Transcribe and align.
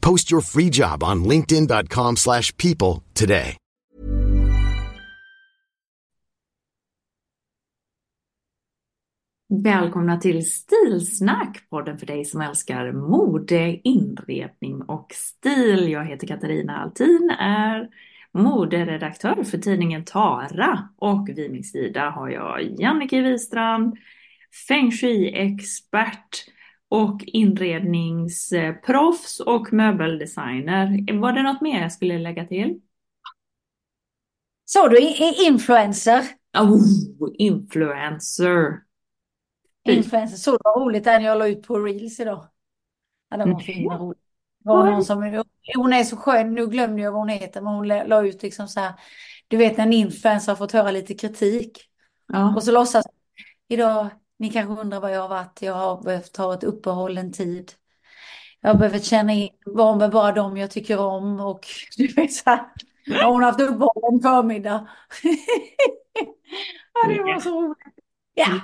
Post 0.00 0.30
your 0.32 0.42
free 0.42 0.70
job 0.70 1.02
on 1.02 1.24
linkedin.com 1.24 2.16
slash 2.16 2.56
people 2.56 3.02
today. 3.14 3.56
Välkomna 9.62 10.16
till 10.16 10.50
Stilsnack, 10.50 11.70
podden 11.70 11.98
för 11.98 12.06
dig 12.06 12.24
som 12.24 12.40
älskar 12.40 12.92
mode, 12.92 13.80
inredning 13.84 14.82
och 14.82 15.06
stil. 15.12 15.90
Jag 15.90 16.04
heter 16.04 16.26
Katarina 16.26 16.76
Altin, 16.76 17.34
är 17.38 17.88
moderedaktör 18.32 19.44
för 19.44 19.58
tidningen 19.58 20.04
Tara 20.04 20.88
och 20.96 21.28
vid 21.28 21.50
min 21.50 21.64
sida 21.64 22.10
har 22.10 22.28
jag 22.28 22.80
Jannike 22.80 23.20
Wistrand, 23.20 23.96
feng 24.68 24.90
shui-expert 24.90 26.44
och 26.90 27.24
inredningsproffs 27.26 29.40
och 29.40 29.72
möbeldesigner. 29.72 31.18
Var 31.20 31.32
det 31.32 31.42
något 31.42 31.60
mer 31.60 31.80
jag 31.80 31.92
skulle 31.92 32.18
lägga 32.18 32.46
till? 32.46 32.80
Så 34.64 34.88
du 34.88 34.98
influencer? 35.46 36.24
Oh, 36.58 36.80
influencer! 37.34 38.82
Influencer. 39.88 40.36
Så 40.36 40.50
det 40.50 40.58
var 40.64 40.80
roligt 40.80 41.04
när 41.04 41.20
jag 41.20 41.38
la 41.38 41.48
ut 41.48 41.62
på 41.62 41.78
Reels 41.78 42.20
idag. 42.20 42.46
Ja, 43.30 43.36
den 43.36 43.52
var 43.52 43.60
fin 43.60 43.90
rolig. 43.90 44.18
Det 44.58 44.68
var 44.68 44.90
någon 44.90 45.04
som, 45.04 45.44
hon 45.76 45.92
är 45.92 46.04
så 46.04 46.16
skön, 46.16 46.54
nu 46.54 46.66
glömde 46.66 47.02
jag 47.02 47.12
vad 47.12 47.20
hon 47.20 47.28
heter, 47.28 47.60
men 47.60 47.74
hon 47.74 47.88
la 47.88 48.26
ut 48.26 48.42
liksom 48.42 48.68
så 48.68 48.80
här. 48.80 48.92
Du 49.48 49.56
vet 49.56 49.76
när 49.76 49.86
en 49.86 49.92
influencer 49.92 50.52
har 50.52 50.56
fått 50.56 50.72
höra 50.72 50.90
lite 50.90 51.14
kritik. 51.14 51.78
Ja. 52.26 52.56
Och 52.56 52.62
så 52.62 52.72
låtsas 52.72 53.06
idag, 53.68 54.08
ni 54.40 54.50
kanske 54.50 54.80
undrar 54.80 55.00
vad 55.00 55.12
jag 55.12 55.20
har 55.20 55.28
varit, 55.28 55.62
jag 55.62 55.74
har 55.74 56.02
behövt 56.02 56.32
ta 56.32 56.54
ett 56.54 56.64
uppehåll 56.64 57.18
en 57.18 57.32
tid. 57.32 57.72
Jag 58.60 58.70
har 58.70 58.78
behövt 58.78 59.04
känna 59.04 59.32
in, 59.32 59.48
vara 59.66 59.96
med 59.96 60.10
bara 60.10 60.32
dem 60.32 60.56
jag 60.56 60.70
tycker 60.70 60.98
om 60.98 61.40
och 61.40 61.66
du 61.96 62.06
vet 62.06 62.32
så 62.32 62.50
här. 62.50 62.60
Ja, 63.04 63.30
hon 63.30 63.42
har 63.42 63.50
haft 63.50 63.60
uppehåll 63.60 64.14
en 64.14 64.20
förmiddag. 64.20 64.88
ja, 66.94 67.08
det 67.08 67.22
var 67.22 67.40
så 67.40 67.62
roligt. 67.62 67.78
Ja. 68.34 68.60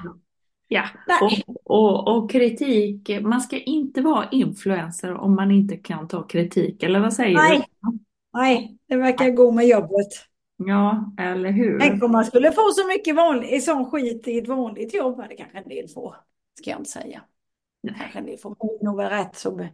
Ja, 0.69 0.84
och, 1.20 1.59
och, 1.64 2.16
och 2.16 2.31
kritik, 2.31 3.10
man 3.22 3.41
ska 3.41 3.58
inte 3.58 4.00
vara 4.00 4.28
influencer 4.31 5.14
om 5.14 5.34
man 5.34 5.50
inte 5.50 5.76
kan 5.76 6.08
ta 6.08 6.22
kritik, 6.22 6.82
eller 6.82 7.00
vad 7.00 7.12
säger 7.12 7.37
Nej. 7.37 7.69
du? 7.81 7.98
Nej, 8.32 8.78
det 8.88 8.97
verkar 8.97 9.31
gå 9.31 9.50
med 9.50 9.66
jobbet. 9.66 10.08
Ja, 10.56 11.12
eller 11.19 11.50
hur? 11.50 11.78
Tänk 11.78 12.03
om 12.03 12.12
man 12.12 12.25
skulle 12.25 12.53
få 12.53 12.71
så 12.71 12.87
mycket 12.87 13.17
vanlig, 13.17 13.62
sån 13.62 13.91
skit 13.91 14.28
i 14.28 14.39
ett 14.39 14.49
vanligt 14.49 14.94
jobb. 14.94 15.19
Men 15.19 15.28
det 15.28 15.37
kanske 15.37 15.59
en 15.59 15.69
del 15.69 15.89
får. 15.89 16.17
Ska 16.61 16.71
jag 16.71 16.81
inte 16.81 16.91
säga. 16.91 17.22
Kanske 17.99 18.19
en 18.19 18.27
del 18.27 18.39
får. 18.39 18.50
Men 18.50 18.69
är 18.81 18.84
nog 18.84 18.97
väl 18.97 19.11
rätt 19.11 19.37
så 19.37 19.69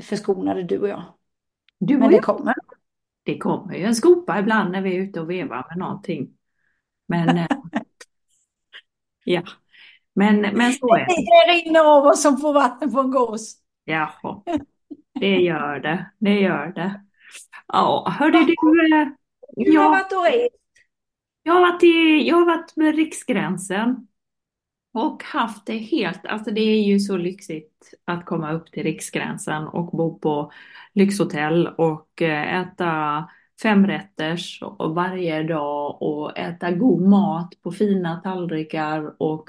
förskonade 0.00 0.62
du 0.62 0.78
och 0.78 0.88
jag. 0.88 1.02
Du 1.78 1.94
Men 1.94 2.02
och 2.02 2.08
det 2.10 2.16
jag, 2.16 2.24
kommer. 2.24 2.54
det 3.22 3.38
kommer 3.38 3.74
ju 3.74 3.84
en 3.84 3.94
skopa 3.94 4.38
ibland 4.38 4.72
när 4.72 4.82
vi 4.82 4.96
är 4.96 5.00
ute 5.00 5.20
och 5.20 5.30
vevar 5.30 5.66
med 5.68 5.78
någonting. 5.78 6.30
Men, 7.08 7.38
eh, 7.38 7.46
ja, 9.24 9.42
men, 10.14 10.40
men 10.40 10.72
så 10.72 10.94
är 10.94 10.98
det. 10.98 11.06
Det 11.06 11.52
rinner 11.52 11.80
av 11.80 12.04
oss 12.04 12.22
som 12.22 12.38
får 12.38 12.52
vatten 12.52 12.92
på 12.92 13.00
en 13.00 13.10
gås. 13.10 13.56
Jaha, 13.84 14.42
det 15.20 15.36
gör 15.36 15.80
det, 15.80 16.10
det 16.18 16.40
gör 16.40 16.66
det. 16.66 17.04
Ja, 17.68 18.14
hörde 18.18 18.38
du, 18.38 18.96
eh, 18.96 19.08
Du 19.56 19.78
har 19.78 19.90
varit 19.90 20.12
och 20.12 20.24
rest. 20.24 20.54
jag 21.42 21.52
har 21.52 21.60
varit 21.60 21.82
i, 21.82 22.28
jag 22.28 22.36
har 22.36 22.46
varit 22.46 22.76
med 22.76 22.94
Riksgränsen 22.94 24.06
och 24.94 25.24
haft 25.24 25.66
det 25.66 25.78
helt, 25.78 26.26
alltså 26.26 26.50
det 26.50 26.60
är 26.60 26.82
ju 26.82 26.98
så 26.98 27.16
lyxigt 27.16 27.94
att 28.04 28.24
komma 28.24 28.52
upp 28.52 28.72
till 28.72 28.82
Riksgränsen 28.82 29.66
och 29.66 29.86
bo 29.86 30.18
på 30.18 30.52
lyxhotell 30.92 31.68
och 31.68 32.22
eh, 32.22 32.60
äta 32.60 33.24
femrätters 33.62 34.62
varje 34.78 35.42
dag 35.42 36.02
och 36.02 36.38
äta 36.38 36.70
god 36.70 37.02
mat 37.08 37.62
på 37.62 37.72
fina 37.72 38.20
tallrikar 38.20 39.22
och 39.22 39.48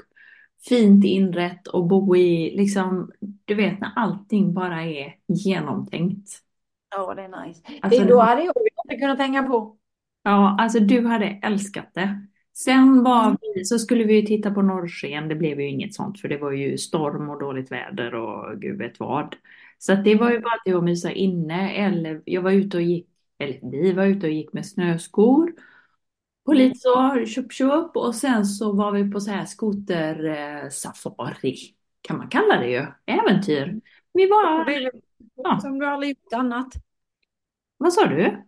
fint 0.68 1.04
inrett 1.04 1.66
och 1.66 1.86
bo 1.86 2.16
i, 2.16 2.56
liksom, 2.56 3.12
du 3.44 3.54
vet 3.54 3.80
när 3.80 3.92
allting 3.96 4.54
bara 4.54 4.82
är 4.82 5.14
genomtänkt. 5.26 6.30
Ja, 6.96 7.14
det 7.14 7.22
är 7.22 7.46
nice. 7.46 7.62
Alltså, 7.82 8.00
det, 8.00 8.08
då 8.08 8.20
hade 8.20 8.42
jag 8.42 8.54
inte 8.84 9.00
kunnat 9.00 9.18
hänga 9.18 9.42
på. 9.42 9.76
Ja, 10.24 10.56
alltså 10.60 10.80
du 10.80 11.06
hade 11.06 11.26
älskat 11.26 11.90
det. 11.94 12.26
Sen 12.54 13.02
var 13.04 13.36
vi, 13.56 13.64
så 13.64 13.78
skulle 13.78 14.04
vi 14.04 14.14
ju 14.20 14.26
titta 14.26 14.50
på 14.50 14.62
norrsken, 14.62 15.28
det 15.28 15.34
blev 15.34 15.60
ju 15.60 15.68
inget 15.68 15.94
sånt 15.94 16.20
för 16.20 16.28
det 16.28 16.38
var 16.38 16.52
ju 16.52 16.78
storm 16.78 17.30
och 17.30 17.40
dåligt 17.40 17.72
väder 17.72 18.14
och 18.14 18.60
gud 18.60 18.78
vet 18.78 19.00
vad. 19.00 19.36
Så 19.78 19.94
det 19.94 20.14
var 20.14 20.30
ju 20.30 20.40
bara 20.40 20.58
till 20.64 20.76
att 20.76 20.84
mysa 20.84 21.12
inne 21.12 21.70
eller 21.74 22.22
jag 22.24 22.42
var 22.42 22.50
ute 22.52 22.76
och 22.76 22.82
gick, 22.82 23.08
eller 23.38 23.70
vi 23.70 23.92
var 23.92 24.04
ute 24.06 24.26
och 24.26 24.32
gick 24.32 24.52
med 24.52 24.66
snöskor. 24.66 25.52
På 26.44 26.52
lite 26.52 26.78
så 26.78 27.24
tjup 27.26 27.52
tjup 27.52 27.96
och 27.96 28.14
sen 28.14 28.44
så 28.46 28.72
var 28.72 28.92
vi 28.92 29.12
på 29.12 29.20
så 29.20 29.30
här 29.30 29.44
skoter 29.44 30.24
eh, 30.24 30.68
safari 30.70 31.56
kan 32.02 32.16
man 32.18 32.28
kalla 32.28 32.58
det 32.58 32.70
ju, 32.70 32.86
äventyr. 33.06 33.80
Vi 34.12 34.26
var, 34.28 34.70
Ja. 35.34 35.60
som 35.60 35.78
du 35.78 35.86
aldrig 35.86 36.10
gjort 36.10 36.32
annat. 36.32 36.68
vad 37.76 37.92
sa 37.92 38.06
du? 38.06 38.44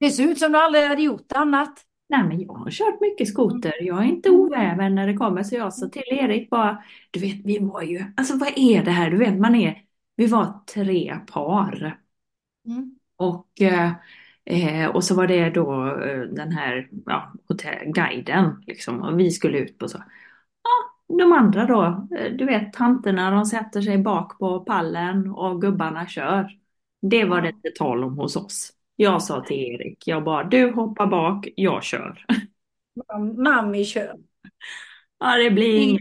Det 0.00 0.10
ser 0.10 0.24
ut 0.24 0.38
som 0.38 0.52
du 0.52 0.58
aldrig 0.58 0.84
hade 0.84 1.02
gjort 1.02 1.32
annat. 1.32 1.86
Nej, 2.08 2.24
men 2.24 2.40
jag 2.40 2.52
har 2.54 2.70
kört 2.70 3.00
mycket 3.00 3.28
skoter. 3.28 3.74
Jag 3.80 3.98
är 3.98 4.04
inte 4.04 4.30
oväven 4.30 4.94
när 4.94 5.06
det 5.06 5.14
kommer. 5.14 5.42
Så 5.42 5.54
jag 5.54 5.74
sa 5.74 5.88
till 5.88 6.02
Erik 6.06 6.50
bara, 6.50 6.84
du 7.10 7.20
vet, 7.20 7.40
vi 7.44 7.58
var 7.58 7.82
ju, 7.82 8.04
alltså 8.16 8.36
vad 8.36 8.52
är 8.56 8.84
det 8.84 8.90
här? 8.90 9.10
Du 9.10 9.16
vet, 9.16 9.38
man 9.38 9.54
är, 9.54 9.84
vi 10.16 10.26
var 10.26 10.64
tre 10.74 11.18
par. 11.32 12.00
Mm. 12.66 12.98
Och, 13.16 13.60
eh, 13.60 13.92
eh, 14.44 14.90
och 14.90 15.04
så 15.04 15.14
var 15.14 15.26
det 15.26 15.50
då 15.50 15.96
eh, 16.04 16.20
den 16.20 16.52
här 16.52 16.88
ja, 17.06 17.32
hotellguiden, 17.48 18.64
liksom, 18.66 19.02
och 19.02 19.20
vi 19.20 19.30
skulle 19.30 19.58
ut 19.58 19.78
på 19.78 19.88
så. 19.88 19.98
Ja, 20.62 21.16
de 21.18 21.32
andra 21.32 21.66
då, 21.66 22.08
eh, 22.16 22.32
du 22.32 22.44
vet, 22.46 22.72
tanterna, 22.72 23.30
de 23.30 23.46
sätter 23.46 23.80
sig 23.82 23.98
bak 23.98 24.38
på 24.38 24.60
pallen 24.60 25.30
och 25.30 25.60
gubbarna 25.60 26.06
kör. 26.06 26.50
Det 27.02 27.24
var 27.24 27.42
det 27.42 27.48
inte 27.48 27.70
tal 27.70 28.04
om 28.04 28.18
hos 28.18 28.36
oss. 28.36 28.72
Jag 29.02 29.22
sa 29.22 29.40
till 29.40 29.56
Erik, 29.56 30.08
jag 30.08 30.24
bara, 30.24 30.44
du 30.44 30.70
hoppar 30.70 31.06
bak, 31.06 31.48
jag 31.56 31.84
kör. 31.84 32.24
Mam- 33.12 33.42
Mammi 33.42 33.84
kör. 33.84 34.16
Ja, 35.18 35.36
det 35.36 35.50
blir 35.50 35.78
inget. 35.80 36.00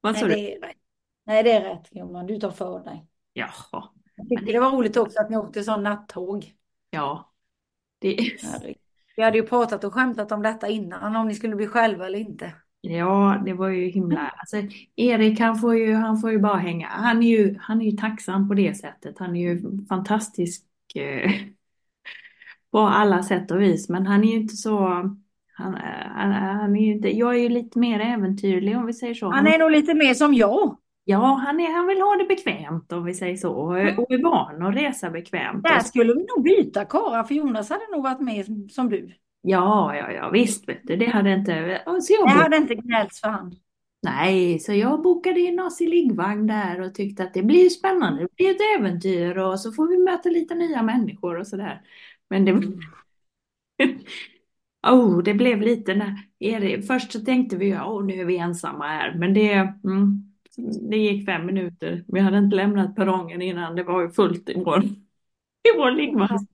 Vad 0.00 0.16
sa 0.16 0.26
du? 0.26 0.60
Nej, 1.26 1.42
det 1.42 1.52
är 1.52 1.60
rätt 1.60 1.90
gumman. 1.90 2.26
Du 2.26 2.40
tar 2.40 2.50
för 2.50 2.84
dig. 2.84 3.06
Jaha, 3.32 3.88
Jag 4.16 4.28
tyckte 4.28 4.52
det 4.52 4.60
var 4.60 4.70
roligt 4.70 4.96
också 4.96 5.20
att 5.20 5.30
ni 5.30 5.36
åkte 5.36 5.62
sån 5.62 5.82
nattåg. 5.82 6.52
ja. 6.90 7.32
Det. 7.98 8.16
Vi 9.16 9.22
hade 9.22 9.38
ju 9.38 9.46
pratat 9.46 9.84
och 9.84 9.94
skämtat 9.94 10.32
om 10.32 10.42
detta 10.42 10.68
innan, 10.68 11.16
om 11.16 11.28
ni 11.28 11.34
skulle 11.34 11.56
bli 11.56 11.66
själva 11.66 12.06
eller 12.06 12.18
inte. 12.18 12.52
Ja, 12.80 13.42
det 13.44 13.52
var 13.52 13.68
ju 13.68 13.88
himla... 13.90 14.28
Alltså, 14.28 14.56
Erik 14.96 15.40
han 15.40 15.58
får 15.58 15.76
ju, 15.76 15.94
han 15.94 16.20
får 16.20 16.30
ju 16.30 16.38
bara 16.38 16.56
hänga. 16.56 16.86
Han 16.86 17.22
är 17.22 17.28
ju, 17.28 17.58
han 17.60 17.80
är 17.82 17.90
ju 17.90 17.96
tacksam 17.96 18.48
på 18.48 18.54
det 18.54 18.74
sättet. 18.74 19.18
Han 19.18 19.36
är 19.36 19.40
ju 19.40 19.86
fantastisk 19.88 20.64
eh, 20.94 21.30
på 22.72 22.78
alla 22.78 23.22
sätt 23.22 23.50
och 23.50 23.62
vis. 23.62 23.88
Men 23.88 24.06
han 24.06 24.24
är 24.24 24.28
ju 24.28 24.36
inte 24.36 24.56
så... 24.56 24.78
Han, 25.56 25.74
han, 26.14 26.32
han 26.32 26.76
är 26.76 26.92
inte, 26.92 27.08
jag 27.08 27.34
är 27.34 27.38
ju 27.38 27.48
lite 27.48 27.78
mer 27.78 28.00
äventyrlig 28.00 28.76
om 28.76 28.86
vi 28.86 28.92
säger 28.92 29.14
så. 29.14 29.30
Han 29.30 29.46
är 29.46 29.58
nog 29.58 29.70
lite 29.70 29.94
mer 29.94 30.14
som 30.14 30.34
jag. 30.34 30.78
Ja, 31.04 31.42
han, 31.46 31.60
är, 31.60 31.76
han 31.76 31.86
vill 31.86 32.00
ha 32.00 32.16
det 32.16 32.24
bekvämt 32.24 32.92
om 32.92 33.04
vi 33.04 33.14
säger 33.14 33.36
så. 33.36 33.52
Och, 33.52 33.70
och 33.72 34.12
är 34.12 34.22
van 34.22 34.66
att 34.66 34.74
resa 34.74 35.10
bekvämt. 35.10 35.62
Där 35.62 35.80
skulle 35.80 36.12
vi 36.12 36.26
nog 36.36 36.44
byta 36.44 36.84
karlar 36.84 37.24
för 37.24 37.34
Jonas 37.34 37.70
hade 37.70 37.90
nog 37.92 38.02
varit 38.02 38.20
med 38.20 38.70
som 38.70 38.88
du. 38.88 39.12
Ja, 39.42 39.96
ja, 39.96 40.12
ja, 40.12 40.30
visst 40.30 40.68
vet 40.68 40.80
du. 40.82 40.96
Det 40.96 41.06
hade 41.06 41.32
inte... 41.32 41.82
Så 41.84 42.12
jag 42.12 42.28
Det 42.28 42.42
hade 42.42 42.56
inte 42.56 42.74
gnällts 42.74 43.20
för 43.20 43.28
han. 43.28 43.52
Nej, 44.02 44.58
så 44.58 44.72
jag 44.72 45.02
bokade 45.02 45.40
in 45.40 45.60
oss 45.60 45.80
i 45.80 45.86
liggvagn 45.86 46.46
där 46.46 46.80
och 46.80 46.94
tyckte 46.94 47.22
att 47.22 47.34
det 47.34 47.42
blir 47.42 47.68
spännande. 47.68 48.22
Det 48.22 48.36
blir 48.36 48.50
ett 48.50 48.78
äventyr 48.78 49.38
och 49.38 49.60
så 49.60 49.72
får 49.72 49.88
vi 49.88 49.98
möta 49.98 50.28
lite 50.28 50.54
nya 50.54 50.82
människor 50.82 51.38
och 51.38 51.46
sådär. 51.46 51.80
Men 52.30 52.44
det... 52.44 52.52
oh, 54.86 55.22
det 55.22 55.34
blev 55.34 55.60
lite 55.62 55.94
när... 55.94 56.16
Erik- 56.40 56.86
Först 56.86 57.12
så 57.12 57.20
tänkte 57.20 57.56
vi, 57.56 57.74
oh, 57.74 58.04
nu 58.06 58.14
är 58.20 58.24
vi 58.24 58.36
ensamma 58.38 58.86
här. 58.88 59.14
Men 59.14 59.34
det... 59.34 59.52
Mm, 59.84 60.26
det 60.90 60.96
gick 60.96 61.26
fem 61.26 61.46
minuter. 61.46 62.04
Vi 62.08 62.20
hade 62.20 62.38
inte 62.38 62.56
lämnat 62.56 62.96
perrongen 62.96 63.42
innan 63.42 63.76
det 63.76 63.82
var 63.82 64.02
ju 64.02 64.10
fullt 64.10 64.48
i 64.48 64.62
vår, 64.64 64.84
i 65.74 65.78
vår 65.78 65.90
liggvagn. 65.90 66.46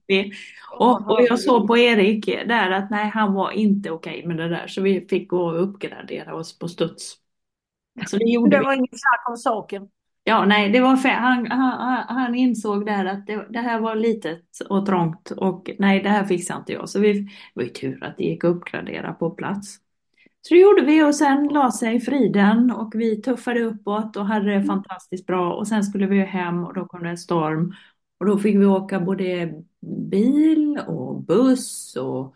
Och, 0.79 1.11
och 1.11 1.21
jag 1.21 1.39
såg 1.39 1.67
på 1.67 1.77
Erik 1.77 2.25
där 2.25 2.71
att 2.71 2.89
nej, 2.91 3.09
han 3.09 3.33
var 3.33 3.51
inte 3.51 3.91
okej 3.91 4.27
med 4.27 4.37
det 4.37 4.49
där. 4.49 4.67
Så 4.67 4.81
vi 4.81 5.01
fick 5.09 5.29
gå 5.29 5.45
och 5.47 5.63
uppgradera 5.63 6.35
oss 6.35 6.59
på 6.59 6.67
studs. 6.67 7.15
Så 8.07 8.17
det 8.17 8.29
gjorde 8.31 8.57
Det 8.57 8.59
vi. 8.59 8.65
var 8.65 8.73
inget 8.73 8.89
snack 8.99 9.29
om 9.29 9.37
saken. 9.37 9.89
Ja, 10.27 10.45
nej, 10.45 10.71
det 10.71 10.79
var 10.79 10.95
han, 11.07 11.51
han, 11.51 12.05
han 12.17 12.35
insåg 12.35 12.85
där 12.85 13.05
att 13.05 13.27
det, 13.27 13.47
det 13.49 13.59
här 13.59 13.79
var 13.79 13.95
litet 13.95 14.43
och 14.69 14.85
trångt 14.85 15.31
och 15.31 15.69
nej, 15.79 16.01
det 16.03 16.09
här 16.09 16.25
fixar 16.25 16.57
inte 16.57 16.73
jag. 16.73 16.89
Så 16.89 16.99
vi, 16.99 17.13
det 17.13 17.29
var 17.53 17.63
ju 17.63 17.69
tur 17.69 18.03
att 18.03 18.17
det 18.17 18.23
gick 18.23 18.43
att 18.43 18.49
uppgradera 18.55 19.13
på 19.13 19.29
plats. 19.29 19.75
Så 20.41 20.53
det 20.53 20.59
gjorde 20.59 20.81
vi 20.85 21.03
och 21.03 21.15
sen 21.15 21.47
la 21.47 21.71
sig 21.71 21.99
friden 21.99 22.71
och 22.71 22.91
vi 22.95 23.21
tuffade 23.21 23.61
uppåt 23.61 24.15
och 24.17 24.25
hade 24.25 24.53
det 24.53 24.63
fantastiskt 24.63 25.25
bra. 25.25 25.53
Och 25.53 25.67
sen 25.67 25.83
skulle 25.83 26.07
vi 26.07 26.19
hem 26.19 26.63
och 26.63 26.73
då 26.73 26.85
kom 26.85 27.03
det 27.03 27.09
en 27.09 27.17
storm. 27.17 27.73
Och 28.19 28.25
då 28.25 28.37
fick 28.37 28.55
vi 28.55 28.65
åka 28.65 28.99
både 28.99 29.53
bil 30.11 30.79
och 30.87 31.21
buss 31.23 31.95
och 31.95 32.35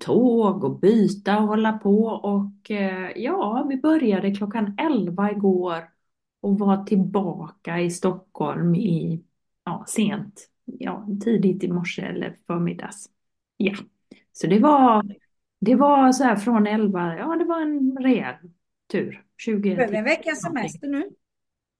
tåg 0.00 0.64
och 0.64 0.80
byta 0.80 1.38
och 1.38 1.48
hålla 1.48 1.72
på. 1.72 2.04
Och 2.06 2.70
eh, 2.70 3.10
ja, 3.16 3.66
vi 3.68 3.76
började 3.76 4.34
klockan 4.34 4.74
11 4.78 5.30
igår 5.30 5.99
och 6.40 6.58
var 6.58 6.84
tillbaka 6.84 7.80
i 7.80 7.90
Stockholm 7.90 8.74
i 8.74 9.24
ja, 9.64 9.84
sent, 9.88 10.48
ja, 10.64 11.06
tidigt 11.24 11.64
i 11.64 11.68
morse 11.68 12.02
eller 12.02 12.36
förmiddags. 12.46 13.10
Ja, 13.56 13.74
så 14.32 14.46
det 14.46 14.58
var, 14.58 15.04
det 15.60 15.74
var 15.74 16.12
så 16.12 16.24
här 16.24 16.36
från 16.36 16.66
11, 16.66 17.16
ja 17.18 17.36
det 17.36 17.44
var 17.44 17.60
en 17.60 17.96
rejäl 18.00 18.34
tur. 18.92 19.24
20 19.38 19.74
Behöver 19.76 19.94
en 19.94 20.04
veckas 20.04 20.42
semester 20.42 20.88
nu. 20.88 21.10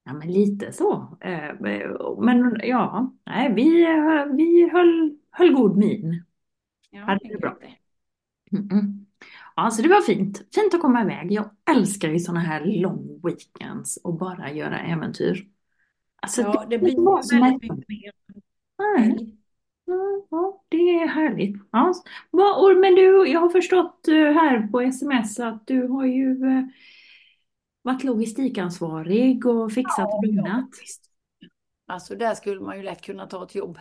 Ja, 0.04 0.12
men 0.12 0.32
lite 0.32 0.72
så. 0.72 1.18
Eh, 1.20 1.54
Men 2.18 2.56
ja, 2.62 3.12
nej, 3.26 3.54
vi, 3.54 3.82
eh, 3.82 4.36
vi 4.36 4.70
höll, 4.72 5.16
höll 5.30 5.52
god 5.54 5.76
min. 5.76 6.24
Ja, 6.90 7.00
Hade 7.04 7.28
det 7.28 7.38
bra. 7.38 7.56
Mm-mm. 8.52 9.06
Ja, 9.62 9.70
så 9.70 9.82
det 9.82 9.88
var 9.88 10.00
fint. 10.00 10.38
Fint 10.54 10.74
att 10.74 10.80
komma 10.80 11.02
iväg. 11.02 11.32
Jag 11.32 11.50
älskar 11.70 12.08
ju 12.08 12.18
sådana 12.18 12.40
här 12.40 12.64
long 12.64 13.20
weekends 13.22 13.96
och 13.96 14.14
bara 14.18 14.52
göra 14.52 14.78
äventyr. 14.80 15.48
Alltså, 16.22 16.40
Ja, 16.42 16.66
det 16.70 16.76
kan 16.78 16.84
blir 16.84 17.40
väldigt 17.40 17.62
mycket 17.72 17.88
mer. 17.88 18.12
Nej. 18.78 19.36
Ja, 19.84 20.26
ja, 20.30 20.64
det 20.68 20.76
är 20.76 21.06
härligt. 21.08 21.56
Ja. 21.70 21.94
Men 22.80 22.94
du, 22.94 23.28
jag 23.28 23.40
har 23.40 23.48
förstått 23.48 24.08
eh, 24.08 24.14
här 24.14 24.66
på 24.68 24.80
sms 24.80 25.40
att 25.40 25.66
du 25.66 25.86
har 25.86 26.04
ju 26.06 26.30
eh, 26.46 26.64
varit 27.82 28.04
logistikansvarig 28.04 29.46
och 29.46 29.72
fixat 29.72 30.04
och 30.14 30.20
Ja, 30.26 30.42
donat. 30.42 30.68
visst. 30.80 31.04
Alltså 31.86 32.14
där 32.16 32.34
skulle 32.34 32.60
man 32.60 32.76
ju 32.76 32.82
lätt 32.82 33.02
kunna 33.02 33.26
ta 33.26 33.44
ett 33.44 33.54
jobb 33.54 33.78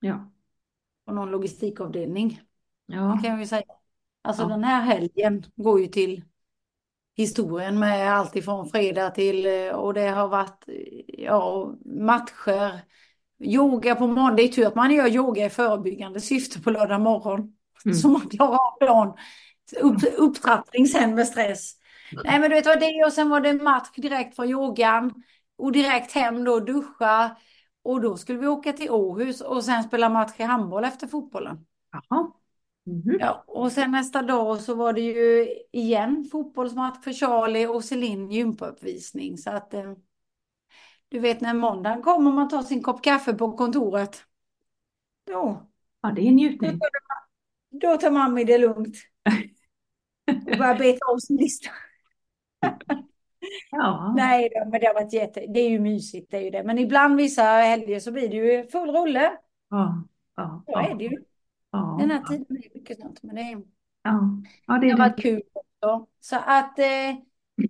Ja. 0.00 0.30
på 1.06 1.12
någon 1.12 1.30
logistikavdelning. 1.30 2.40
Ja. 2.86 3.00
Det 3.02 3.22
kan 3.22 3.30
jag 3.30 3.40
ju 3.40 3.46
säga. 3.46 3.62
Alltså 4.22 4.42
Ja. 4.42 4.48
den 4.48 4.64
här 4.64 4.82
helgen 4.82 5.44
går 5.56 5.80
ju 5.80 5.86
till 5.86 6.24
historien 7.16 7.78
med 7.78 8.12
allt 8.14 8.36
ifrån 8.36 8.68
fredag 8.70 9.10
till 9.10 9.46
eh, 9.46 9.68
och 9.68 9.94
det 9.94 10.08
har 10.08 10.28
varit 10.28 10.64
ja, 11.06 11.74
matcher, 11.84 12.80
yoga 13.40 13.94
på 13.94 14.06
morgonen. 14.06 14.36
Det 14.36 14.42
är 14.42 14.48
tur 14.48 14.66
att 14.66 14.74
man 14.74 14.94
gör 14.94 15.08
yoga 15.08 15.46
i 15.46 15.50
förebyggande 15.50 16.20
syfte 16.20 16.60
på 16.60 16.70
lördag 16.70 17.00
morgon. 17.00 17.56
Mm. 17.84 17.94
Så 17.94 18.08
man 18.08 18.28
klarar 18.28 18.52
av 18.52 18.78
dagen. 18.80 19.14
Upp, 19.80 19.96
upptrappning 20.18 20.86
sen 20.86 21.14
med 21.14 21.26
stress. 21.26 21.74
Nej 22.24 22.40
men 22.40 22.50
du 22.50 22.56
vet 22.56 22.66
vad 22.66 22.80
det 22.80 23.04
och 23.06 23.12
sen 23.12 23.28
var 23.28 23.40
det 23.40 23.52
match 23.52 23.88
direkt 23.96 24.36
från 24.36 24.48
yogan 24.48 25.22
och 25.58 25.72
direkt 25.72 26.12
hem 26.12 26.44
då 26.44 26.60
duscha 26.60 27.36
och 27.82 28.00
då 28.00 28.16
skulle 28.16 28.38
vi 28.38 28.46
åka 28.46 28.72
till 28.72 28.90
Åhus 28.90 29.40
och 29.40 29.64
sen 29.64 29.82
spela 29.82 30.08
match 30.08 30.32
i 30.36 30.42
handboll 30.42 30.84
efter 30.84 31.06
fotbollen. 31.06 31.66
Jaha. 31.92 32.30
Mhm. 32.88 33.16
Ja, 33.20 33.44
och 33.46 33.72
sen 33.72 33.90
nästa 33.90 34.22
dag 34.22 34.60
så 34.60 34.74
var 34.74 34.92
det 34.92 35.00
ju 35.00 35.48
igen 35.72 36.24
fotbollsmatch 36.32 37.04
för 37.04 37.12
Charlie 37.12 37.66
och 37.66 37.84
Celine 37.84 38.30
gympauppvisning. 38.30 39.38
Så 39.38 39.50
att 39.50 39.74
eh, 39.74 39.92
du 41.08 41.18
vet 41.18 41.40
när 41.40 41.54
måndagen 41.54 42.02
kommer 42.02 42.32
man 42.32 42.48
tar 42.48 42.62
sin 42.62 42.82
kopp 42.82 43.02
kaffe 43.02 43.32
på 43.34 43.52
kontoret. 43.52 44.22
Då, 45.26 45.66
Ja, 46.00 46.10
det 46.10 46.28
är 46.28 46.32
njutning. 46.32 46.78
då 47.70 47.96
tar 47.96 48.10
mamma 48.10 48.44
det 48.44 48.58
lugnt. 48.58 48.96
Och 50.26 50.58
börjar 50.58 50.78
beta 50.78 51.06
av 51.06 51.18
sin 51.18 51.36
lista. 51.36 51.70
Ja. 53.70 54.14
Nej, 54.16 54.48
då, 54.54 54.70
men 54.70 54.80
det 54.80 54.86
har 54.86 54.94
varit 54.94 55.12
jätte, 55.12 55.40
det 55.40 55.60
är 55.60 55.68
ju 55.70 55.80
mysigt, 55.80 56.30
det 56.30 56.36
är 56.36 56.40
ju 56.40 56.50
det. 56.50 56.62
Men 56.64 56.78
ibland 56.78 57.16
vissa 57.16 57.42
helger 57.42 58.00
så 58.00 58.12
blir 58.12 58.28
det 58.28 58.36
ju 58.36 58.64
full 58.66 58.90
rulle. 58.90 59.32
Ja. 59.70 60.04
Ja. 60.36 60.62
Så 60.66 60.78
är 60.78 60.94
det 60.94 61.04
ju. 61.04 61.24
Ja. 61.70 61.96
Den 62.00 62.10
här 62.10 62.22
tiden 62.24 62.56
är 62.56 62.74
mycket 62.74 63.00
sånt. 63.00 63.22
Men 63.22 63.34
det 63.36 63.42
är... 63.42 63.62
Ja. 64.02 64.20
Ja, 64.66 64.74
det 64.74 64.86
Det 64.86 64.90
har 64.90 64.98
varit 64.98 65.22
kul 65.22 65.42
också. 65.52 66.06
Så 66.20 66.36
att 66.36 66.78
eh, 66.78 67.16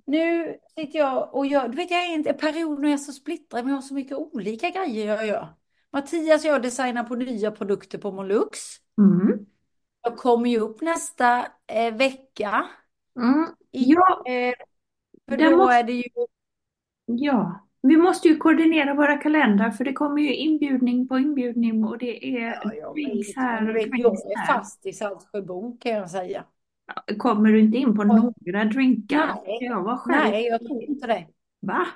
nu 0.06 0.54
sitter 0.74 0.98
jag 0.98 1.34
och 1.34 1.46
gör, 1.46 1.68
du 1.68 1.76
vet 1.76 1.90
jag 1.90 2.06
är 2.06 2.14
inte 2.14 2.30
en 2.30 2.38
period 2.38 2.80
när 2.80 2.88
jag 2.88 2.94
är 2.94 2.98
så 3.04 3.12
splittrad, 3.12 3.64
men 3.64 3.68
jag 3.70 3.76
har 3.76 3.82
så 3.82 3.94
mycket 3.94 4.16
olika 4.16 4.70
grejer 4.70 5.06
jag 5.06 5.26
gör. 5.26 5.48
Mattias 5.92 6.44
och 6.44 6.50
jag 6.50 6.62
designar 6.62 7.04
på 7.04 7.14
nya 7.14 7.50
produkter 7.50 7.98
på 7.98 8.12
Molux. 8.12 8.58
Mm. 8.98 9.46
Jag 10.02 10.16
kommer 10.16 10.50
ju 10.50 10.58
upp 10.58 10.80
nästa 10.80 11.46
eh, 11.66 11.94
vecka. 11.94 12.66
Mm. 13.16 13.46
I, 13.70 13.84
Ja, 13.92 14.22
eh, 14.26 14.54
för 15.28 15.36
då 15.36 15.56
måste- 15.56 15.74
är 15.74 15.82
det 15.82 15.92
ju, 15.92 16.02
ja. 17.06 17.67
Vi 17.82 17.96
måste 17.96 18.28
ju 18.28 18.36
koordinera 18.36 18.94
våra 18.94 19.16
kalendrar 19.16 19.70
för 19.70 19.84
det 19.84 19.92
kommer 19.92 20.22
ju 20.22 20.34
inbjudning 20.34 21.08
på 21.08 21.18
inbjudning 21.18 21.84
och 21.84 21.98
det 21.98 22.26
är 22.26 22.60
ja, 22.64 22.74
jag 22.74 22.94
drinks 22.94 23.28
vet, 23.28 23.36
här 23.36 23.70
och 23.70 23.78
jag 23.78 24.14
är 24.14 24.46
fast 24.46 24.86
i 24.86 24.92
Saltsjöbo 24.92 25.78
kan 25.80 25.92
jag 25.92 26.10
säga. 26.10 26.44
Kommer 27.18 27.52
du 27.52 27.60
inte 27.60 27.78
in 27.78 27.96
på 27.96 28.04
några 28.04 28.64
drinkar? 28.64 29.26
Nej. 29.46 29.58
Jag 29.60 29.82
vara 29.82 29.96
själv? 29.96 30.30
Nej, 30.30 30.46
jag 30.46 30.60
tror 30.60 30.82
inte 30.82 31.06
det. 31.06 31.26
Va? 31.60 31.86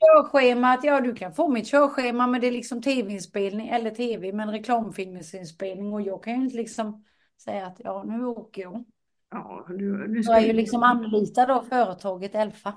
Körschemat, 0.00 0.84
ja 0.84 1.00
du 1.00 1.14
kan 1.14 1.32
få 1.32 1.48
mitt 1.48 1.66
körschema 1.66 2.26
men 2.26 2.40
det 2.40 2.46
är 2.46 2.52
liksom 2.52 2.82
tv-inspelning, 2.82 3.68
eller 3.68 3.90
tv, 3.90 4.32
men 4.32 4.50
reklamfilmsinspelning 4.50 5.92
och 5.92 6.02
jag 6.02 6.22
kan 6.22 6.34
ju 6.34 6.44
inte 6.44 6.56
liksom 6.56 7.04
säga 7.44 7.66
att 7.66 7.80
ja 7.84 8.04
nu 8.06 8.24
åker 8.24 8.62
jag. 8.62 8.84
Ja, 9.30 9.66
du, 9.68 10.06
du 10.06 10.16
Jag 10.16 10.24
ska 10.24 10.34
är 10.34 10.40
ju 10.40 10.52
liksom 10.52 10.82
anlitad 10.82 11.50
av 11.50 11.62
företaget 11.62 12.34
Elfa. 12.34 12.74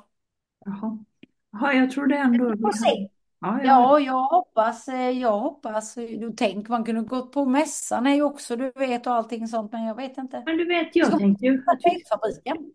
Jaha. 0.66 1.06
Ja, 1.54 1.74
jag 1.74 1.92
trodde 1.92 2.16
ändå... 2.16 2.50
Vi 2.50 2.58
får 2.58 2.72
se. 2.72 3.08
Ja, 3.40 3.60
ja. 3.64 3.66
Ja, 3.66 4.00
jag 4.00 4.24
hoppas, 4.24 4.88
eh, 4.88 5.10
jag 5.10 5.40
hoppas, 5.40 5.96
du 5.96 6.34
tänk 6.38 6.70
man 6.70 6.84
kunde 6.84 7.02
gått 7.02 7.32
på 7.32 7.46
mässan 7.46 8.08
är 8.08 8.16
ju 8.16 8.24
också 8.24 8.56
du 8.56 8.72
vet 8.76 9.08
och 9.08 9.14
allting 9.14 9.48
sånt 9.48 9.72
men 9.72 9.86
jag 9.86 9.96
vet 9.96 10.18
inte. 10.18 10.44
Men 10.46 10.58
du 10.58 10.66
vet, 10.66 10.96
jag 10.96 11.20
tänkte 11.20 11.46
ju... 11.46 11.52
Tygfabriken 11.58 12.72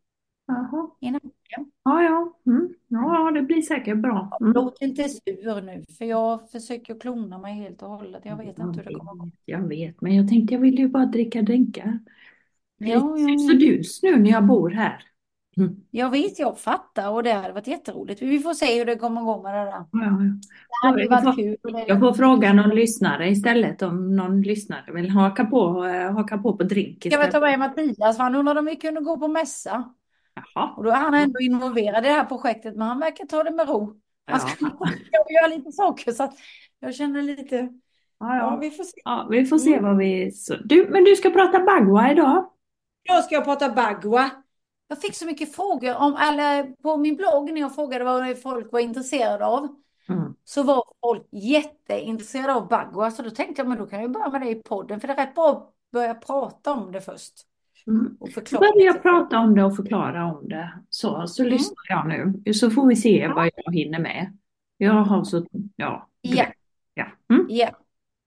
Jaha. 0.49 0.91
Ja, 1.85 2.03
ja. 2.03 2.39
Mm. 2.47 2.75
Ja, 2.89 3.31
det 3.35 3.43
blir 3.43 3.63
säkert 3.63 3.97
bra. 3.97 4.39
Mm. 4.41 4.53
Låt 4.53 4.83
inte 4.83 5.09
sur 5.09 5.61
nu 5.61 5.85
för 5.99 6.05
jag 6.05 6.51
försöker 6.51 7.01
klona 7.01 7.39
mig 7.39 7.55
helt 7.55 7.83
och 7.83 7.89
hållet. 7.89 8.23
Jag 8.25 8.37
vet 8.37 8.59
inte 8.59 8.81
hur 8.81 8.91
det 8.91 8.95
kommer 8.95 9.15
gå. 9.15 9.31
Jag 9.45 9.69
vet, 9.69 10.01
men 10.01 10.17
jag 10.17 10.29
tänkte 10.29 10.55
jag 10.55 10.61
ville 10.61 10.81
ju 10.81 10.89
bara 10.89 11.07
dricka 11.07 11.43
drinkar. 11.43 11.99
Ja, 12.79 12.89
ja, 12.89 13.39
Så 13.39 13.53
ja. 13.53 13.59
dus 13.59 14.03
nu 14.03 14.17
när 14.17 14.31
jag 14.31 14.47
bor 14.47 14.71
här. 14.71 15.03
Mm. 15.59 15.77
Jag 15.91 16.11
vet, 16.11 16.39
jag 16.39 16.59
fattar 16.59 17.11
och 17.11 17.23
det 17.23 17.33
hade 17.33 17.53
varit 17.53 17.67
jätteroligt. 17.67 18.23
Vi 18.23 18.39
får 18.39 18.55
se 18.55 18.79
hur 18.79 18.85
det 18.85 18.97
kommer 18.97 19.21
gå 19.23 19.43
med 19.43 19.55
det 19.55 19.59
där. 19.65 19.71
Ja, 19.71 19.87
ja. 19.93 20.11
Det 20.83 20.89
hade 20.89 21.03
Jag 21.03 21.23
får- 21.25 21.33
kul. 21.37 21.57
Jag 21.87 22.01
får 22.01 22.13
fråga 22.13 22.53
någon 22.53 22.71
lyssnare 22.71 23.29
istället 23.31 23.83
om 23.83 24.17
någon 24.17 24.43
lyssnare 24.43 24.93
vill 24.93 25.11
haka 25.11 25.45
på, 25.45 25.85
eh, 25.85 26.13
haka 26.13 26.39
på 26.39 26.57
på 26.57 26.63
drink 26.65 26.99
Ska 27.01 27.09
vi 27.09 27.17
ta 27.17 27.27
istället. 27.27 27.43
med 27.43 27.59
Mattias? 27.59 28.17
för 28.17 28.23
Han 28.25 28.35
undrade 28.35 28.61
om 28.61 28.67
vi 28.67 28.77
kunde 28.77 29.01
gå 29.01 29.19
på 29.19 29.29
mässa. 29.29 29.85
Jaha. 30.55 30.71
Och 30.77 30.85
då 30.85 30.91
är 30.91 30.95
han 30.95 31.15
ändå 31.15 31.41
involverad 31.41 32.05
i 32.05 32.09
det 32.09 32.15
här 32.15 32.25
projektet, 32.25 32.77
men 32.77 32.89
han 32.89 33.01
verkar 33.01 33.25
ta 33.27 33.43
det 33.43 33.51
med 33.51 33.69
ro. 33.69 33.97
Han 34.27 34.41
ska 34.41 34.67
Ja. 35.11 35.25
göra 35.41 35.57
lite 35.57 35.73
saker 35.73 36.13
så 36.13 36.23
att 36.23 36.35
jag 36.81 36.95
känner 36.95 37.23
lite, 37.23 37.69
Ja, 38.21 38.37
ja 38.37 38.59
vi 38.61 38.71
får 38.71 38.85
se. 38.85 39.01
Ja, 39.05 39.27
vi 39.31 39.47
får 39.47 39.59
se 39.59 39.73
Mm. 39.73 39.85
vad 39.85 39.97
vi... 39.97 40.33
Du, 40.65 40.89
men 40.91 41.05
du 41.05 41.17
ska 41.17 41.31
prata 41.31 41.61
bagua 41.65 42.13
idag? 42.13 42.51
Då 43.09 43.23
ska 43.23 43.35
jag 43.35 43.45
prata 43.45 43.69
bagua. 43.71 44.31
Jag 44.89 45.01
fick 45.01 45.15
så 45.15 45.27
mycket 45.27 45.55
frågor 45.55 45.97
om, 45.97 46.17
eller 46.17 46.83
på 46.83 46.97
min 46.97 47.17
blogg 47.17 47.53
när 47.53 47.61
jag 47.61 47.75
frågade 47.75 48.05
vad 48.05 48.43
folk 48.43 48.73
var 48.73 48.81
intresserade 48.81 49.47
av. 49.47 49.69
Mm. 50.09 50.35
Så 50.45 50.63
var 50.63 50.85
folk 51.01 51.27
jätteintresserade 51.33 52.55
av 52.55 52.69
bagua. 52.69 53.11
Så 53.11 53.23
då 53.23 53.31
tänkte 53.31 53.61
jag, 53.63 53.69
men 53.69 53.79
då 53.79 53.87
kan 53.87 54.03
jag 54.03 54.11
börja 54.13 54.31
med 54.31 54.41
det 54.41 54.51
i 54.51 54.55
podden. 54.55 55.01
För 55.01 55.09
det 55.09 55.15
är 55.15 55.27
rätt 55.27 55.35
bra 55.35 55.51
att 55.51 55.73
börja 55.93 56.15
prata 56.15 56.73
om 56.73 56.93
det 56.93 57.01
först. 57.01 57.35
Mm. 57.87 58.17
Och 58.21 58.31
förklara. 58.31 58.73
lite. 58.75 58.99
prata 58.99 59.39
om 59.39 59.55
det 59.55 59.65
och 59.65 59.77
förklara 59.77 60.25
om 60.25 60.49
det. 60.49 60.73
Så, 60.89 61.27
så 61.27 61.43
Mm. 61.43 61.53
lyssnar 61.53 61.85
jag 61.89 62.09
nu. 62.09 62.53
Så 62.53 62.71
får 62.71 62.87
vi 62.87 62.97
se 62.97 63.29
vad 63.29 63.51
jag 63.57 63.75
hinner 63.75 63.99
med. 63.99 64.39
Jag 64.77 64.93
har 64.93 65.25
så... 65.25 65.47
Ja. 65.77 66.09
Ja. 66.21 66.47
ja. 66.95 67.07
Mm. 67.31 67.47
Ja. 67.49 67.69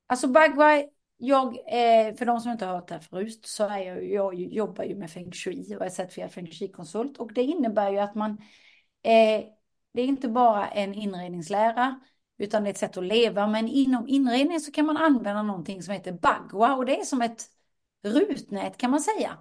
Alltså 0.08 0.28
bagua, 0.28 0.84
jag, 1.22 1.48
eh, 1.48 2.16
för 2.16 2.26
de 2.26 2.40
som 2.40 2.52
inte 2.52 2.66
har 2.66 2.74
hört 2.76 2.88
det 2.88 2.94
här 2.94 3.02
förut, 3.02 3.46
så 3.46 3.64
är 3.64 3.78
jag, 3.78 4.06
jag 4.06 4.36
jobbar 4.36 4.84
ju 4.84 4.96
med 4.96 5.12
feng 5.12 5.32
shui 5.32 5.76
och 5.76 5.86
är 5.86 5.90
certifierad 5.90 6.32
feng 6.32 6.48
shui-konsult. 6.48 7.18
Och 7.18 7.34
det 7.34 7.44
innebär 7.44 7.92
ju 7.92 8.00
att 8.00 8.16
man, 8.16 8.32
eh, 9.04 9.44
det 9.94 10.02
är 10.02 10.06
inte 10.06 10.28
bara 10.28 10.68
en 10.68 10.94
inredningslära, 10.94 12.00
utan 12.38 12.64
det 12.64 12.70
är 12.70 12.72
ett 12.72 12.78
sätt 12.78 12.98
att 12.98 13.04
leva. 13.04 13.48
Men 13.48 13.68
inom 13.68 14.08
inredning 14.08 14.60
så 14.60 14.72
kan 14.72 14.86
man 14.86 14.98
använda 14.98 15.44
någonting 15.44 15.84
som 15.84 15.94
heter 15.94 16.12
bagua 16.12 16.76
och 16.76 16.86
det 16.86 17.00
är 17.00 17.04
som 17.04 17.22
ett 17.22 17.46
rutnät 18.04 18.78
kan 18.78 18.92
man 18.92 19.02
säga. 19.02 19.38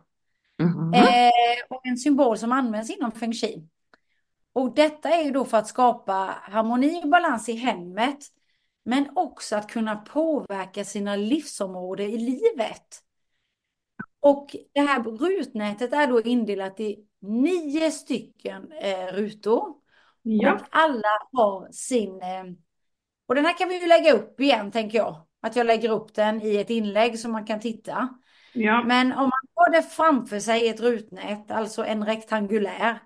Mhm. 0.62 0.94
Eh, 0.94 1.76
och 1.76 1.86
en 1.86 1.96
symbol 1.96 2.38
som 2.38 2.52
används 2.52 2.90
inom 2.90 3.12
feng 3.12 3.32
shui. 3.32 3.68
Och 4.52 4.74
detta 4.74 5.08
är 5.08 5.24
ju 5.24 5.30
då 5.30 5.44
för 5.44 5.58
att 5.58 5.68
skapa 5.68 6.34
harmoni 6.42 7.04
och 7.04 7.08
balans 7.08 7.48
i 7.48 7.52
hemmet. 7.52 8.18
Men 8.84 9.10
också 9.14 9.56
att 9.56 9.70
kunna 9.70 9.96
påverka 9.96 10.84
sina 10.84 11.16
livsområden 11.16 12.10
i 12.10 12.18
livet. 12.18 13.02
Och 14.20 14.56
det 14.72 14.80
här 14.80 15.02
rutnätet 15.02 15.92
är 15.92 16.06
då 16.06 16.22
indelat 16.22 16.80
i 16.80 17.04
nio 17.20 17.90
stycken 17.90 18.72
eh, 18.72 19.06
rutor. 19.06 19.74
Ja. 20.22 20.54
Och 20.54 20.60
alla 20.70 21.08
har 21.32 21.72
sin... 21.72 22.22
Eh, 22.22 22.44
och 23.26 23.34
den 23.34 23.44
här 23.44 23.58
kan 23.58 23.68
vi 23.68 23.80
ju 23.80 23.86
lägga 23.86 24.12
upp 24.12 24.40
igen, 24.40 24.70
tänker 24.72 24.98
jag. 24.98 25.26
Att 25.42 25.56
jag 25.56 25.66
lägger 25.66 25.90
upp 25.90 26.14
den 26.14 26.42
i 26.42 26.56
ett 26.56 26.70
inlägg 26.70 27.18
så 27.18 27.28
man 27.28 27.46
kan 27.46 27.60
titta. 27.60 28.08
Ja. 28.52 28.84
Men 28.84 29.12
om 29.12 29.18
man 29.18 29.48
har 29.54 29.72
det 29.72 29.82
framför 29.82 30.40
sig 30.40 30.64
i 30.64 30.68
ett 30.68 30.80
rutnät, 30.80 31.50
alltså 31.50 31.84
en 31.84 32.06
rektangulär, 32.06 32.98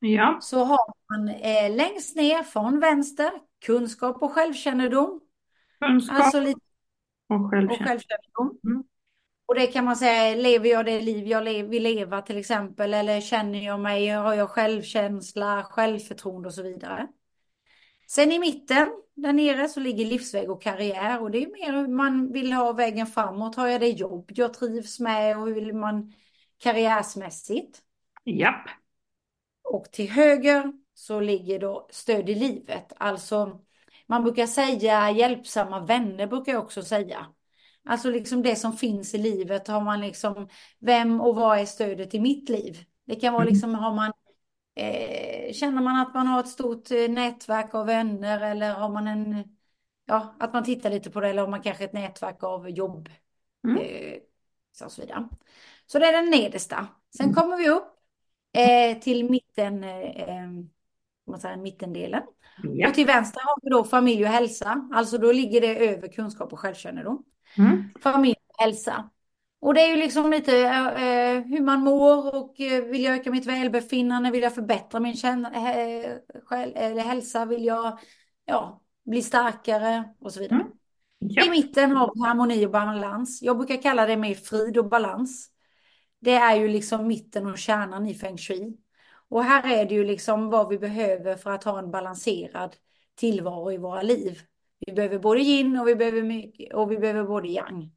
Ja. 0.00 0.38
så 0.40 0.64
har 0.64 0.92
man 1.10 1.28
eh, 1.28 1.76
längst 1.76 2.16
ner 2.16 2.42
från 2.42 2.80
vänster 2.80 3.30
kunskap 3.62 4.22
och 4.22 4.32
självkännedom. 4.32 5.20
Kunskap 5.80 6.18
Alltså 6.20 6.40
lite 6.40 6.60
och 7.28 7.36
och 7.36 7.50
självkänsla. 7.50 7.86
självkännedom. 7.86 8.58
Mm. 8.64 8.84
Och 9.46 9.54
det 9.54 9.66
kan 9.66 9.84
man 9.84 9.96
säga, 9.96 10.36
lever 10.36 10.68
jag 10.68 10.86
det 10.86 11.00
liv 11.00 11.26
jag 11.26 11.44
le- 11.44 11.62
vill 11.62 11.82
leva 11.82 12.22
till 12.22 12.36
exempel? 12.38 12.94
Eller 12.94 13.20
känner 13.20 13.64
jag 13.64 13.80
mig, 13.80 14.08
har 14.08 14.34
jag 14.34 14.50
självkänsla, 14.50 15.64
självförtroende 15.64 16.48
och 16.48 16.54
så 16.54 16.62
vidare. 16.62 17.08
Sen 18.08 18.32
i 18.32 18.38
mitten, 18.38 18.88
där 19.14 19.32
nere, 19.32 19.68
så 19.68 19.80
ligger 19.80 20.04
livsväg 20.06 20.50
och 20.50 20.62
karriär. 20.62 21.22
Och 21.22 21.30
det 21.30 21.42
är 21.42 21.52
mer 21.52 21.72
hur 21.72 21.88
man 21.88 22.32
vill 22.32 22.52
ha 22.52 22.72
vägen 22.72 23.06
framåt. 23.06 23.56
Har 23.56 23.68
jag 23.68 23.80
det 23.80 23.88
jobb 23.88 24.30
jag 24.34 24.54
trivs 24.54 25.00
med 25.00 25.38
och 25.38 25.46
hur 25.46 25.54
vill 25.54 25.74
man 25.74 26.12
karriärsmässigt? 26.58 27.82
Japp. 28.24 28.68
Och 29.64 29.92
till 29.92 30.10
höger 30.10 30.72
så 31.02 31.20
ligger 31.20 31.58
då 31.58 31.88
stöd 31.90 32.30
i 32.30 32.34
livet. 32.34 32.92
Alltså, 32.96 33.60
man 34.06 34.22
brukar 34.22 34.46
säga 34.46 35.10
hjälpsamma 35.10 35.80
vänner 35.80 36.26
brukar 36.26 36.52
jag 36.52 36.62
också 36.62 36.82
säga. 36.82 37.26
Alltså 37.84 38.10
liksom 38.10 38.42
det 38.42 38.56
som 38.56 38.72
finns 38.72 39.14
i 39.14 39.18
livet 39.18 39.68
har 39.68 39.80
man 39.80 40.00
liksom, 40.00 40.48
vem 40.78 41.20
och 41.20 41.36
vad 41.36 41.58
är 41.58 41.66
stödet 41.66 42.14
i 42.14 42.20
mitt 42.20 42.48
liv? 42.48 42.84
Det 43.04 43.16
kan 43.16 43.32
vara 43.32 43.42
Mm. 43.42 43.54
liksom, 43.54 43.74
har 43.74 43.94
man, 43.94 44.12
eh, 44.74 45.52
känner 45.52 45.82
man 45.82 45.96
att 45.96 46.14
man 46.14 46.26
har 46.26 46.40
ett 46.40 46.48
stort 46.48 46.90
eh, 46.90 47.08
nätverk 47.10 47.74
av 47.74 47.86
vänner 47.86 48.40
eller 48.40 48.74
har 48.74 48.88
man 48.88 49.06
en, 49.06 49.56
ja, 50.04 50.34
att 50.40 50.52
man 50.52 50.64
tittar 50.64 50.90
lite 50.90 51.10
på 51.10 51.20
det 51.20 51.28
eller 51.28 51.42
har 51.42 51.48
man 51.48 51.62
kanske 51.62 51.84
ett 51.84 51.92
nätverk 51.92 52.42
av 52.42 52.70
jobb. 52.70 53.08
Mm. 53.64 53.76
Eh, 53.76 54.18
så 54.72 54.88
så 54.88 55.00
vidare. 55.02 55.28
Så 55.86 55.98
det 55.98 56.06
är 56.06 56.12
den 56.12 56.30
nedersta. 56.30 56.86
Sen 57.16 57.26
Mm. 57.26 57.34
kommer 57.34 57.56
vi 57.56 57.68
upp 57.68 57.98
eh, 58.52 58.98
till 58.98 59.30
mitten, 59.30 59.84
eh, 61.26 61.28
eh, 61.28 61.32
vad 61.32 61.40
säger, 61.40 61.56
mittendelen. 61.56 62.22
Ja. 62.62 62.88
Och 62.88 62.94
till 62.94 63.06
vänster 63.06 63.40
har 63.40 63.58
vi 63.62 63.70
då 63.70 63.84
familj 63.84 64.24
och 64.24 64.30
hälsa. 64.30 64.88
Alltså 64.92 65.18
då 65.18 65.32
ligger 65.32 65.60
det 65.60 65.88
över 65.88 66.08
kunskap 66.08 66.52
och 66.52 66.60
självkännedom. 66.60 67.24
Mm. 67.58 67.82
Familj 68.02 68.36
och 68.48 68.64
hälsa. 68.64 69.10
Och 69.60 69.74
det 69.74 69.80
är 69.80 69.88
ju 69.88 69.96
liksom 69.96 70.30
lite 70.30 70.58
eh, 70.58 71.40
hur 71.40 71.60
man 71.60 71.80
mår 71.80 72.34
och 72.34 72.60
eh, 72.60 72.84
vill 72.84 73.02
jag 73.02 73.14
öka 73.14 73.30
mitt 73.30 73.46
välbefinnande, 73.46 74.30
vill 74.30 74.42
jag 74.42 74.54
förbättra 74.54 75.00
min 75.00 75.16
känn, 75.16 75.44
eh, 75.46 76.10
själ, 76.44 76.72
eller 76.76 77.02
hälsa, 77.02 77.44
vill 77.44 77.64
jag 77.64 77.98
ja, 78.44 78.82
bli 79.04 79.22
starkare 79.22 80.04
och 80.20 80.32
så 80.32 80.40
vidare. 80.40 80.60
Mm. 80.60 80.72
Ja. 81.18 81.46
I 81.46 81.50
mitten 81.50 81.90
har 81.90 82.12
vi 82.14 82.20
harmoni 82.20 82.66
och 82.66 82.70
balans. 82.70 83.42
Jag 83.42 83.56
brukar 83.56 83.82
kalla 83.82 84.06
det 84.06 84.16
mer 84.16 84.34
frid 84.34 84.78
och 84.78 84.88
balans. 84.88 85.50
Det 86.20 86.34
är 86.34 86.56
ju 86.56 86.68
liksom 86.68 87.06
mitten 87.06 87.46
och 87.46 87.58
kärnan 87.58 88.06
i 88.06 88.14
feng 88.14 88.38
shui. 88.38 88.76
Och 89.32 89.44
här 89.44 89.80
är 89.80 89.84
det 89.86 89.94
ju 89.94 90.04
liksom 90.04 90.50
vad 90.50 90.68
vi 90.68 90.78
behöver 90.78 91.36
för 91.36 91.50
att 91.50 91.64
ha 91.64 91.78
en 91.78 91.90
balanserad 91.90 92.76
tillvaro 93.14 93.72
i 93.72 93.78
våra 93.78 94.02
liv. 94.02 94.38
Vi 94.86 94.92
behöver 94.92 95.18
både 95.18 95.40
yin 95.40 95.80
och 95.80 95.88
vi 95.88 95.94
behöver, 95.94 96.22
mycket, 96.22 96.74
och 96.74 96.90
vi 96.92 96.98
behöver 96.98 97.24
både 97.24 97.48
yang. 97.48 97.90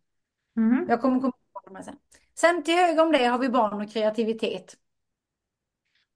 Mm. 0.57 0.85
Jag 0.89 1.01
kommer 1.01 1.19
komma 1.19 1.33
på 1.53 1.61
de 1.65 1.75
här 1.75 1.83
sen. 1.83 1.95
Sen 2.35 2.63
till 2.63 2.73
höger 2.73 3.03
om 3.03 3.11
det 3.11 3.25
har 3.25 3.39
vi 3.39 3.49
barn 3.49 3.81
och 3.81 3.91
kreativitet. 3.91 4.77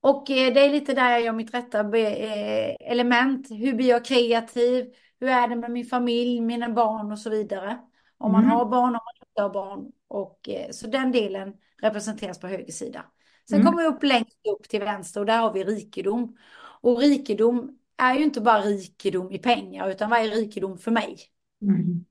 Och 0.01 0.31
eh, 0.31 0.53
det 0.53 0.59
är 0.59 0.69
lite 0.69 0.93
där 0.93 1.09
jag 1.09 1.21
gör 1.21 1.33
mitt 1.33 1.53
rätta 1.53 1.79
eh, 1.97 2.75
element. 2.79 3.51
Hur 3.51 3.73
blir 3.73 3.89
jag 3.89 4.05
kreativ? 4.05 4.93
Hur 5.19 5.29
är 5.29 5.47
det 5.47 5.55
med 5.55 5.71
min 5.71 5.85
familj, 5.85 6.41
mina 6.41 6.69
barn 6.69 7.11
och 7.11 7.19
så 7.19 7.29
vidare? 7.29 7.79
Om 8.17 8.31
man 8.31 8.43
Mm. 8.43 8.55
har 8.55 8.65
barn, 8.65 8.85
om 8.87 8.91
man 8.93 9.27
inte 9.29 9.41
har 9.41 9.49
barn. 9.49 9.91
Och, 10.07 10.49
eh, 10.49 10.71
så 10.71 10.87
den 10.87 11.11
delen 11.11 11.53
representeras 11.81 12.39
på 12.39 12.47
höger 12.47 12.71
sida. 12.71 13.05
Sen 13.49 13.59
Mm. 13.61 13.65
kommer 13.71 13.83
vi 13.83 13.89
upp 13.89 14.03
längst 14.03 14.37
upp 14.47 14.69
till 14.69 14.79
vänster 14.79 15.19
och 15.19 15.25
där 15.25 15.39
har 15.39 15.53
vi 15.53 15.63
rikedom. 15.63 16.37
Och 16.81 16.99
rikedom 16.99 17.79
är 17.97 18.15
ju 18.15 18.23
inte 18.23 18.41
bara 18.41 18.61
rikedom 18.61 19.31
i 19.31 19.39
pengar, 19.39 19.89
utan 19.89 20.09
vad 20.09 20.19
är 20.19 20.29
rikedom 20.29 20.77
för 20.77 20.91
mig? 20.91 21.17
Mm. 21.61 22.05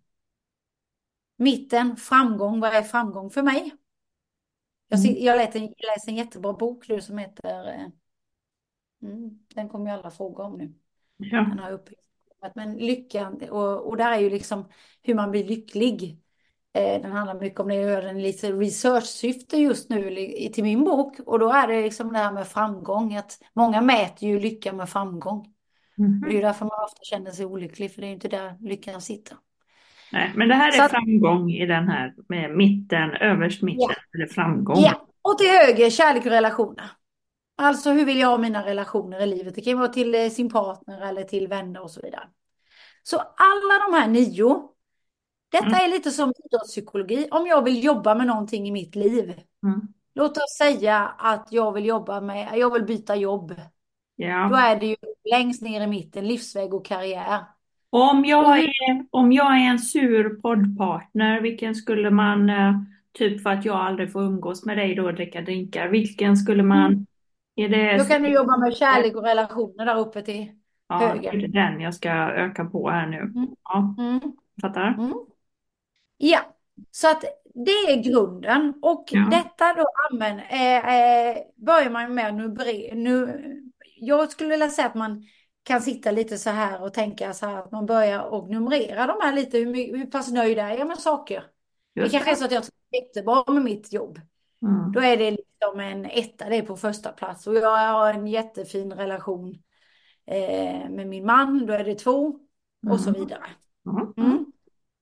Mitten, 1.37 1.97
framgång. 1.97 2.61
Vad 2.61 2.75
är 2.75 2.83
framgång 2.83 3.31
för 3.31 3.43
mig? 3.43 3.73
Jag, 4.89 5.01
Mm. 5.01 5.11
sit- 5.15 5.25
jag 5.25 5.37
läser, 5.37 5.61
en, 5.61 5.67
läser 5.79 6.09
en 6.09 6.17
jättebra 6.17 6.53
bok 6.53 6.89
nu 6.89 7.01
som 7.01 7.19
heter... 7.19 7.69
eh, 7.69 7.87
Mm, 9.03 9.39
den 9.55 9.69
kommer 9.69 9.91
ju 9.91 9.97
alla 9.99 10.11
fråga 10.11 10.45
om 10.45 10.59
nu. 10.59 10.75
Ja. 11.17 11.39
Den 11.41 11.59
har 11.59 11.73
uppe. 11.73 11.93
Men 12.55 12.77
lyckan, 12.77 13.43
och, 13.51 13.87
och 13.89 13.97
där 13.97 14.13
är 14.13 14.19
ju 14.19 14.31
liksom 14.31 14.69
hur 15.03 15.15
man 15.15 15.31
blir 15.31 15.45
lycklig. 15.45 16.23
Eh, 16.75 17.03
den 17.03 17.13
handlar 17.13 17.41
mycket 17.41 17.61
om 17.61 17.69
det. 17.69 17.75
Jag 17.75 17.85
gör 17.91 18.03
en 18.03 18.23
lite 18.23 18.53
research-syfte 18.53 19.57
just 19.57 19.91
nu 19.91 20.11
till 20.53 20.65
min 20.65 20.85
bok. 20.85 21.17
Och 21.27 21.39
då 21.39 21.51
är 21.53 21.67
det 21.69 21.83
liksom 21.83 22.13
det 22.13 22.19
här 22.19 22.33
med 22.33 22.47
framgång. 22.49 23.15
Att 23.17 23.39
många 23.55 23.81
mäter 23.81 24.29
ju 24.29 24.41
lycka 24.41 24.73
med 24.73 24.89
framgång. 24.89 25.39
Och 26.25 26.31
det 26.31 26.39
är 26.39 26.43
därför 26.43 26.65
man 26.65 26.85
ofta 26.85 27.03
känner 27.03 27.31
sig 27.31 27.47
olycklig. 27.47 27.95
För 27.95 28.01
det 28.01 28.07
är 28.07 28.09
ju 28.09 28.15
inte 28.15 28.29
där 28.29 28.57
lyckan 28.61 29.01
sitter. 29.01 29.37
Nej, 30.13 30.33
men 30.37 30.49
det 30.49 30.55
här 30.55 30.79
är 30.81 30.85
att- 30.85 30.91
framgång 30.91 31.51
i 31.51 31.67
den 31.67 31.89
här 31.89 32.15
med 32.29 32.57
mitten, 32.57 33.11
överst 33.11 33.63
mitten, 33.63 33.87
Ja. 33.91 33.95
eller 34.15 34.27
framgång. 34.27 34.77
Ja, 34.79 35.09
och 35.23 35.39
till 35.39 35.49
höger 35.51 35.91
kärlek 35.91 36.25
och 36.27 36.31
relationer. 36.33 36.91
Alltså 37.61 37.91
hur 37.91 38.05
vill 38.05 38.19
jag 38.21 38.29
ha 38.29 38.39
mina 38.39 38.67
relationer 38.67 39.21
i 39.23 39.27
livet? 39.27 39.55
Det 39.55 39.61
kan 39.61 39.79
vara 39.79 39.89
till 39.89 40.15
eh, 40.15 40.29
sin 40.29 40.51
partner 40.51 41.09
eller 41.09 41.23
till 41.23 41.49
vänner 41.49 41.83
och 41.83 41.91
så 41.91 42.01
vidare. 42.01 42.25
Så 43.03 43.17
alla 43.17 43.89
de 43.91 43.97
här 43.97 44.09
nio, 44.09 44.63
detta 45.49 45.67
Mm. 45.67 45.79
är 45.85 45.89
lite 45.91 46.11
som 46.11 46.33
idrottspsykologi. 46.45 47.29
Om 47.31 47.47
jag 47.47 47.65
vill 47.65 47.85
jobba 47.85 48.15
med 48.15 48.27
någonting 48.27 48.69
i 48.69 48.73
mitt 48.73 48.95
liv. 48.97 49.25
Mm. 49.63 49.81
Låt 50.15 50.37
oss 50.37 50.57
säga 50.59 50.99
att 51.19 51.49
jag 51.51 51.73
vill 51.73 51.85
jobba 51.87 52.21
med, 52.21 52.49
jag 52.59 52.73
vill 52.73 52.85
byta 52.85 53.17
jobb. 53.17 53.49
Då 53.49 54.25
Ja. 54.25 54.61
är 54.61 54.81
det 54.81 54.87
ju 54.87 54.97
längst 55.31 55.63
ner 55.63 55.81
i 55.81 55.87
mitten, 55.87 56.27
livsväg 56.29 56.75
och 56.75 56.87
karriär. 56.87 57.39
Om 57.91 58.25
jag 58.25 58.59
är, 58.59 59.07
om 59.11 59.33
jag 59.33 59.57
är 59.57 59.71
en 59.71 59.79
sur 59.79 60.41
poddpartner, 60.41 61.41
vilken 61.41 61.75
skulle 61.75 62.11
man, 62.11 62.51
eh, 62.51 62.73
typ 63.13 63.43
för 63.43 63.51
att 63.51 63.65
jag 63.65 63.77
aldrig 63.77 64.13
får 64.13 64.23
umgås 64.23 64.65
med 64.65 64.77
dig 64.79 64.95
då 64.95 65.05
och 65.05 65.15
dricka 65.15 65.41
drinkar, 65.41 65.89
vilken 65.89 66.37
skulle 66.37 66.63
man 66.63 67.07
Är 67.55 67.69
det 67.69 67.97
Då 67.99 68.05
kan 68.05 68.23
du 68.23 68.29
jobba 68.29 68.57
med 68.57 68.77
kärlek 68.77 69.17
och 69.17 69.23
relationer 69.25 69.87
där 69.87 69.99
uppe 69.99 70.23
till 70.23 70.53
ja, 70.89 70.99
höger. 70.99 71.33
är 71.35 71.39
det 71.39 71.49
den 71.49 71.81
jag 71.81 71.95
ska 71.95 72.11
öka 72.13 72.65
på 72.65 72.91
här 72.91 73.07
nu? 73.07 73.17
Mm. 73.17 73.49
Ja, 73.65 73.95
Mm. 73.99 74.21
fattar. 74.63 74.89
Mm. 74.99 75.15
Ja, 76.19 76.41
så 76.91 77.11
att 77.11 77.25
det 77.55 77.71
är 77.71 78.03
grunden. 78.03 78.75
Och 78.83 79.05
Ja. 79.11 79.29
detta 79.31 79.75
då 79.75 79.85
använder, 80.11 80.45
eh, 80.51 81.29
eh, 81.31 81.37
börjar 81.57 81.91
man 81.91 82.15
med 82.15 82.35
nu, 82.35 82.49
nu. 82.95 83.43
Jag 84.01 84.31
skulle 84.33 84.51
vilja 84.51 84.69
säga 84.69 84.87
att 84.89 84.95
man 84.95 85.25
kan 85.63 85.81
sitta 85.81 86.11
lite 86.11 86.39
så 86.39 86.51
här 86.51 86.83
och 86.83 86.95
tänka 86.95 87.33
så 87.33 87.47
här 87.47 87.59
att 87.59 87.73
man 87.73 87.87
börjar 87.87 88.21
och 88.23 88.51
numrera 88.51 89.07
de 89.07 89.17
här 89.23 89.33
lite. 89.33 89.59
Hur, 89.59 89.75
hur 89.99 90.07
pass 90.07 90.31
nöjd 90.33 90.59
är 90.59 90.71
jag 90.79 90.89
med 90.89 90.99
saker? 90.99 91.45
Det 91.95 92.01
Just 92.01 92.13
kanske 92.13 92.31
är 92.31 92.35
så 92.35 92.45
att 92.45 92.53
jag 92.53 92.65
är 92.65 93.03
jättebra 93.03 93.45
med 93.53 93.63
mitt 93.63 93.93
jobb. 93.93 94.21
Mm. 94.63 94.93
Då 94.93 95.01
är 95.01 95.17
det 95.17 95.31
liksom 95.31 95.81
en 95.81 96.05
etta, 96.05 96.49
det 96.49 96.57
är 96.57 96.63
på 96.63 96.77
första 96.77 97.13
plats. 97.13 97.47
Och 97.47 97.55
jag 97.55 97.93
har 97.93 98.15
en 98.15 98.27
jättefin 98.27 98.93
relation 98.93 99.55
eh, 100.27 100.91
med 100.91 101.07
min 101.07 101.27
man, 101.27 101.67
då 101.67 101.73
är 101.73 101.85
det 101.85 101.95
två. 101.95 102.39
Och 102.91 103.01
så 103.01 103.09
Mm. 103.09 103.21
vidare. 103.21 103.47
Mm. 104.17 104.47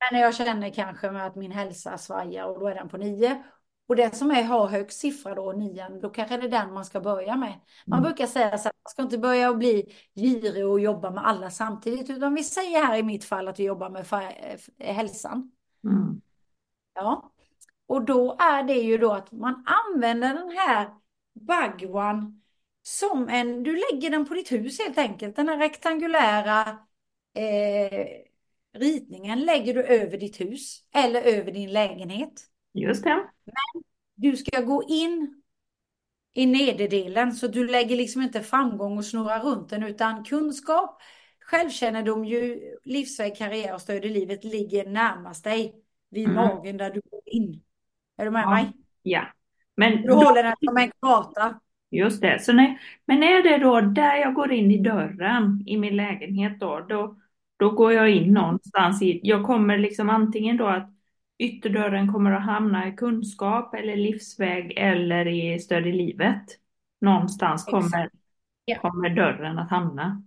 Men 0.00 0.08
när 0.18 0.20
jag 0.20 0.34
känner 0.34 0.70
kanske 0.70 1.10
med 1.10 1.26
att 1.26 1.36
min 1.36 1.52
hälsa 1.52 1.98
svajar 1.98 2.44
och 2.46 2.60
då 2.60 2.68
är 2.68 2.74
den 2.74 2.88
på 2.88 2.96
nio. 2.96 3.42
Och 3.88 3.96
den 3.96 4.10
som 4.12 4.30
är, 4.30 4.42
har 4.42 4.68
högst 4.68 5.00
siffra 5.00 5.34
då, 5.34 5.52
nian, 5.52 6.00
då 6.00 6.10
kanske 6.10 6.36
det 6.36 6.46
är 6.46 6.50
den 6.50 6.72
man 6.72 6.84
ska 6.84 7.00
börja 7.00 7.36
med. 7.36 7.60
Man 7.86 7.98
Mm. 7.98 8.08
brukar 8.08 8.26
säga 8.26 8.58
så 8.58 8.68
att 8.68 8.74
man 8.84 8.90
ska 8.90 9.02
inte 9.02 9.18
börja 9.18 9.50
och 9.50 9.58
bli 9.58 9.94
girig 10.14 10.66
och 10.66 10.80
jobba 10.80 11.10
med 11.10 11.26
alla 11.26 11.50
samtidigt. 11.50 12.10
Utan 12.10 12.34
vi 12.34 12.44
säger 12.44 12.84
här 12.84 12.96
i 12.96 13.02
mitt 13.02 13.24
fall 13.24 13.48
att 13.48 13.58
vi 13.60 13.64
jobbar 13.64 13.90
med 13.90 14.06
eh, 14.78 14.94
hälsan. 14.94 15.52
Mm. 15.84 16.20
Ja. 16.94 17.32
Och 17.86 18.04
då 18.04 18.36
är 18.40 18.62
det 18.62 18.74
ju 18.74 18.98
då 18.98 19.12
att 19.12 19.32
man 19.32 19.64
använder 19.66 20.34
den 20.34 20.50
här 20.50 20.90
bagwan 21.34 22.42
som 22.82 23.28
en, 23.28 23.62
du 23.62 23.72
lägger 23.76 24.10
den 24.10 24.26
på 24.26 24.34
ditt 24.34 24.52
hus 24.52 24.78
helt 24.80 24.98
enkelt. 24.98 25.36
Den 25.36 25.48
här 25.48 25.58
rektangulära 25.58 26.78
eh, 27.34 28.06
ritningen 28.76 29.40
lägger 29.40 29.74
du 29.74 29.82
över 29.82 30.18
ditt 30.18 30.40
hus 30.40 30.82
eller 30.94 31.22
över 31.22 31.52
din 31.52 31.72
lägenhet. 31.72 32.32
Just 32.74 33.04
det. 33.04 33.24
Du 34.14 34.36
ska 34.36 34.60
gå 34.60 34.82
in 34.88 35.42
i 36.34 36.46
nederdelen 36.46 37.32
så 37.32 37.46
du 37.46 37.66
lägger 37.68 37.96
liksom 37.96 38.22
inte 38.22 38.40
framgång 38.40 38.98
och 38.98 39.04
snurrar 39.04 39.40
runt 39.40 39.68
den 39.70 39.82
utan 39.82 40.24
kunskap, 40.24 41.00
självkännedom, 41.40 42.24
ju, 42.24 42.60
livsväg, 42.84 43.36
karriär 43.36 43.74
och 43.74 43.80
stöd 43.80 44.04
i 44.04 44.08
livet 44.08 44.44
ligger 44.44 44.86
närmast 44.86 45.44
dig 45.44 45.74
vid 46.10 46.24
Mm. 46.28 46.34
magen 46.34 46.76
där 46.76 46.90
du 46.90 47.00
går 47.10 47.20
in. 47.26 47.62
Är 48.16 48.24
du 48.24 48.30
med 48.30 48.42
Ja. 48.42 48.50
mig? 48.50 48.72
Ja. 49.02 49.22
Men 49.76 50.02
Du 50.02 50.12
håller 50.12 50.42
den 50.42 50.54
som 50.64 50.76
en 50.76 50.90
karta. 51.00 51.60
Just 51.90 52.20
det. 52.22 52.42
Så 52.42 52.52
när, 52.52 52.78
men 53.04 53.22
är 53.22 53.42
det 53.42 53.58
då 53.58 53.80
där 53.80 54.16
jag 54.16 54.34
går 54.34 54.52
in 54.52 54.70
i 54.70 54.78
dörren 54.78 55.62
i 55.66 55.76
min 55.76 55.96
lägenhet 55.96 56.60
då, 56.60 56.86
då, 56.88 57.16
då 57.56 57.70
går 57.70 57.92
jag 57.92 58.10
in 58.10 58.32
någonstans 58.32 59.02
i, 59.02 59.20
jag 59.22 59.44
kommer 59.44 59.78
liksom 59.78 60.10
antingen 60.10 60.56
då 60.56 60.66
att 60.66 60.90
ytterdörren 61.38 62.12
kommer 62.12 62.32
att 62.32 62.44
hamna 62.44 62.88
i 62.88 62.92
kunskap 62.92 63.74
eller 63.74 63.96
livsväg 63.96 64.72
eller 64.76 65.28
i 65.28 65.58
stöd 65.58 65.86
i 65.86 65.92
livet. 65.92 66.42
Någonstans 67.00 67.64
kommer, 67.64 68.10
Ja. 68.64 68.78
kommer 68.78 69.10
dörren 69.10 69.58
att 69.58 69.70
hamna. 69.70 70.22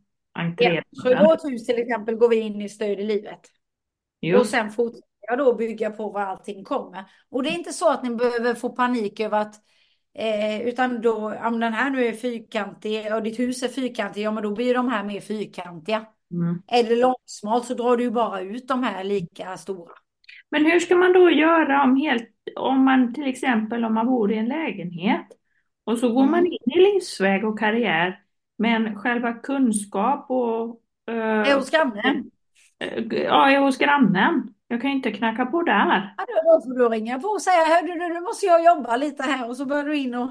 Ja. 0.57 0.81
Så 0.91 1.11
i 1.11 1.15
vårt 1.15 1.43
hus 1.43 1.65
till 1.65 1.79
exempel 1.79 2.15
går 2.15 2.29
vi 2.29 2.39
in 2.39 2.61
i 2.61 2.69
stöd 2.69 2.99
i 2.99 3.03
livet. 3.03 3.39
Och 3.39 4.27
Just, 4.27 4.51
sen 4.51 4.71
fortsätter 4.71 5.07
jag 5.27 5.37
då 5.37 5.53
bygga 5.53 5.89
på 5.89 6.09
var 6.09 6.21
allting 6.21 6.63
kommer. 6.63 7.05
Och 7.29 7.43
det 7.43 7.49
är 7.49 7.53
inte 7.53 7.73
så 7.73 7.91
att 7.91 8.03
ni 8.03 8.15
behöver 8.15 8.53
få 8.53 8.69
panik 8.69 9.19
över 9.19 9.39
att 9.39 9.55
eh, 10.13 10.61
utan 10.61 11.01
då, 11.01 11.35
om 11.35 11.59
den 11.59 11.73
här 11.73 11.89
nu 11.89 12.05
är 12.05 12.13
fyrkantig 12.13 13.13
och 13.13 13.23
ditt 13.23 13.39
hus 13.39 13.63
är 13.63 13.67
fyrkantigt, 13.67 14.23
ja 14.23 14.31
men 14.31 14.43
då 14.43 14.51
blir 14.51 14.73
de 14.73 14.87
här 14.89 15.03
mer 15.03 15.21
fyrkantiga. 15.21 16.05
Mm. 16.31 16.61
Är 16.67 16.83
det 16.83 16.95
långsmalt 16.95 17.65
så 17.65 17.73
drar 17.73 17.97
du 17.97 18.03
ju 18.03 18.11
bara 18.11 18.41
ut 18.41 18.67
de 18.67 18.83
här 18.83 19.03
lika 19.03 19.57
stora. 19.57 19.91
Men 20.51 20.65
hur 20.65 20.79
ska 20.79 20.95
man 20.95 21.13
då 21.13 21.29
göra 21.31 21.83
om 21.83 21.95
helt, 21.95 22.29
om 22.55 22.85
man 22.85 23.13
till 23.13 23.27
exempel 23.27 23.85
om 23.85 23.93
man 23.93 24.05
bor 24.05 24.31
i 24.31 24.37
en 24.37 24.45
lägenhet 24.45 25.25
och 25.83 25.97
så 25.97 26.09
går 26.13 26.23
man 26.25 26.39
Mm. 26.39 26.51
in 26.51 26.71
i 26.75 26.79
livsväg 26.93 27.45
och 27.45 27.59
karriär 27.59 28.19
men 28.57 28.95
själva 28.95 29.33
kunskap 29.33 30.25
och 30.29 30.81
eh, 31.07 31.15
Är 31.51 31.55
hos 31.55 31.69
grannen? 31.71 32.31
eh, 32.79 33.03
ja, 33.11 33.51
är 33.51 33.59
hos 33.59 33.77
grannen. 33.77 34.53
Jag 34.67 34.81
kan 34.81 34.89
ju 34.89 34.95
inte 34.95 35.11
knacka 35.11 35.45
på 35.45 35.61
där. 35.63 36.13
Ja, 36.17 36.25
då 36.43 36.61
får 36.61 36.79
du 36.79 36.89
ringa 36.89 37.19
på 37.19 37.27
och 37.27 37.41
säga, 37.41 37.81
du, 37.81 37.95
nu 38.13 38.21
måste 38.21 38.45
jag 38.45 38.65
jobba 38.65 38.95
lite 38.97 39.23
här 39.23 39.49
och 39.49 39.57
så 39.57 39.65
börjar 39.65 39.83
du 39.83 39.97
in 39.97 40.15
och... 40.15 40.29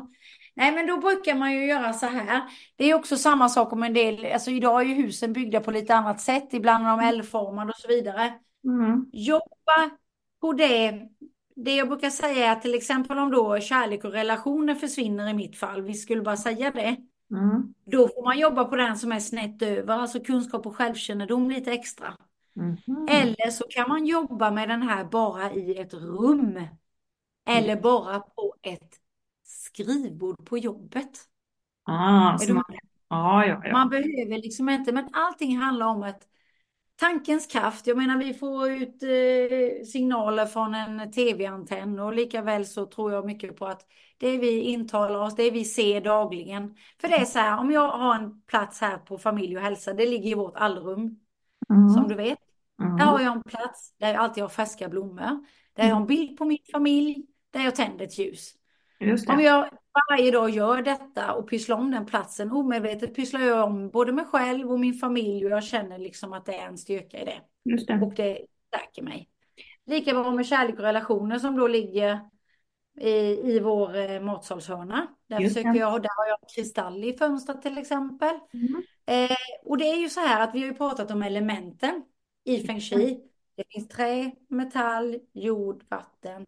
Nej, 0.59 0.73
men 0.73 0.87
då 0.87 0.97
brukar 0.97 1.35
man 1.35 1.53
ju 1.53 1.67
göra 1.67 1.93
så 1.93 2.07
här. 2.07 2.43
Det 2.77 2.85
är 2.85 2.95
också 2.95 3.17
samma 3.17 3.49
sak 3.49 3.73
om 3.73 3.83
en 3.83 3.95
del, 3.95 4.33
alltså 4.33 4.51
idag 4.51 4.81
är 4.81 4.85
ju 4.85 4.95
husen 4.95 5.33
byggda 5.33 5.61
på 5.61 5.71
lite 5.71 5.95
annat 5.95 6.21
sätt, 6.21 6.49
ibland 6.53 6.87
är 6.87 6.91
de 6.91 7.01
L-formade 7.01 7.71
och 7.71 7.77
så 7.77 7.89
vidare. 7.89 8.33
Mm. 8.65 9.07
Jobba 9.13 9.91
på 10.41 10.53
det. 10.53 11.09
Det 11.57 11.77
jag 11.77 11.89
brukar 11.89 12.11
säga 12.11 12.47
är 12.47 12.53
att 12.53 12.63
till 12.63 12.75
exempel 12.75 13.19
om 13.19 13.31
då 13.31 13.61
kärlek 13.61 14.05
och 14.05 14.13
relationer 14.13 14.75
försvinner 14.75 15.29
i 15.29 15.35
mitt 15.35 15.59
fall, 15.59 15.83
vi 15.83 15.95
skulle 15.95 16.23
bara 16.23 16.37
säga 16.37 16.71
det. 16.71 16.97
Mm. 17.31 17.75
Då 17.87 18.09
får 18.09 18.25
man 18.25 18.39
jobba 18.39 18.65
på 18.65 18.77
den 18.77 18.97
som 18.97 19.13
är 19.13 19.21
snett 19.21 19.63
över, 19.63 19.95
alltså 19.95 20.21
kunskap 20.21 20.67
och 20.67 20.77
självkännedom 20.77 21.51
lite 21.51 21.73
extra. 21.73 22.15
Mhm. 22.55 23.07
Eller 23.11 23.51
så 23.51 23.65
kan 23.71 23.89
man 23.89 24.07
jobba 24.07 24.51
med 24.51 24.69
den 24.69 24.83
här 24.83 25.05
bara 25.05 25.53
i 25.53 25.79
ett 25.79 25.95
rum. 25.95 26.61
Eller 27.49 27.77
bara 27.77 28.21
på 28.21 28.55
ett 28.63 28.98
skrivbord 29.85 30.47
på 30.47 30.59
jobbet. 30.59 31.11
Ah, 31.85 32.39
man, 32.49 32.65
med? 32.69 32.79
ja, 33.09 33.47
ja. 33.47 33.73
Man 33.73 33.89
behöver 33.89 34.43
liksom 34.43 34.69
inte, 34.69 34.93
men 34.93 35.09
allting 35.13 35.57
handlar 35.59 35.87
om 35.87 36.03
att 36.03 36.23
tankens 36.97 37.47
kraft. 37.47 37.87
Jag 37.87 37.97
menar, 37.97 38.19
vi 38.19 38.35
får 38.35 38.71
ut 38.71 39.03
eh, 39.03 39.85
signaler 39.87 40.47
från 40.47 40.75
en 40.75 41.13
tv-antenn 41.13 41.99
och 41.99 42.15
lika 42.15 42.43
väl 42.43 42.67
så 42.67 42.87
tror 42.87 43.13
jag 43.13 43.27
mycket 43.27 43.57
på 43.57 43.67
att 43.67 43.87
det 44.19 44.39
vi 44.39 44.61
intalar 44.61 45.19
oss, 45.21 45.37
det 45.37 45.51
vi 45.51 45.65
ser 45.65 46.01
dagligen. 46.01 46.75
För 47.01 47.09
det 47.09 47.15
är 47.15 47.25
så 47.25 47.39
här, 47.39 47.59
om 47.59 47.71
jag 47.71 47.91
har 47.91 48.15
en 48.15 48.43
plats 48.43 48.81
här 48.81 48.99
på 48.99 49.19
familj 49.19 49.57
och 49.57 49.63
hälsa, 49.63 49.95
det 49.95 50.07
ligger 50.07 50.31
i 50.31 50.35
vårt 50.35 50.57
allrum, 50.57 51.21
Mm. 51.71 51.89
som 51.89 52.09
du 52.09 52.15
vet. 52.15 52.39
Där 52.79 52.87
Mm. 52.87 53.09
har 53.09 53.21
jag 53.21 53.33
en 53.37 53.43
plats 53.43 53.95
där 53.99 54.07
jag 54.09 54.17
alltid 54.17 54.43
har 54.45 54.49
färska 54.49 54.89
blommor. 54.89 55.47
Där 55.73 55.85
jag 55.85 55.95
har 55.95 56.01
en 56.01 56.07
bild 56.07 56.39
på 56.39 56.45
min 56.45 56.59
familj. 56.73 57.27
Där 57.51 57.65
jag 57.65 57.75
tänder 57.77 58.05
ett 58.05 58.19
ljus. 58.19 58.55
Om 59.29 59.41
jag 59.41 59.69
varje 60.11 60.31
dag 60.31 60.51
gör 60.51 60.83
detta 60.83 61.33
och 61.35 61.49
pysslar 61.51 61.77
om 61.77 61.91
den 61.91 62.07
platsen 62.07 62.53
omedvetet 62.53 63.15
pysslar 63.15 63.41
jag 63.41 63.65
om 63.65 63.91
både 63.91 64.13
mig 64.13 64.25
själv 64.25 64.71
och 64.71 64.81
min 64.81 64.95
familj 64.95 65.45
och 65.45 65.51
jag 65.51 65.65
känner 65.65 65.99
liksom 65.99 66.33
att 66.33 66.47
det 66.47 66.55
är 66.55 66.67
en 66.67 66.79
styrka 66.79 67.23
i 67.23 67.25
det. 67.25 67.41
Just 67.65 67.87
det. 67.87 67.95
Och 67.95 68.15
det 68.15 68.47
stärker 68.69 69.03
mig. 69.03 69.29
Lika 69.87 70.13
bra 70.13 70.31
med 70.31 70.47
kärlek 70.47 70.75
och 70.75 70.85
relationer 70.85 71.39
som 71.39 71.57
då 71.57 71.69
ligger 71.69 72.21
i, 73.01 73.11
i 73.53 73.61
vår 73.61 73.97
eh, 73.97 74.21
matsalshörna. 74.21 75.07
Där 75.27 75.41
försöker 75.41 75.75
jag, 75.75 76.03
där 76.03 76.17
har 76.17 76.27
jag 76.29 76.39
kristall 76.55 77.05
i 77.05 77.13
fönstret 77.13 77.63
till 77.63 77.79
exempel. 77.79 78.35
Mm. 78.53 78.83
Eh, 79.07 79.37
och 79.65 79.79
det 79.79 79.85
är 79.85 79.97
ju 79.97 80.09
så 80.09 80.21
här 80.21 80.41
att 80.41 80.55
vi 80.55 80.61
har 80.61 80.67
ju 80.67 80.75
pratat 80.75 81.11
om 81.11 81.23
elementen 81.23 82.03
i 82.45 82.67
feng 82.67 82.81
shui. 82.81 83.21
Det 83.57 83.65
finns 83.69 83.89
trä, 83.89 84.31
metall, 84.49 85.19
jord, 85.33 85.85
vatten 85.89 86.47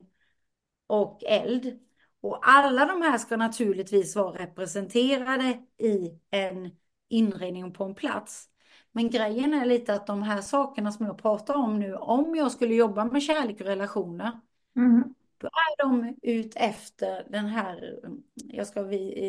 och 0.86 1.24
eld. 1.24 1.78
Och 2.20 2.38
alla 2.48 2.87
de 2.87 3.02
här 3.02 3.18
ska 3.18 3.37
naturligtvis 3.37 4.16
vara 4.16 4.42
representerade 4.42 5.62
i 5.78 6.18
en 6.30 6.70
inredning 7.09 7.72
på 7.72 7.85
en 7.85 7.94
plats. 7.94 8.48
Men 8.92 9.11
grejen 9.11 9.54
är 9.54 9.64
lite 9.66 9.94
att 9.94 10.06
de 10.06 10.22
här 10.22 10.40
sakerna 10.40 10.92
som 10.92 11.06
jag 11.06 11.18
pratar 11.18 11.54
om 11.54 11.78
nu, 11.78 11.94
om 11.94 12.35
jag 12.35 12.52
skulle 12.52 12.74
jobba 12.74 13.04
med 13.04 13.22
kärlek 13.22 13.61
och 13.61 13.66
relationer, 13.66 14.40
Mm. 14.76 15.14
då 15.38 15.46
är 15.46 15.83
de 15.85 16.16
ut 16.22 16.52
efter 16.56 17.26
den 17.30 17.46
här, 17.46 18.00
jag 18.35 18.66
ska 18.66 18.80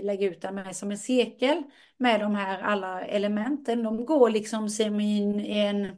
lägga 0.03 0.27
ut 0.27 0.41
den 0.41 0.55
med 0.55 0.75
som 0.75 0.91
en 0.91 0.97
cirkel 0.97 1.63
med 1.97 2.19
de 2.19 2.35
här 2.35 2.61
alla 2.61 3.01
elementen. 3.05 3.83
De 3.83 4.05
går 4.05 4.29
liksom 4.29 4.69
som 4.69 4.99
i 4.99 5.59
en 5.59 5.97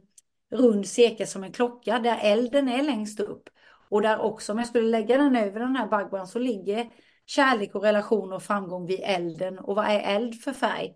rund 0.50 0.86
cirkel 0.86 1.26
som 1.26 1.44
en 1.44 1.52
klocka 1.52 1.98
där 1.98 2.18
elden 2.22 2.68
är 2.68 2.82
längst 2.82 3.20
upp. 3.20 3.50
Och 3.88 4.02
där 4.02 4.20
också, 4.20 4.52
om 4.52 4.58
jag 4.58 4.66
skulle 4.66 4.88
lägga 4.88 5.18
den 5.18 5.36
över 5.36 5.60
den 5.60 5.76
här 5.76 5.88
bagwan 5.88 6.26
så 6.26 6.38
ligger 6.38 6.90
kärlek 7.26 7.74
och 7.74 7.82
relation 7.82 8.32
och 8.32 8.42
framgång 8.42 8.86
vid 8.86 9.00
elden. 9.02 9.58
Och 9.58 9.76
vad 9.76 9.86
är 9.86 10.00
eld 10.00 10.40
för 10.40 10.52
färg? 10.52 10.94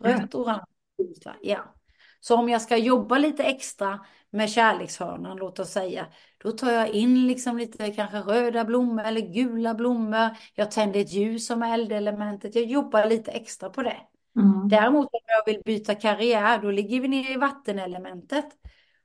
Rött, 0.00 0.34
orange, 0.34 0.64
gult? 0.98 1.26
Ja. 1.40 1.74
Så 2.20 2.36
om 2.36 2.48
jag 2.48 2.62
ska 2.62 2.76
jobba 2.76 3.18
lite 3.18 3.44
extra 3.44 4.00
med 4.30 4.50
kärlekshörnan, 4.50 5.36
låt 5.36 5.58
oss 5.58 5.70
säga, 5.70 6.06
då 6.42 6.52
tar 6.52 6.70
jag 6.70 6.88
in 6.88 7.26
liksom 7.26 7.58
lite 7.58 7.90
kanske 7.90 8.18
röda 8.18 8.64
blommor 8.64 9.04
eller 9.04 9.20
gula 9.20 9.74
blommor. 9.74 10.30
Jag 10.54 10.70
tänder 10.70 11.00
ett 11.00 11.12
ljus 11.12 11.46
som 11.46 11.62
eldelementet. 11.62 12.54
Jag 12.54 12.64
jobbar 12.64 13.06
lite 13.06 13.30
extra 13.30 13.70
på 13.70 13.82
det. 13.82 13.96
Mm. 14.36 14.68
Däremot 14.68 15.08
om 15.12 15.20
jag 15.26 15.52
vill 15.52 15.62
byta 15.64 15.94
karriär, 15.94 16.58
då 16.58 16.70
ligger 16.70 17.00
vi 17.00 17.08
ner 17.08 17.32
i 17.32 17.36
vattenelementet. 17.36 18.44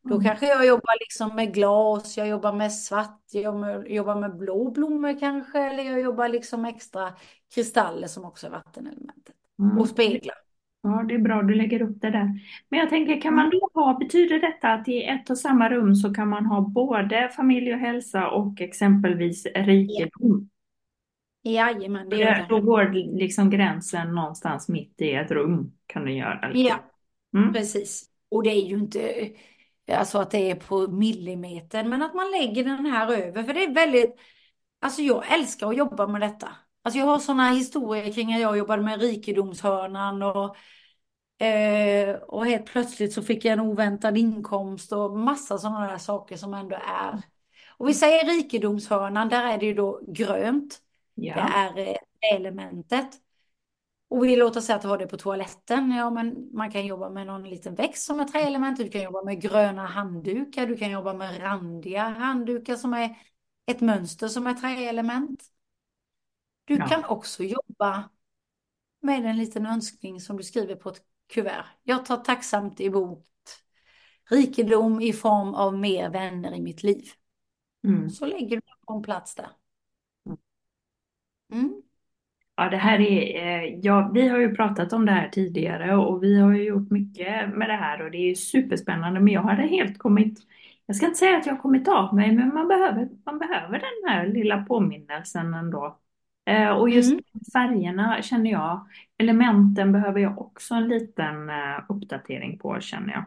Då 0.10 0.14
Mm. 0.16 0.24
kanske 0.24 0.46
jag 0.48 0.66
jobbar 0.68 1.00
liksom 1.00 1.36
med 1.36 1.54
glas, 1.54 2.18
jag 2.18 2.28
jobbar 2.28 2.54
med 2.54 2.74
svart, 2.74 3.22
jag 3.32 3.88
jobbar- 3.92 4.16
med 4.20 4.38
blå 4.38 4.72
blommor 4.72 5.20
kanske, 5.20 5.60
eller 5.60 5.84
jag 5.84 6.00
jobbar 6.02 6.28
liksom 6.30 6.66
extra 6.66 7.14
kristaller 7.56 8.08
som 8.08 8.26
också 8.26 8.48
är 8.48 8.52
vattenelementet. 8.52 9.36
Mm. 9.60 9.78
och 9.80 9.88
speglar. 9.90 10.36
Ja, 10.82 11.04
det 11.08 11.14
är 11.14 11.20
bra 11.20 11.42
du 11.42 11.56
lägger 11.56 11.82
upp 11.82 12.02
det 12.02 12.10
där. 12.10 12.30
Men 12.70 12.80
jag 12.80 12.90
tänker, 12.90 13.22
kan 13.22 13.36
man 13.36 13.50
då 13.50 13.70
ha, 13.74 13.98
betyder 13.98 14.40
detta 14.40 14.68
att 14.74 14.88
i 14.88 15.04
ett 15.04 15.30
och 15.30 15.38
samma 15.38 15.70
rum 15.70 15.96
så 15.96 16.14
kan 16.14 16.30
man 16.30 16.46
ha 16.46 16.62
både 16.62 17.30
familj 17.36 17.74
och 17.74 17.80
hälsa 17.80 18.28
och 18.30 18.62
exempelvis 18.62 19.46
rikedom? 19.56 20.50
Jajamän, 21.44 22.10
Det, 22.10 22.16
gör 22.18 22.26
det. 22.36 22.46
då 22.50 22.62
går 22.62 22.90
liksom 23.20 23.50
gränsen 23.50 24.16
någonstans 24.16 24.70
mitt 24.70 25.02
i 25.02 25.12
ett 25.14 25.32
rum, 25.32 25.72
kan 25.86 26.06
du 26.06 26.14
göra. 26.14 26.48
liksom. 26.50 26.66
Ja, 27.34 27.40
Mm. 27.40 27.54
precis. 27.54 28.06
Och 28.32 28.44
det 28.44 28.50
är 28.50 28.68
ju 28.70 28.76
inte 28.78 29.00
alltså 29.94 30.20
att 30.20 30.32
det 30.32 30.52
är 30.52 30.56
på 30.56 30.88
millimeter, 30.88 31.84
men 31.84 32.02
att 32.02 32.14
man 32.16 32.32
lägger 32.32 32.64
den 32.64 32.86
här 32.86 33.12
över. 33.14 33.44
För 33.44 33.54
det 33.54 33.64
är 33.64 33.74
väldigt, 33.74 34.16
alltså 34.82 35.02
jag 35.02 35.34
älskar 35.34 35.68
att 35.70 35.78
jobba 35.78 36.08
med 36.08 36.22
detta. 36.22 36.50
Alltså 36.84 37.00
jag 37.00 37.06
har 37.06 37.20
sådana 37.20 37.52
historier 37.52 38.14
kring 38.14 38.34
att 38.34 38.42
jag 38.42 38.58
jobbade 38.58 38.84
med 38.84 39.02
rikedomshörnan 39.02 40.22
och, 40.24 40.56
eh, 41.46 42.16
och 42.16 42.46
helt 42.46 42.66
plötsligt 42.66 43.14
så 43.14 43.22
fick 43.24 43.46
jag 43.46 43.54
en 43.54 43.60
oväntad 43.60 44.18
inkomst 44.18 44.92
och 44.92 45.18
massa 45.20 45.58
sådana 45.58 45.88
där 45.92 45.98
saker 45.98 46.38
som 46.38 46.54
ändå 46.54 46.76
är. 46.76 47.22
Och 47.78 47.90
vi 47.90 47.94
säger 47.94 48.26
rikedomshörnan, 48.26 49.30
där 49.30 49.44
är 49.46 49.58
det 49.58 49.66
ju 49.66 49.74
då 49.74 50.02
grönt. 50.08 50.82
Det 51.34 51.40
Ja. 51.40 51.42
är 51.42 51.78
eh, 51.80 51.96
elementet. 52.36 53.08
Och 54.10 54.24
vi 54.26 54.36
låter 54.36 54.62
säga 54.62 54.76
att 54.76 54.82
du 54.82 54.88
har 54.88 54.98
det 54.98 55.08
på 55.08 55.18
toaletten. 55.18 55.92
Ja, 55.92 56.10
men 56.10 56.50
man 56.54 56.72
kan 56.72 56.86
jobba 56.86 57.10
med 57.10 57.28
någon 57.28 57.50
liten 57.50 57.76
växt 57.76 58.04
som 58.04 58.20
är 58.20 58.26
träelement. 58.26 58.78
Du 58.78 58.90
kan 58.90 59.02
jobba 59.02 59.24
med 59.24 59.42
gröna 59.42 59.86
handdukar. 59.86 60.68
Du 60.68 60.78
kan 60.78 60.92
jobba 60.92 61.14
med 61.14 61.42
randiga 61.42 62.04
handdukar 62.04 62.76
som 62.76 62.94
är 62.94 63.18
ett 63.66 63.82
mönster 63.82 64.28
som 64.28 64.48
är 64.48 64.54
träelement. 64.54 65.44
Du 66.66 66.76
Ja. 66.76 66.88
kan 66.88 67.06
också 67.06 67.44
jobba 67.44 68.10
med 69.02 69.26
en 69.26 69.38
liten 69.38 69.66
önskning 69.66 70.22
som 70.22 70.38
du 70.38 70.44
skriver 70.44 70.76
på 70.76 70.90
ett 70.90 71.02
kuvert. 71.28 71.66
Jag 71.84 72.06
tar 72.06 72.18
tacksamt 72.18 72.82
emot 72.82 73.26
rikedom 74.30 75.02
i 75.02 75.14
form 75.14 75.54
av 75.56 75.78
mer 75.78 76.10
vänner 76.10 76.56
i 76.56 76.62
mitt 76.62 76.84
liv. 76.84 77.10
Mm. 77.88 78.10
Så 78.10 78.26
lägger 78.26 78.56
du 78.56 78.62
på 78.86 78.94
en 78.94 79.02
plats 79.02 79.36
där. 79.36 79.50
Mm. 81.54 81.82
Ja, 82.58 82.70
det 82.70 82.78
här 82.78 83.00
är, 83.00 83.36
eh, 83.66 83.80
ja, 83.84 84.12
vi 84.14 84.28
har 84.28 84.38
ju 84.40 84.56
pratat 84.56 84.94
om 84.94 85.06
det 85.06 85.12
här 85.12 85.30
tidigare 85.30 85.96
och 85.96 86.24
vi 86.24 86.40
har 86.42 86.54
ju 86.54 86.64
gjort 86.64 86.92
mycket 86.92 87.50
med 87.56 87.70
det 87.70 87.76
här 87.76 88.02
och 88.06 88.12
det 88.12 88.18
är 88.18 88.36
superspännande 88.36 89.20
men 89.20 89.34
jag 89.34 89.42
hade 89.42 89.62
helt 89.68 89.98
kommit, 90.00 90.40
jag 90.86 90.96
ska 90.96 91.06
inte 91.06 91.18
säga 91.20 91.38
att 91.38 91.46
jag 91.46 91.54
har 91.54 91.62
kommit 91.62 91.88
av 91.88 92.16
mig 92.16 92.32
men 92.36 92.54
man 92.54 92.68
behöver, 92.68 93.10
man 93.26 93.40
behöver 93.40 93.80
den 93.80 94.12
här 94.12 94.28
lilla 94.28 94.64
påminnelsen 94.66 95.54
ändå. 95.54 96.00
Eh, 96.46 96.70
och 96.70 96.90
just 96.90 97.10
Mm. 97.14 97.24
färgerna 97.54 98.22
känner 98.22 98.52
jag, 98.52 98.88
elementen 99.18 99.92
behöver 99.92 100.20
jag 100.20 100.40
också 100.42 100.74
en 100.76 100.88
liten 100.88 101.50
eh, 101.50 101.80
uppdatering 101.90 102.60
på 102.60 102.80
känner 102.80 103.14
jag. 103.14 103.24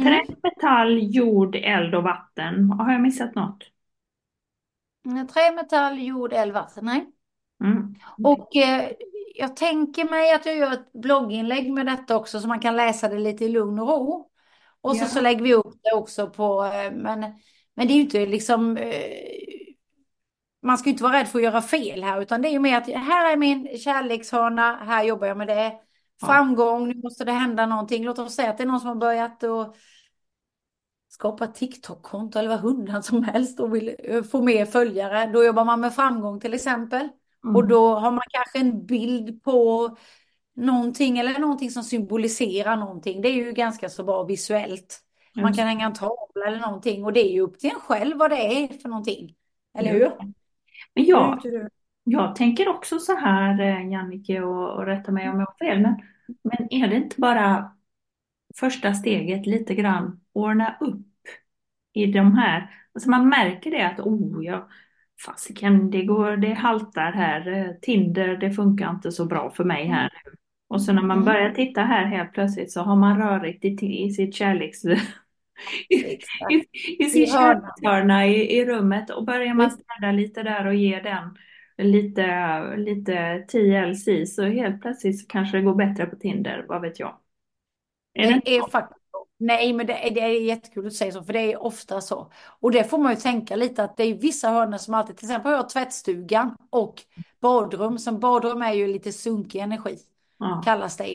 Trä, 0.00 0.20
Mm. 0.20 0.36
metall, 0.42 0.98
jord, 1.14 1.56
eld 1.56 1.94
och 1.94 2.02
vatten. 2.02 2.70
Har 2.70 2.92
jag 2.92 3.00
missat 3.02 3.34
något? 3.34 3.70
Mm, 5.04 5.26
Trä, 5.26 5.52
metall, 5.52 5.98
jord, 5.98 6.32
eld, 6.32 6.52
vatten. 6.52 6.84
Nej. 6.84 7.12
Mm. 7.62 7.94
Och 8.22 8.56
eh, 8.56 8.90
jag 9.34 9.56
tänker 9.56 10.04
mig 10.04 10.32
att 10.32 10.46
jag 10.46 10.56
gör 10.56 10.72
ett 10.72 10.92
blogginlägg 10.92 11.72
med 11.72 11.86
detta 11.86 12.16
också 12.16 12.40
så 12.40 12.48
man 12.48 12.60
kan 12.60 12.76
läsa 12.76 13.08
det 13.08 13.18
lite 13.18 13.44
i 13.44 13.48
lugn 13.48 13.78
och 13.78 13.88
ro. 13.88 14.30
Och 14.80 14.96
så, 14.96 15.04
Ja. 15.04 15.08
så 15.08 15.20
lägger 15.20 15.42
vi 15.42 15.54
upp 15.54 15.74
det 15.82 15.92
också 15.92 16.30
på, 16.30 16.64
eh, 16.64 16.92
men, 16.92 17.20
men 17.74 17.86
det 17.86 17.92
är 17.92 17.94
ju 17.94 18.00
inte 18.00 18.26
liksom, 18.26 18.76
eh, 18.76 18.92
man 20.62 20.78
ska 20.78 20.88
ju 20.88 20.92
inte 20.92 21.02
vara 21.02 21.16
rädd 21.20 21.28
för 21.28 21.38
att 21.38 21.44
göra 21.44 21.62
fel 21.62 22.04
här 22.04 22.20
utan 22.22 22.42
det 22.42 22.48
är 22.48 22.52
ju 22.52 22.58
mer 22.58 22.76
att 22.78 22.86
här 22.88 23.32
är 23.32 23.36
min 23.36 23.78
kärlekshörna, 23.78 24.76
här 24.76 25.04
jobbar 25.04 25.26
jag 25.26 25.36
med 25.36 25.46
det. 25.48 25.72
Framgång, 26.26 26.88
nu 26.88 26.94
måste 27.02 27.24
det 27.24 27.32
hända 27.32 27.66
någonting. 27.66 28.04
Låt 28.04 28.18
oss 28.18 28.34
säga 28.34 28.50
att 28.50 28.58
det 28.58 28.64
är 28.64 28.66
någon 28.66 28.80
som 28.80 28.88
har 28.88 28.94
börjat 28.94 29.42
och 29.42 29.76
skapa 31.08 31.46
TikTok-konto 31.46 32.38
eller 32.38 32.48
vad 32.48 32.60
hundan 32.60 33.02
som 33.02 33.24
helst 33.24 33.60
och 33.60 33.74
vill 33.74 33.96
eh, 33.98 34.22
få 34.22 34.42
mer 34.42 34.66
följare. 34.66 35.26
Då 35.32 35.44
jobbar 35.44 35.64
man 35.64 35.80
med 35.80 35.94
framgång 35.94 36.40
till 36.40 36.54
exempel. 36.54 37.08
Mm. 37.44 37.56
Och 37.56 37.68
då 37.68 37.94
har 37.94 38.10
man 38.10 38.24
kanske 38.30 38.58
en 38.58 38.86
bild 38.86 39.42
på 39.42 39.90
någonting 40.54 41.18
eller 41.18 41.38
någonting 41.38 41.70
som 41.70 41.82
symboliserar 41.82 42.76
någonting. 42.76 43.22
Det 43.22 43.28
är 43.28 43.32
ju 43.32 43.52
ganska 43.52 43.88
så 43.88 44.04
bra 44.04 44.24
visuellt. 44.24 45.00
Man 45.36 45.46
Just 45.46 45.58
kan 45.58 45.68
hänga 45.68 45.86
en 45.86 45.94
tavla 45.94 46.46
eller 46.46 46.60
någonting 46.60 47.04
och 47.04 47.12
det 47.12 47.20
är 47.20 47.32
ju 47.32 47.40
upp 47.40 47.58
till 47.58 47.70
en 47.70 47.80
själv 47.80 48.18
vad 48.18 48.30
det 48.30 48.36
är 48.36 48.68
för 48.68 48.88
någonting. 48.88 49.34
Eller 49.78 49.92
hur? 49.92 50.12
Men 50.94 51.04
jag? 51.04 51.42
Jag 52.04 52.36
tänker 52.36 52.68
också 52.68 52.98
så 52.98 53.16
här, 53.16 53.60
eh, 53.60 53.90
Jannike, 53.90 54.42
och, 54.42 54.76
och 54.76 54.86
rätta 54.86 55.12
mig 55.12 55.28
om 55.28 55.40
jag 55.40 55.46
har 55.46 55.66
fel, 55.66 55.80
men, 55.80 56.02
men 56.42 56.72
är 56.72 56.88
det 56.88 56.96
inte 56.96 57.20
bara 57.20 57.76
första 58.56 58.94
steget 58.94 59.46
lite 59.46 59.74
grann 59.74 60.20
ordna 60.32 60.76
upp 60.80 61.06
i 61.92 62.06
de 62.06 62.34
här, 62.34 62.70
alltså 62.94 63.10
man 63.10 63.28
märker 63.28 63.70
det 63.70 63.86
att 63.86 64.00
oh, 64.00 64.44
jag, 64.44 64.68
fasiken, 65.26 65.90
det 65.90 66.02
går, 66.04 66.36
det 66.36 66.52
haltar 66.54 67.12
här, 67.12 67.52
eh, 67.52 67.72
Tinder, 67.82 68.36
det 68.36 68.50
funkar 68.52 68.90
inte 68.90 69.12
så 69.12 69.24
bra 69.26 69.50
för 69.50 69.64
mig 69.64 69.86
här 69.86 70.10
nu. 70.26 70.32
Och 70.68 70.82
så 70.82 70.92
när 70.92 71.02
man 71.02 71.16
Mm. 71.16 71.24
börjar 71.24 71.50
titta 71.50 71.80
här 71.82 72.06
helt 72.06 72.32
plötsligt 72.32 72.72
så 72.72 72.80
har 72.82 72.96
man 72.96 73.18
rörigt 73.18 73.64
i, 73.64 73.68
i 74.04 74.10
sitt 74.10 74.34
kärleks... 74.34 74.78
I, 76.48 76.64
i 76.98 77.04
sin 77.10 77.22
I 77.22 77.30
hörnan. 77.30 77.72
kärlekshörna 77.82 78.26
i, 78.26 78.56
i 78.58 78.64
rummet 78.66 79.10
och 79.10 79.24
börjar 79.24 79.54
man 79.54 79.70
städa 79.70 80.12
lite 80.12 80.42
där 80.42 80.66
och 80.66 80.74
ge 80.74 81.00
den 81.00 81.36
lite, 81.78 82.76
lite 82.76 83.44
TLC 83.48 84.26
så 84.26 84.44
helt 84.44 84.82
plötsligt 84.82 85.20
så 85.20 85.26
kanske 85.26 85.56
det 85.56 85.62
går 85.62 85.74
bättre 85.74 86.06
på 86.06 86.16
Tinder, 86.16 86.64
vad 86.68 86.80
vet 86.82 87.00
jag. 87.00 87.18
Är 88.14 88.26
det 88.26 88.56
är 88.58 88.70
faktiskt 88.70 89.01
Nej, 89.42 89.72
men 89.72 89.86
det 89.86 90.06
är, 90.06 90.10
det 90.10 90.20
är 90.20 90.40
jättekul 90.40 90.86
att 90.86 90.92
säga 90.92 91.12
så, 91.12 91.22
för 91.24 91.32
det 91.32 91.52
är 91.52 91.62
ofta 91.62 92.00
så. 92.00 92.32
Och 92.60 92.72
det 92.72 92.84
får 92.84 92.98
man 92.98 93.12
ju 93.12 93.20
tänka 93.20 93.56
lite 93.56 93.84
att 93.84 93.96
det 93.96 94.04
är 94.04 94.14
vissa 94.14 94.48
hörnor 94.48 94.78
som 94.78 94.94
alltid, 94.94 95.16
till 95.16 95.26
exempel 95.26 95.52
har 95.52 95.56
jag 95.56 95.68
tvättstugan 95.68 96.56
och 96.70 97.02
badrum. 97.40 97.98
Som 97.98 98.20
badrum 98.20 98.62
är 98.62 98.72
ju 98.72 98.86
lite 98.86 99.12
sunkig 99.12 99.58
energi, 99.58 99.98
Ja. 100.38 100.62
kallas 100.64 100.96
det 100.96 101.06
ju. 101.06 101.14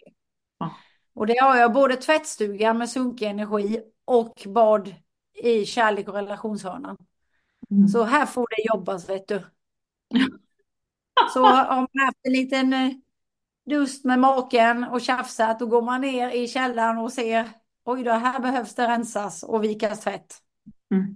Ja. 0.60 0.76
Och 1.14 1.28
det 1.28 1.38
har 1.38 1.56
jag 1.56 1.74
både 1.74 1.96
tvättstugan 1.96 2.78
med 2.78 2.90
sunkig 2.90 3.26
energi 3.26 3.82
och 4.06 4.44
bad 4.46 4.96
i 5.34 5.66
kärlek 5.66 6.08
och 6.08 6.14
relationshörnan. 6.14 6.98
Mm. 7.72 7.88
Så 7.88 8.04
här 8.04 8.26
får 8.26 8.48
det 8.50 8.66
jobbas, 8.74 9.10
vet 9.10 9.28
du. 9.28 9.44
Så 11.34 11.46
har 11.46 11.76
man 11.76 12.06
haft 12.06 12.18
en 12.22 12.34
liten 12.34 12.74
eh, 12.74 12.92
dust 13.70 14.06
med 14.06 14.20
maken 14.20 14.84
och 14.84 15.02
tjafsat, 15.02 15.60
då 15.60 15.66
går 15.66 15.82
man 15.82 16.02
ner 16.02 16.30
i 16.30 16.48
källaren 16.48 16.98
och 16.98 17.14
ser, 17.14 17.50
oj 17.88 18.04
då, 18.04 18.12
här 18.12 18.40
behövs 18.40 18.76
det 18.76 18.88
rensas 18.88 19.44
och 19.44 19.64
vikas 19.64 20.00
tvätt. 20.00 20.38
Mm. 20.92 21.16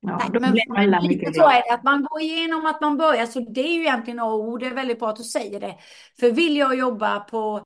Ja, 0.00 0.30
Nej, 0.40 0.40
men, 0.88 1.04
lite 1.04 1.32
så 1.32 1.48
är 1.48 1.68
det, 1.68 1.74
att 1.74 1.84
man 1.84 2.04
går 2.04 2.20
igenom 2.20 2.66
att 2.66 2.80
man 2.80 2.96
börjar, 2.96 3.26
så 3.26 3.40
det 3.40 3.60
är 3.60 3.74
ju 3.74 3.80
egentligen 3.80 4.20
A 4.20 4.24
och 4.24 4.48
O, 4.48 4.58
det 4.58 4.66
är 4.66 4.74
väldigt 4.74 4.98
bra 4.98 5.08
att 5.08 5.16
du 5.16 5.22
säger 5.22 5.60
det. 5.60 5.78
För 6.20 6.30
vill 6.30 6.56
jag 6.56 6.78
jobba 6.78 7.20
på 7.20 7.64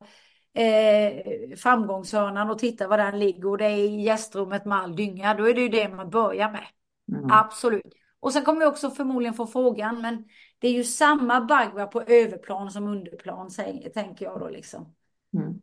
eh, 0.55 1.57
framgångshörnan 1.57 2.51
och 2.51 2.59
titta 2.59 2.89
var 2.89 2.99
den 2.99 3.19
ligger 3.19 3.49
och 3.49 3.59
det 3.59 3.65
är 3.65 3.77
i 3.77 4.03
gästrummet 4.03 4.65
med 4.65 4.79
all 4.79 4.97
dynga, 4.97 5.35
då 5.35 5.49
är 5.49 5.55
det 5.55 5.61
ju 5.61 5.69
det 5.69 5.89
man 5.89 6.11
börjar 6.11 6.51
med. 6.51 6.67
Mm. 7.13 7.31
Absolut. 7.31 7.93
Och 8.21 8.33
sen 8.33 8.45
kommer 8.45 8.61
jag 8.61 8.71
också 8.71 8.91
förmodligen 8.91 9.35
få 9.35 9.47
frågan, 9.47 10.01
men 10.01 10.25
det 10.59 10.69
är 10.69 10.73
ju 10.73 10.85
samma 10.85 11.41
bagva 11.41 11.87
på 11.87 12.03
överplan 12.03 12.71
som 12.71 12.89
underplan, 12.89 13.51
tänker 13.95 14.25
jag 14.25 14.41
då 14.41 14.49
liksom. 14.49 14.95
Mm. 15.35 15.61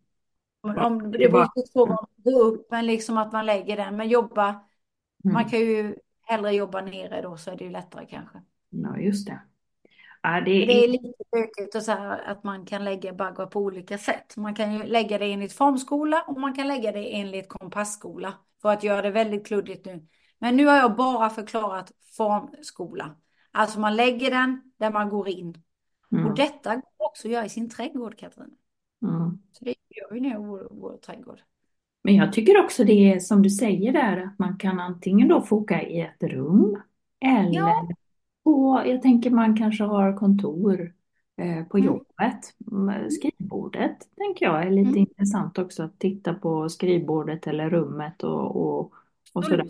Om, 0.62 1.12
det 1.12 1.24
är 1.24 1.30
beror 1.30 1.74
på 1.74 1.80
vad 1.86 1.90
man 1.90 2.08
går 2.18 2.42
upp, 2.46 2.72
men 2.72 2.86
liksom 2.86 3.18
att 3.18 3.32
man 3.34 3.46
lägger 3.46 3.78
den. 3.78 3.96
Men 3.96 4.10
jobba, 4.10 4.66
Mm. 5.24 5.34
man 5.34 5.50
kan 5.50 5.60
ju 5.60 5.96
hellre 6.22 6.52
jobba 6.52 6.82
nere 6.82 7.22
då 7.22 7.38
så 7.38 7.52
är 7.52 7.56
det 7.56 7.64
ju 7.64 7.70
lättare 7.70 8.06
kanske. 8.06 8.42
Ja, 8.70 8.98
just 8.98 9.28
det. 9.28 9.42
Ja, 10.22 10.30
det 10.42 10.66
Det 10.66 10.74
är 10.74 10.84
är... 10.84 10.88
lite 10.88 11.24
bökigt 11.32 11.76
och 11.76 11.84
så 11.84 11.92
här 11.92 12.20
att 12.20 12.44
man 12.44 12.66
kan 12.66 12.86
lägga 12.86 13.14
baggar 13.14 13.46
på 13.46 13.60
olika 13.60 13.98
sätt. 13.98 14.38
Man 14.38 14.56
kan 14.56 14.74
ju 14.74 14.84
lägga 14.84 15.18
det 15.18 15.26
enligt 15.34 15.54
formskola 15.54 16.24
och 16.28 16.40
man 16.40 16.54
kan 16.56 16.68
lägga 16.68 16.92
det 16.92 17.16
enligt 17.20 17.50
kompassskola 17.50 18.34
för 18.62 18.70
att 18.70 18.84
göra 18.84 19.02
det 19.02 19.12
väldigt 19.12 19.48
kluddigt 19.48 19.86
nu. 19.86 20.08
Men 20.40 20.58
nu 20.58 20.66
har 20.66 20.76
jag 20.78 20.96
bara 20.96 21.30
förklarat 21.30 21.92
formskola. 22.18 23.16
Alltså 23.52 23.80
man 23.80 23.96
lägger 23.96 24.32
den 24.32 24.62
där 24.78 24.92
man 24.92 25.10
går 25.10 25.28
in. 25.30 25.64
Mm. 26.12 26.26
Och 26.28 26.36
detta 26.36 26.76
går 26.76 26.84
också 27.08 27.28
att 27.28 27.32
göra 27.32 27.46
i 27.46 27.50
sin 27.50 27.70
trädgård, 27.70 28.18
Katrin. 28.18 28.56
Mm. 29.02 29.39
Så 29.60 29.66
det 29.66 29.76
gör 29.90 30.12
vi 30.14 30.20
nu 30.20 30.30
i 30.30 30.38
vår, 30.38 30.68
vår 30.72 30.98
trädgård. 30.98 31.42
Men 32.04 32.16
jag 32.16 32.34
tycker 32.34 32.64
också 32.64 32.84
det 32.84 33.14
är 33.14 33.20
som 33.20 33.42
du 33.42 33.50
säger 33.50 33.92
där 33.94 34.18
att 34.24 34.40
man 34.40 34.58
kan 34.58 34.80
antingen 34.80 35.28
då 35.28 35.42
få 35.42 35.58
åka 35.58 35.82
i 35.84 36.02
ett 36.02 36.24
rum 36.24 36.82
eller 37.26 37.54
Ja. 37.54 37.88
på, 38.44 38.82
jag 38.86 39.02
tänker 39.02 39.30
man 39.32 39.58
kanske 39.58 39.84
har 39.84 40.18
kontor 40.18 40.94
eh, 41.38 41.64
på 41.66 41.78
Mm. 41.78 41.88
jobbet. 41.88 42.54
Mm, 42.72 43.10
Skrivbordet 43.10 43.98
tänker 44.18 44.46
jag 44.46 44.64
är 44.64 44.70
lite 44.72 44.90
Mm. 44.90 45.00
intressant 45.00 45.58
också 45.58 45.84
att 45.84 46.00
titta 46.00 46.34
på 46.34 46.70
skrivbordet 46.70 47.48
eller 47.48 47.70
rummet 47.70 48.24
och, 48.24 48.56
och, 48.56 48.94
och 49.34 49.46
sådär. 49.46 49.68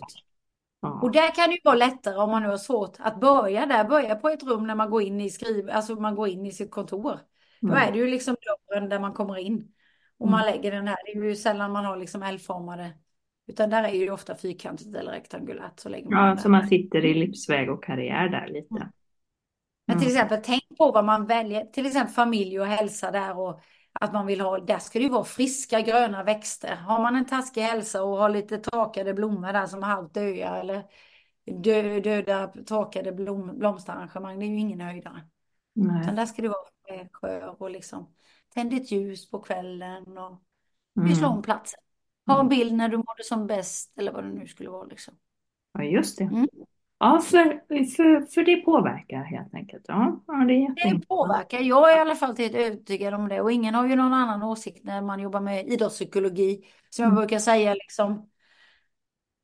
Ja. 0.82 1.00
Och 1.02 1.12
där 1.12 1.34
kan 1.34 1.48
det 1.48 1.54
ju 1.54 1.60
vara 1.64 1.74
lättare 1.76 2.16
om 2.16 2.30
man 2.30 2.42
nu 2.42 2.48
har 2.48 2.56
svårt 2.56 2.96
att 2.98 3.20
börja 3.20 3.66
där, 3.66 3.84
börja 3.84 4.14
på 4.14 4.28
ett 4.28 4.42
rum 4.42 4.66
när 4.66 4.74
man 4.74 4.90
går 4.90 5.02
in 5.02 5.20
i 5.20 5.30
skriv, 5.30 5.70
alltså 5.70 5.94
man 5.94 6.14
går 6.14 6.28
in 6.28 6.46
i 6.46 6.52
sitt 6.52 6.70
kontor. 6.70 7.18
Då 7.60 7.68
Mm. 7.68 7.88
är 7.88 7.92
det 7.92 7.98
ju 7.98 8.06
liksom 8.06 8.36
dörren 8.68 8.88
där 8.88 9.00
man 9.00 9.12
kommer 9.12 9.36
in. 9.38 9.72
Och 10.20 10.28
man 10.28 10.40
Mm. 10.40 10.52
lägger 10.54 10.70
den 10.72 10.88
här, 10.88 10.96
det 11.04 11.18
är 11.20 11.24
ju 11.24 11.36
sällan 11.36 11.72
man 11.72 11.84
har 11.84 11.96
liksom 11.96 12.22
L-formade. 12.22 12.92
Utan 13.46 13.70
där 13.70 13.82
är 13.84 13.92
ju 13.92 14.10
ofta 14.10 14.36
fyrkantigt 14.36 14.94
eller 14.96 15.12
rektangulärt. 15.12 15.80
Så 15.80 15.88
lägger 15.88 16.10
man 16.10 16.22
Ja, 16.22 16.26
den 16.28 16.38
så 16.38 16.48
man 16.48 16.66
sitter 16.68 17.04
i 17.04 17.14
livsväg 17.14 17.70
och 17.70 17.84
karriär 17.84 18.28
där 18.28 18.48
lite. 18.48 18.90
Men 19.86 19.98
till 19.98 20.08
Mm. 20.08 20.16
exempel, 20.16 20.40
tänk 20.44 20.78
på 20.78 20.92
vad 20.92 21.04
man 21.04 21.26
väljer. 21.26 21.64
Till 21.64 21.86
exempel 21.86 22.14
familj 22.14 22.60
och 22.60 22.66
hälsa 22.66 23.10
där 23.10 23.38
och 23.38 23.60
att 23.92 24.12
man 24.12 24.26
vill 24.26 24.40
ha, 24.40 24.58
där 24.58 24.78
ska 24.78 24.98
det 24.98 25.02
ju 25.02 25.10
vara 25.10 25.24
friska 25.24 25.80
gröna 25.80 26.22
växter. 26.22 26.76
Har 26.76 27.02
man 27.02 27.16
en 27.16 27.24
taskig 27.26 27.62
hälsa 27.62 28.02
och 28.02 28.18
har 28.18 28.28
lite 28.28 28.58
torkade 28.58 29.14
blommor 29.14 29.52
där 29.52 29.66
som 29.66 29.82
är 29.82 29.86
halvt 29.86 30.14
döda 30.14 30.60
eller 30.60 30.82
dö, 31.62 32.00
döda 32.00 32.46
torkade 32.46 33.12
blom, 33.12 33.58
blomsterarrangemang, 33.58 34.38
det 34.38 34.44
är 34.46 34.48
ju 34.48 34.58
ingen 34.58 34.80
höjdare. 34.80 35.22
Nej. 35.74 36.02
Utan 36.02 36.14
där 36.16 36.26
ska 36.26 36.42
det 36.42 36.48
vara 36.48 37.08
skör 37.12 37.62
och 37.62 37.70
liksom 37.70 38.14
tänd 38.54 38.72
ett 38.74 38.92
ljus 38.92 39.30
på 39.30 39.38
kvällen 39.40 40.18
och 40.18 40.42
Mm. 40.96 41.08
pyssla 41.08 41.28
om 41.28 41.42
platsen. 41.42 41.80
Ha 42.26 42.40
en 42.40 42.48
bild 42.48 42.72
när 42.74 42.88
du 42.88 42.96
mådde 42.96 43.24
som 43.24 43.46
bäst 43.46 43.98
eller 43.98 44.12
vad 44.12 44.24
det 44.24 44.30
nu 44.30 44.46
skulle 44.46 44.70
vara 44.70 44.84
liksom. 44.84 45.14
Ja, 45.72 45.82
just 45.84 46.18
det. 46.18 46.24
Mm. 46.24 46.48
Ja, 46.98 47.20
för, 47.20 47.44
för, 47.96 48.26
för 48.26 48.42
det 48.42 48.56
påverkar 48.56 49.22
helt 49.24 49.54
enkelt. 49.54 49.84
Ja, 49.88 50.22
ja 50.26 50.34
det 50.34 50.54
är 50.54 50.74
Det 50.98 51.06
påverkar. 51.08 51.60
Jag 51.60 51.92
är 51.92 51.96
i 51.96 52.00
alla 52.00 52.14
fall 52.14 52.36
helt 52.36 52.54
övertygad 52.54 53.14
om 53.14 53.28
det 53.28 53.40
och 53.40 53.52
ingen 53.52 53.74
har 53.74 53.88
ju 53.88 53.96
någon 53.96 54.12
annan 54.12 54.42
åsikt 54.42 54.84
när 54.84 55.02
man 55.02 55.20
jobbar 55.20 55.40
med 55.40 55.68
idrottspsykologi. 55.68 56.64
Som 56.90 57.02
jag 57.02 57.12
Mm. 57.12 57.16
brukar 57.20 57.38
säga 57.38 57.74
liksom. 57.74 58.30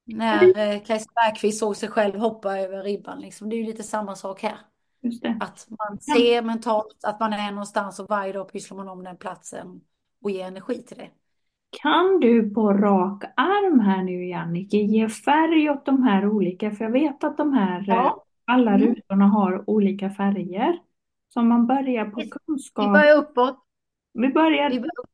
När 0.05 0.59
eh, 0.59 0.83
Kajsa 0.85 1.11
Bergqvist 1.15 1.59
såg 1.59 1.77
sig 1.77 1.89
själv 1.89 2.19
hoppa 2.19 2.59
över 2.59 2.83
ribban 2.83 3.21
liksom. 3.21 3.49
Det 3.49 3.57
är 3.57 3.59
ju 3.59 3.67
lite 3.67 3.83
samma 3.83 4.15
sak 4.15 4.43
här. 4.43 4.59
Att 5.41 5.67
man 5.79 5.99
ser 6.01 6.43
mentalt 6.43 6.97
att 7.05 7.21
man 7.21 7.33
är 7.33 7.51
någonstans 7.51 7.99
och 8.01 8.07
varje 8.09 8.33
dag 8.33 8.53
pysslar 8.53 8.77
man 8.77 8.89
om 8.89 9.05
den 9.05 9.17
platsen 9.17 9.81
och 10.23 10.31
ger 10.31 10.47
energi 10.47 10.83
till 10.83 10.97
det. 10.97 11.11
Kan 11.83 12.21
du 12.21 12.51
på 12.51 12.73
rak 12.73 13.25
arm 13.37 13.81
här 13.81 14.03
nu, 14.03 14.27
Jannike, 14.29 14.77
ge 14.77 15.09
färg 15.09 15.71
åt 15.71 15.87
de 15.87 16.03
här 16.03 16.29
olika? 16.29 16.71
För 16.71 16.85
jag 16.85 16.93
vet 16.93 17.25
att 17.25 17.37
de 17.37 17.53
här, 17.53 17.85
Ja. 17.89 18.07
eh, 18.07 18.13
alla 18.45 18.71
Mm. 18.75 18.83
rutorna 18.95 19.29
har 19.29 19.71
olika 19.71 20.11
färger. 20.11 20.79
Så 21.29 21.41
om 21.41 21.49
man 21.49 21.67
börjar 21.67 22.05
på 22.05 22.21
Vi 22.21 22.31
kunskap. 22.47 22.93
börjar 22.93 23.17
uppåt. 23.17 23.59
Vi 24.13 24.29
börjar, 24.29 24.71
Vi 24.71 24.81
börjar, 24.81 25.07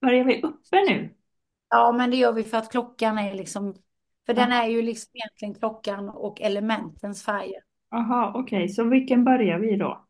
börjar 0.00 0.24
vi 0.24 0.42
uppe 0.42 0.76
nu? 0.88 1.14
ja, 1.70 1.92
men 1.92 2.10
det 2.10 2.16
gör 2.16 2.32
vi 2.32 2.44
för 2.44 2.56
att 2.56 2.70
klockan 2.70 3.18
är 3.18 3.34
liksom, 3.34 3.74
för 4.26 4.34
den 4.34 4.52
är 4.52 4.66
ju 4.66 4.82
liksom 4.82 5.10
egentligen 5.14 5.54
klockan 5.54 6.08
och 6.08 6.40
elementens 6.40 7.22
färger. 7.24 7.62
Jaha, 7.90 8.32
okej, 8.34 8.68
så 8.68 8.84
vilken 8.84 9.24
börjar 9.24 9.58
vi 9.58 9.76
då? 9.76 10.04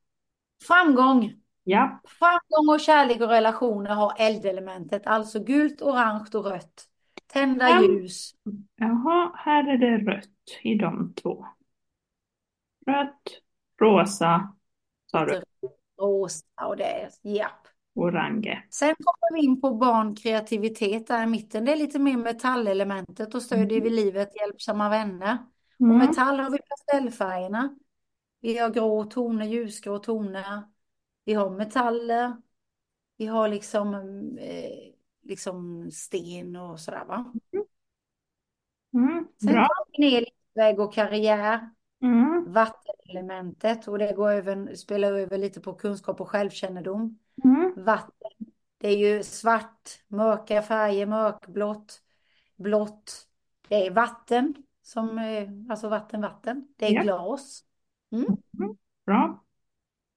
Framgång. 0.67 1.33
Ja, 1.65 2.01
Framgång 2.19 2.75
och 2.75 2.81
kärlek 2.81 3.21
och 3.21 3.29
relationer 3.29 3.91
har 3.95 4.13
eldelementet, 4.19 5.07
alltså 5.07 5.45
gult, 5.45 5.83
orange 5.83 6.27
och 6.35 6.45
rött. 6.45 6.85
Tända 7.27 7.67
Fram- 7.69 7.85
ljus. 7.85 8.33
jaha, 8.77 9.33
här 9.37 9.69
är 9.69 9.79
det 9.79 10.11
rött 10.13 10.29
i 10.63 10.75
de 10.75 11.15
två. 11.15 11.47
Rött, 12.87 13.23
rosa, 13.81 14.57
sa 15.07 15.25
du, 15.25 15.43
rosa 16.01 16.45
och 16.67 16.77
det 16.77 16.85
är, 16.85 17.11
japp. 17.23 17.67
orange. 17.95 18.65
Sen 18.71 18.95
kommer 18.95 19.41
vi 19.41 19.47
in 19.47 19.61
på 19.61 19.75
barn, 19.75 20.17
kreativitet 20.17 21.07
där 21.07 21.23
i 21.23 21.27
mitten. 21.27 21.65
Det 21.65 21.73
är 21.73 21.77
lite 21.77 21.99
mer 21.99 22.17
metallelementet 22.17 23.35
och 23.35 23.43
stödjer 23.43 23.81
vi 23.81 23.91
livet, 23.91 24.37
hjälpsamma 24.37 24.89
vänner. 24.89 25.39
Och 25.81 25.85
Mm. 25.85 25.99
metall 25.99 26.41
har 26.41 26.51
vi 26.51 26.59
pastellfärgerna. 26.59 27.79
Vi 28.41 28.59
har 28.59 28.71
grå 28.71 29.05
toner, 29.05 29.47
ljusgrå 29.47 29.99
toner. 29.99 30.63
Vi 31.25 31.35
har 31.35 31.51
metaller. 31.51 32.37
Vi 33.17 33.27
har 33.27 33.49
liksom, 33.49 33.95
eh, 34.39 34.93
liksom 35.23 35.91
sten 35.91 36.57
och 36.57 36.81
sådär 36.81 37.05
va. 37.05 37.33
Mm, 38.95 39.27
Sen 39.45 39.53
bra. 39.53 39.69
kommer 39.69 39.87
vi 39.99 40.11
ner 40.11 40.21
livsväg 40.21 40.81
och 40.81 40.95
karriär. 40.95 41.71
Mm, 42.03 42.53
Vattenelementet 42.53 43.89
och 43.89 43.99
det 43.99 44.13
går 44.13 44.31
över, 44.33 44.75
spelar 44.75 45.13
över 45.13 45.39
lite 45.39 45.61
på 45.61 45.75
kunskap 45.75 46.21
och 46.21 46.29
självkännedom. 46.29 47.19
mm, 47.45 47.73
Vatten, 47.75 48.31
det 48.79 48.89
är 48.89 48.97
ju 48.97 49.23
svart, 49.23 50.05
mörka 50.09 50.63
färger, 50.63 51.07
mörkblått, 51.07 52.03
blått. 52.57 53.27
Det 53.69 53.87
är 53.87 53.91
vatten, 53.91 54.55
som, 54.89 55.19
eh, 55.19 55.49
alltså 55.71 55.89
vatten, 55.89 56.21
vatten. 56.21 56.69
Det 56.77 56.87
är 56.87 56.93
Ja. 56.93 57.03
glas. 57.03 57.65
Mm. 58.13 58.27
bra. 59.07 59.45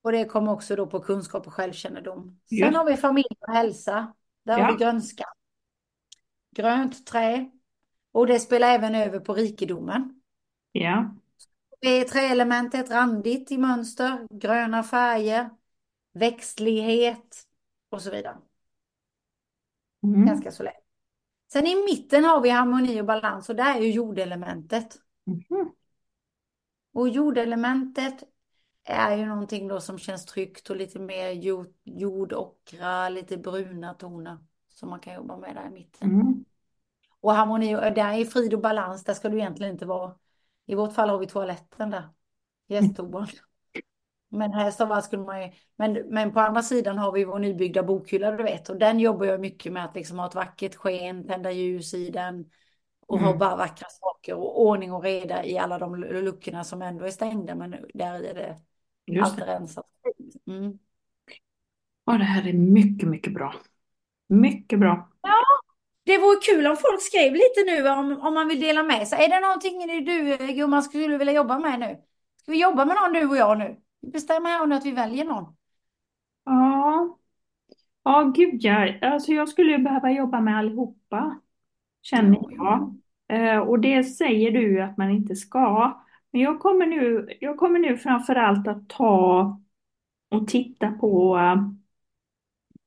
Och 0.02 0.12
det 0.12 0.26
kommer 0.26 0.52
också 0.52 0.76
då 0.76 0.88
på 0.88 1.00
kunskap 1.00 1.48
och 1.48 1.54
självkännedom. 1.54 2.40
Sen 2.50 2.58
Just. 2.58 2.78
har 2.78 2.86
vi 2.86 2.98
familj 2.98 3.28
och 3.48 3.54
hälsa. 3.54 4.14
Där 4.44 4.58
Ja. 4.58 4.66
har 4.66 4.72
vi 4.72 4.78
grönska. 4.78 5.24
Grönt 6.56 7.06
trä. 7.08 7.52
Och 8.12 8.28
det 8.28 8.40
spelar 8.40 8.68
även 8.68 8.96
över 8.96 9.20
på 9.20 9.34
rikedomen. 9.34 10.22
Ja. 10.72 11.16
Det 11.80 11.90
är 11.90 12.06
träelementet 12.06 12.92
randigt 12.92 13.52
i 13.52 13.58
mönster, 13.58 14.28
gröna 14.30 14.84
färger, 14.84 15.50
växtlighet 16.14 17.44
och 17.90 18.02
så 18.02 18.12
vidare. 18.12 18.38
Mm. 20.04 20.26
Ganska 20.26 20.52
så 20.52 20.64
lätt. 20.64 20.81
Sen 21.54 21.68
i 21.68 21.76
mitten 21.76 22.24
har 22.24 22.42
vi 22.42 22.50
harmoni 22.50 23.02
och 23.02 23.06
balans 23.06 23.50
och 23.50 23.56
där 23.56 23.76
är 23.76 23.80
ju 23.80 23.92
jordelementet. 23.92 24.98
Mhm. 25.26 25.72
Och 26.94 27.10
jordelementet 27.10 28.24
är 28.84 29.16
ju 29.16 29.26
någonting 29.26 29.68
då 29.68 29.82
som 29.82 29.98
känns 29.98 30.26
tryggt 30.26 30.70
och 30.70 30.76
lite 30.76 31.00
mer 31.00 31.32
jord, 31.32 31.74
jordockra, 31.84 33.10
lite 33.10 33.38
bruna 33.38 33.94
toner 33.94 34.38
som 34.70 34.90
man 34.90 35.00
kan 35.00 35.14
jobba 35.14 35.38
med 35.38 35.56
där 35.56 35.68
i 35.68 35.70
mitten. 35.70 36.12
Mm. 36.12 36.46
Och 37.20 37.34
harmoni, 37.34 37.76
och 37.76 37.80
där 37.80 38.14
är 38.14 38.26
frid 38.26 38.54
och 38.54 38.62
balans, 38.62 39.04
där 39.04 39.14
ska 39.14 39.30
du 39.30 39.38
egentligen 39.38 39.74
inte 39.74 39.86
vara. 39.86 40.16
I 40.66 40.76
vårt 40.76 40.94
fall 40.94 41.10
har 41.10 41.18
vi 41.18 41.28
toaletten 41.28 41.90
där, 41.90 42.10
gästtoan. 42.68 43.28
Men 44.32 44.54
helst 44.54 44.82
av 44.82 44.92
allt 44.92 45.06
skulle 45.06 45.24
man 45.24 45.42
ju, 45.44 45.52
men, 45.76 45.94
men 45.94 46.34
på 46.34 46.40
andra 46.40 46.64
sidan 46.64 46.98
har 46.98 47.12
vi 47.12 47.24
vår 47.26 47.40
nybyggda 47.40 47.84
bokhylla, 47.84 48.32
du 48.32 48.44
vet. 48.44 48.70
Och 48.70 48.78
den 48.78 49.00
jobbar 49.00 49.26
jag 49.26 49.40
mycket 49.40 49.74
med 49.74 49.86
att 49.86 49.96
liksom 49.96 50.20
ha 50.20 50.28
ett 50.28 50.36
vackert 50.36 50.76
sken, 50.76 51.28
tända 51.28 51.52
ljus 51.52 51.94
i 51.94 52.10
den. 52.10 52.50
Och 53.08 53.20
ha 53.20 53.28
Mm. 53.28 53.40
bara 53.40 53.56
vackra 53.56 53.88
saker 53.90 54.36
och 54.36 54.62
ordning 54.62 54.94
och 54.94 55.04
reda 55.04 55.46
i 55.46 55.58
alla 55.58 55.78
de 55.80 55.96
luckorna 55.96 56.64
som 56.64 56.82
ändå 56.82 57.06
är 57.06 57.10
stängda. 57.12 57.56
Men 57.56 57.72
där 57.94 58.24
är 58.24 58.34
det 58.34 58.60
Just 59.06 59.26
allt 59.32 59.40
det. 59.40 59.46
rensat. 59.46 59.86
Mm. 60.48 60.80
Ja, 62.06 62.14
det 62.18 62.24
här 62.24 62.48
är 62.48 62.54
mycket, 62.54 63.10
mycket 63.10 63.34
bra. 63.34 63.56
Mycket 64.30 64.80
bra. 64.80 65.10
Det 66.06 66.18
vore 66.18 66.40
kul 66.42 66.68
om 66.68 66.78
folk 66.78 67.02
skrev 67.02 67.34
lite 67.34 67.64
nu 67.66 67.90
om, 67.90 68.20
om 68.22 68.34
man 68.34 68.48
vill 68.48 68.60
dela 68.60 68.84
med 68.84 69.08
sig. 69.08 69.26
Är 69.26 69.30
det 69.30 69.40
någonting 69.40 70.06
du, 70.06 70.38
gumman, 70.54 70.84
skulle 70.84 71.18
vilja 71.18 71.34
jobba 71.34 71.60
med 71.60 71.80
nu? 71.80 72.02
Ska 72.42 72.52
vi 72.52 72.62
jobba 72.62 72.86
med 72.86 72.96
någon 72.96 73.14
du 73.14 73.30
och 73.30 73.38
jag 73.38 73.58
nu? 73.58 73.82
Bestämmer 74.02 74.50
här 74.50 74.68
nu 74.68 74.76
att 74.76 74.86
vi 74.86 74.92
väljer 74.92 75.26
någon. 75.26 75.56
Ja. 76.46 77.18
Ja, 78.04 78.24
gud 78.36 78.56
ja. 78.64 79.00
Alltså 79.02 79.32
jag 79.32 79.50
skulle 79.50 79.72
ju 79.72 79.78
behöva 79.78 80.12
jobba 80.12 80.42
med 80.42 80.58
allihopa. 80.58 81.40
Känner 82.02 82.40
jag. 82.52 82.96
Eh, 83.28 83.60
och 83.60 83.80
det 83.80 84.04
säger 84.04 84.52
du 84.52 84.82
att 84.84 84.98
man 84.98 85.12
inte 85.12 85.36
ska. 85.36 85.94
Men 86.32 86.42
jag 86.42 86.60
kommer 86.60 86.86
nu, 86.88 87.28
jag 87.42 87.58
kommer 87.58 87.80
nu 87.80 87.98
framför 87.98 88.36
allt 88.36 88.68
att 88.68 88.90
ta 88.90 89.62
och 90.30 90.48
titta 90.48 90.92
på 90.92 91.38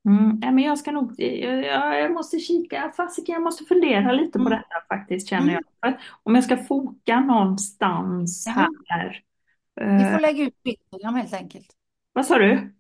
Mm, 0.07 0.38
nej, 0.40 0.53
men 0.53 0.64
jag 0.64 0.79
ska 0.79 0.92
nog, 0.92 1.14
jag, 1.20 1.64
jag 1.64 2.00
jag 2.00 2.12
måste 2.12 2.38
kika, 2.38 2.92
fasiken, 2.96 3.33
jag 3.33 3.42
måste 3.42 3.64
fundera 3.64 4.12
lite 4.12 4.38
på 4.38 4.48
Mm. 4.48 4.59
detta 4.59 4.74
faktiskt 4.88 5.29
känner 5.29 5.53
Mm. 5.53 5.64
jag. 5.81 5.94
Om 6.22 6.35
jag 6.35 6.44
ska 6.44 6.57
foka 6.57 7.20
någonstans 7.20 8.46
här. 8.46 9.22
Vi 9.76 9.82
Eh, 9.84 10.12
får 10.12 10.20
lägga 10.20 10.42
ut 10.44 10.62
på 10.62 10.68
Instagram 10.68 11.14
helt 11.14 11.34
enkelt. 11.34 11.76
vad 12.12 12.26
sa 12.26 12.38
du? 12.38 12.54
Vi 12.54 12.70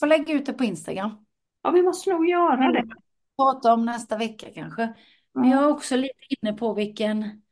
får 0.00 0.06
lägga 0.06 0.34
ut 0.34 0.46
det 0.46 0.52
på 0.52 0.64
Instagram. 0.64 1.26
Ja, 1.62 1.70
vi 1.70 1.82
måste 1.82 2.10
nog 2.10 2.28
göra 2.28 2.72
det. 2.72 2.88
Prata 3.36 3.72
om 3.74 3.84
nästa 3.86 4.16
vecka 4.16 4.46
kanske. 4.54 4.94
Men 5.32 5.44
Mm. 5.44 5.56
jag 5.58 5.62
är 5.64 5.68
också 5.68 5.96
lite 5.96 6.14
inne 6.28 6.52
på 6.52 6.74
vilken... 6.74 7.42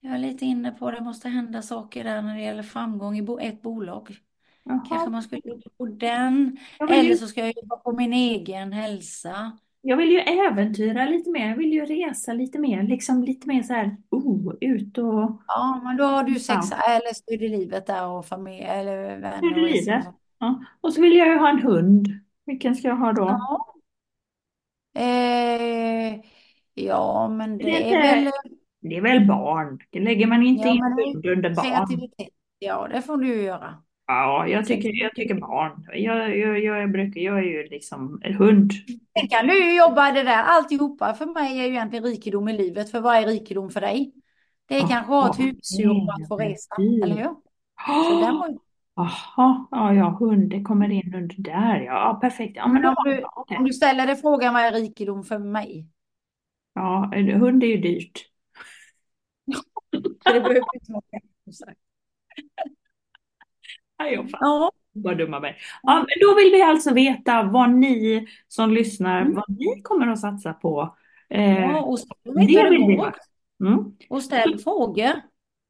Jag 0.00 0.14
är 0.14 0.18
lite 0.18 0.44
inne 0.44 0.72
på 0.72 0.90
det 0.90 1.00
måste 1.00 1.28
hända 1.28 1.62
saker 1.62 2.04
där 2.04 2.22
när 2.22 2.34
det 2.36 2.42
gäller 2.42 2.62
framgång 2.62 3.16
i 3.18 3.46
ett 3.46 3.62
bolag. 3.62 4.16
Kanske 4.64 4.94
Jaha. 4.94 5.10
man 5.10 5.22
skulle 5.22 5.42
jobba 5.44 5.70
på 5.78 5.86
den. 5.86 6.58
Eller 6.90 7.14
så 7.16 7.26
ska 7.26 7.40
jag 7.40 7.56
jobba 7.56 7.76
på 7.76 7.92
min 7.92 8.12
egen 8.12 8.72
hälsa. 8.72 9.58
Jag 9.80 9.96
vill 9.96 10.10
ju 10.12 10.18
äventyra 10.18 11.04
lite 11.04 11.30
mer, 11.30 11.48
jag 11.48 11.56
vill 11.56 11.72
ju 11.72 11.84
resa 11.86 12.32
lite 12.32 12.58
mer, 12.58 12.82
liksom 12.82 13.22
lite 13.24 13.48
mer 13.48 13.62
så 13.62 13.72
här, 13.72 13.96
oh, 14.10 14.54
ut 14.60 14.98
och 14.98 15.42
Ja, 15.46 15.80
men 15.84 15.96
då 15.96 16.04
har 16.04 16.22
du 16.24 16.34
sex 16.40 16.66
Ja. 16.70 16.76
eller 16.92 17.48
livet 17.48 17.86
där 17.86 18.06
och 18.06 18.26
familj 18.26 18.62
eller 18.62 19.18
vänner 19.20 19.54
det 19.54 19.60
liksom. 19.60 19.92
livet. 19.92 20.06
Ja. 20.38 20.64
Och 20.80 20.92
så 20.92 21.00
vill 21.00 21.16
jag 21.16 21.28
ju 21.28 21.38
ha 21.38 21.48
en 21.48 21.62
hund. 21.62 22.08
Vilken 22.46 22.74
ska 22.76 22.88
jag 22.88 22.96
ha 22.96 23.12
då? 23.12 23.22
Ja. 23.22 23.74
Eh, 24.94 26.20
ja, 26.74 27.28
men 27.28 27.58
Det 27.58 27.64
det 27.64 27.94
är 27.94 28.22
väl 28.22 28.32
Det 28.80 28.96
är 28.96 29.00
väl 29.02 29.26
barn? 29.26 29.78
Det 29.90 30.00
lägger 30.00 30.26
man 30.26 30.42
inte 30.42 30.68
Ja, 30.68 30.74
in 30.74 30.82
hund 30.82 31.26
under 31.26 31.54
barn. 31.54 32.08
Ja, 32.58 32.88
det 32.88 33.02
får 33.02 33.16
du 33.16 33.28
ju 33.28 33.42
göra. 33.42 33.82
Ja, 34.10 34.46
jag 34.48 34.66
tycker, 34.66 35.02
jag 35.02 35.14
tycker 35.14 35.34
barn. 35.34 35.86
Jag, 35.92 36.38
jag, 36.38 36.58
jag, 36.64 36.92
brukar, 36.92 37.20
jag 37.20 37.38
är 37.38 37.42
ju 37.42 37.68
liksom 37.68 38.20
en 38.24 38.34
hund. 38.34 38.72
Sen 39.18 39.28
kan 39.28 39.46
du 39.46 39.76
jobba 39.76 40.12
det 40.12 40.22
där. 40.22 40.42
Alltihopa 40.42 41.14
för 41.14 41.26
mig 41.26 41.60
är 41.60 41.64
ju 41.64 41.70
egentligen 41.70 42.04
rikedom 42.04 42.48
i 42.48 42.52
livet. 42.52 42.90
För 42.90 43.00
vad 43.00 43.16
är 43.16 43.26
rikedom 43.26 43.70
för 43.70 43.80
dig? 43.80 44.12
Det 44.66 44.76
är 44.76 44.80
kanske 44.80 44.96
att 44.96 45.06
ha 45.06 45.30
ett 45.30 45.38
husdjur 45.38 45.90
och 45.90 46.14
att 46.14 46.28
få 46.28 46.36
resa, 46.36 46.74
eller 47.04 47.16
hur? 47.16 47.36
Jaha, 48.96 49.66
ja, 49.70 49.94
ja, 49.94 50.16
hund, 50.20 50.50
det 50.50 50.62
kommer 50.62 50.90
in 50.90 51.14
under 51.14 51.36
där. 51.38 51.80
Ja, 51.80 52.18
perfekt. 52.20 52.56
Ja, 52.56 52.68
men 52.68 52.84
om, 52.84 52.94
du, 53.04 53.24
om 53.56 53.64
du 53.64 53.72
ställer 53.72 54.06
dig 54.06 54.16
frågan 54.16 54.54
vad 54.54 54.62
är 54.62 54.72
rikedom 54.72 55.24
för 55.24 55.38
mig? 55.38 55.86
Ja, 56.74 57.12
hund 57.14 57.62
är 57.62 57.66
ju 57.66 57.76
dyrt. 57.76 58.24
det 60.24 60.40
behöver 60.40 60.74
inte 60.74 60.92
vara 60.92 61.02
Ja. 64.40 64.70
Vad 64.92 65.18
dumma 65.18 65.40
mig. 65.40 65.56
Ja, 65.82 65.94
men 65.94 66.28
då 66.28 66.34
vill 66.34 66.52
vi 66.52 66.62
alltså 66.62 66.94
veta 66.94 67.42
vad 67.42 67.70
ni 67.70 68.26
som 68.48 68.70
lyssnar, 68.70 69.20
mm. 69.20 69.34
vad 69.34 69.44
ni 69.48 69.82
kommer 69.82 70.06
att 70.06 70.20
satsa 70.20 70.52
på. 70.52 70.96
Eh, 71.30 71.60
ja, 71.60 71.80
och 71.80 71.98
det 72.24 72.70
vill 72.70 72.86
vi. 72.86 73.02
Mm. 73.66 73.96
Och 74.08 74.22
ställ 74.22 74.58
frågor. 74.58 75.12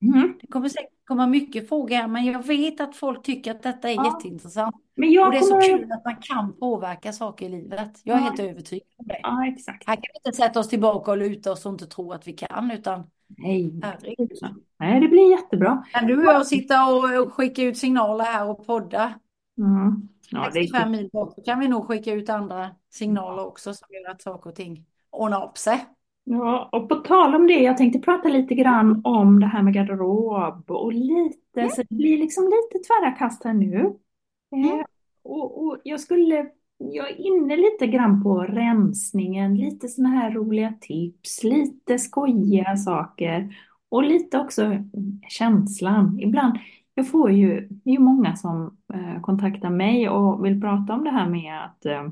Mm. 0.03 0.38
Det 0.41 0.47
kommer 0.47 0.69
säkert 0.69 1.05
komma 1.05 1.27
mycket 1.27 1.69
frågor, 1.69 2.07
men 2.07 2.25
jag 2.25 2.47
vet 2.47 2.81
att 2.81 2.97
folk 2.97 3.23
tycker 3.23 3.51
att 3.51 3.62
detta 3.62 3.91
är 3.91 3.95
ja. 3.95 4.07
jätteintressant. 4.14 4.77
Men 4.95 5.12
jag 5.12 5.27
och 5.27 5.33
det 5.33 5.38
är 5.38 5.43
så 5.43 5.61
kul 5.61 5.93
att 5.93 6.05
man 6.05 6.17
kan 6.21 6.57
påverka 6.57 7.12
saker 7.12 7.47
i 7.47 7.49
livet. 7.49 8.01
Jag 8.05 8.17
är 8.17 8.21
ja. 8.21 8.25
helt 8.25 8.41
övertygad 8.41 8.88
om 8.97 9.07
det. 9.07 9.21
Ja, 9.23 9.47
exakt. 9.47 9.87
Här 9.87 9.95
kan 9.95 10.05
vi 10.12 10.29
inte 10.29 10.37
sätta 10.37 10.61
oss 10.61 10.69
tillbaka 10.69 11.11
och 11.11 11.17
luta 11.17 11.53
oss 11.53 11.67
och 11.67 11.73
inte 11.73 11.87
tro 11.87 12.12
att 12.12 12.29
vi 12.29 12.33
kan, 12.33 12.71
utan 12.71 13.11
Nej, 13.29 13.73
Nej 14.79 15.01
det 15.01 15.09
blir 15.09 15.31
jättebra. 15.31 15.85
Kan 15.93 16.07
du 16.07 16.19
och 16.19 16.25
jag 16.25 16.47
sitta 16.47 16.95
och 16.95 17.33
skicka 17.33 17.62
ut 17.62 17.79
signaler 17.79 18.25
här 18.25 18.51
och 18.51 18.67
podda? 18.67 19.14
Mm. 19.59 20.09
Ja, 20.31 20.51
65 20.53 20.91
mil 20.91 21.09
bort 21.12 21.45
kan 21.45 21.61
vi 21.61 21.69
nog 21.69 21.87
skicka 21.87 22.12
ut 22.12 22.29
andra 22.29 22.71
signaler 22.91 23.47
också 23.47 23.75
som 23.75 23.87
gör 23.91 24.11
att 24.11 24.23
saker 24.23 24.51
och 24.51 24.57
ting 24.57 24.85
ordnar 25.11 25.49
upp 25.49 25.59
sig. 25.59 25.87
Ja, 26.25 26.69
och 26.73 26.88
på 26.88 26.95
tal 26.95 27.35
om 27.35 27.47
det, 27.47 27.55
jag 27.55 27.77
tänkte 27.77 27.99
prata 27.99 28.29
lite 28.29 28.55
grann 28.55 29.01
om 29.05 29.41
det 29.41 29.47
här 29.47 29.62
med 29.62 29.75
garderob 29.75 30.71
och 30.71 30.93
lite, 30.93 31.61
mm. 31.61 31.71
så 31.71 31.83
det 31.83 31.95
blir 31.95 32.19
liksom 32.19 32.45
lite 32.45 32.85
tvära 32.87 33.11
kast 33.11 33.45
här 33.45 33.55
nu. 33.55 33.97
Mm. 34.53 34.79
Eh, 34.79 34.85
och, 35.23 35.64
och, 35.64 35.79
jag 35.85 36.01
skulle, 36.01 36.47
jag 36.79 37.11
är 37.11 37.21
inne 37.21 37.57
lite 37.57 37.87
grann 37.87 38.23
på 38.23 38.41
rensningen, 38.41 39.57
lite 39.57 39.88
sådana 39.88 40.14
här 40.14 40.31
roliga 40.31 40.75
tips, 40.81 41.45
lite 41.45 41.99
skojiga 41.99 42.77
saker 42.77 43.57
och 43.88 44.03
lite 44.03 44.38
också 44.38 44.85
känslan. 45.29 46.21
Ibland, 46.21 46.59
jag 46.95 47.11
får 47.11 47.31
ju, 47.31 47.69
det 47.71 47.91
är 47.91 47.95
ju 47.95 47.99
många 47.99 48.37
som 48.37 48.77
eh, 48.95 49.21
kontaktar 49.21 49.71
mig 49.71 50.09
och 50.09 50.45
vill 50.45 50.61
prata 50.61 50.93
om 50.93 51.05
det 51.05 51.11
här 51.11 51.29
med 51.29 51.64
att 51.64 51.87
eh, 51.87 52.09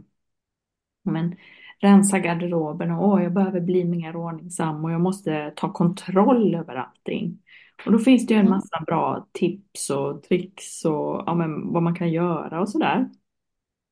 men, 1.04 1.36
rensa 1.80 2.18
garderoben 2.18 2.90
och 2.90 3.08
åh, 3.08 3.22
jag 3.22 3.32
behöver 3.32 3.60
bli 3.60 3.84
mer 3.84 4.16
ordningsam 4.16 4.84
och 4.84 4.90
jag 4.90 5.00
måste 5.00 5.52
ta 5.56 5.72
kontroll 5.72 6.54
över 6.54 6.74
allting. 6.74 7.38
Och 7.86 7.92
då 7.92 7.98
finns 7.98 8.26
det 8.26 8.34
ju 8.34 8.40
en 8.40 8.46
mm. 8.46 8.56
massa 8.56 8.80
bra 8.86 9.28
tips 9.32 9.90
och 9.90 10.22
tricks 10.22 10.84
och 10.84 11.22
ja, 11.26 11.34
men, 11.34 11.72
vad 11.72 11.82
man 11.82 11.94
kan 11.94 12.12
göra 12.12 12.60
och 12.60 12.68
sådär. 12.68 13.08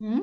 Mm. 0.00 0.20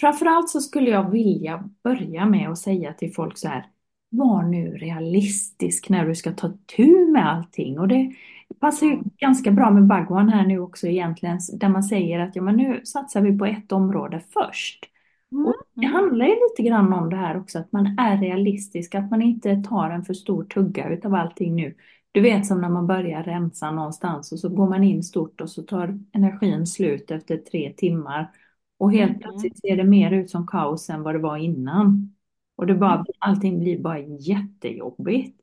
Framförallt 0.00 0.50
så 0.50 0.60
skulle 0.60 0.90
jag 0.90 1.10
vilja 1.10 1.70
börja 1.82 2.26
med 2.26 2.50
att 2.50 2.58
säga 2.58 2.92
till 2.92 3.14
folk 3.14 3.38
så 3.38 3.48
här, 3.48 3.66
var 4.10 4.42
nu 4.42 4.76
realistisk 4.76 5.88
när 5.88 6.06
du 6.06 6.14
ska 6.14 6.32
ta 6.32 6.52
tur 6.76 7.12
med 7.12 7.32
allting. 7.32 7.78
Och 7.78 7.88
det 7.88 8.12
passar 8.60 8.86
ju 8.86 8.92
mm. 8.92 9.04
ganska 9.16 9.50
bra 9.50 9.70
med 9.70 9.86
Bagwan 9.86 10.28
här 10.28 10.46
nu 10.46 10.58
också 10.58 10.86
egentligen, 10.86 11.38
där 11.52 11.68
man 11.68 11.82
säger 11.82 12.20
att 12.20 12.36
ja, 12.36 12.42
men 12.42 12.56
nu 12.56 12.80
satsar 12.84 13.20
vi 13.20 13.38
på 13.38 13.46
ett 13.46 13.72
område 13.72 14.20
först. 14.32 14.84
Mm. 15.32 15.46
Och 15.46 15.54
det 15.74 15.86
handlar 15.86 16.26
ju 16.26 16.32
lite 16.32 16.68
grann 16.68 16.92
om 16.92 17.10
det 17.10 17.16
här 17.16 17.36
också, 17.36 17.58
att 17.58 17.72
man 17.72 17.98
är 17.98 18.18
realistisk, 18.18 18.94
att 18.94 19.10
man 19.10 19.22
inte 19.22 19.62
tar 19.62 19.90
en 19.90 20.04
för 20.04 20.14
stor 20.14 20.44
tugga 20.44 20.88
utav 20.88 21.14
allting 21.14 21.54
nu. 21.54 21.74
Du 22.12 22.20
vet 22.20 22.46
som 22.46 22.60
när 22.60 22.68
man 22.68 22.86
börjar 22.86 23.22
rensa 23.22 23.70
någonstans 23.70 24.32
och 24.32 24.38
så 24.38 24.48
går 24.48 24.68
man 24.68 24.84
in 24.84 25.02
stort 25.02 25.40
och 25.40 25.50
så 25.50 25.62
tar 25.62 25.98
energin 26.12 26.66
slut 26.66 27.10
efter 27.10 27.36
tre 27.36 27.72
timmar. 27.76 28.30
Och 28.78 28.92
helt 28.92 29.10
mm. 29.10 29.20
plötsligt 29.20 29.60
ser 29.60 29.76
det 29.76 29.84
mer 29.84 30.10
ut 30.10 30.30
som 30.30 30.46
kaos 30.46 30.90
än 30.90 31.02
vad 31.02 31.14
det 31.14 31.18
var 31.18 31.36
innan. 31.36 32.14
Och 32.56 32.66
det 32.66 32.74
bara, 32.74 33.04
allting 33.18 33.58
blir 33.58 33.78
bara 33.78 33.98
jättejobbigt. 33.98 35.40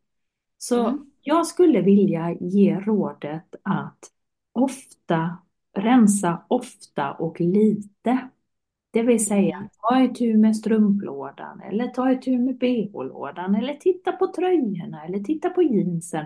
Så 0.58 0.88
mm. 0.88 1.06
jag 1.22 1.48
skulle 1.48 1.82
vilja 1.82 2.38
ge 2.40 2.80
rådet 2.80 3.56
att 3.64 4.12
ofta 4.54 5.38
rensa 5.74 6.46
ofta 6.48 7.12
och 7.12 7.42
lite. 7.42 8.30
Det 8.92 9.04
vill 9.04 9.26
säga, 9.26 9.58
mm. 9.58 9.70
ta 9.78 10.04
itu 10.04 10.38
med 10.38 10.56
strumplådan 10.56 11.62
eller 11.62 11.88
ta 11.88 12.12
itu 12.12 12.40
med 12.40 12.58
bh-lådan 12.58 13.56
eller 13.56 13.74
titta 13.74 14.12
på 14.12 14.28
tröjorna 14.28 15.06
eller 15.06 15.20
titta 15.20 15.50
på 15.50 15.62
jeansen. 15.62 16.26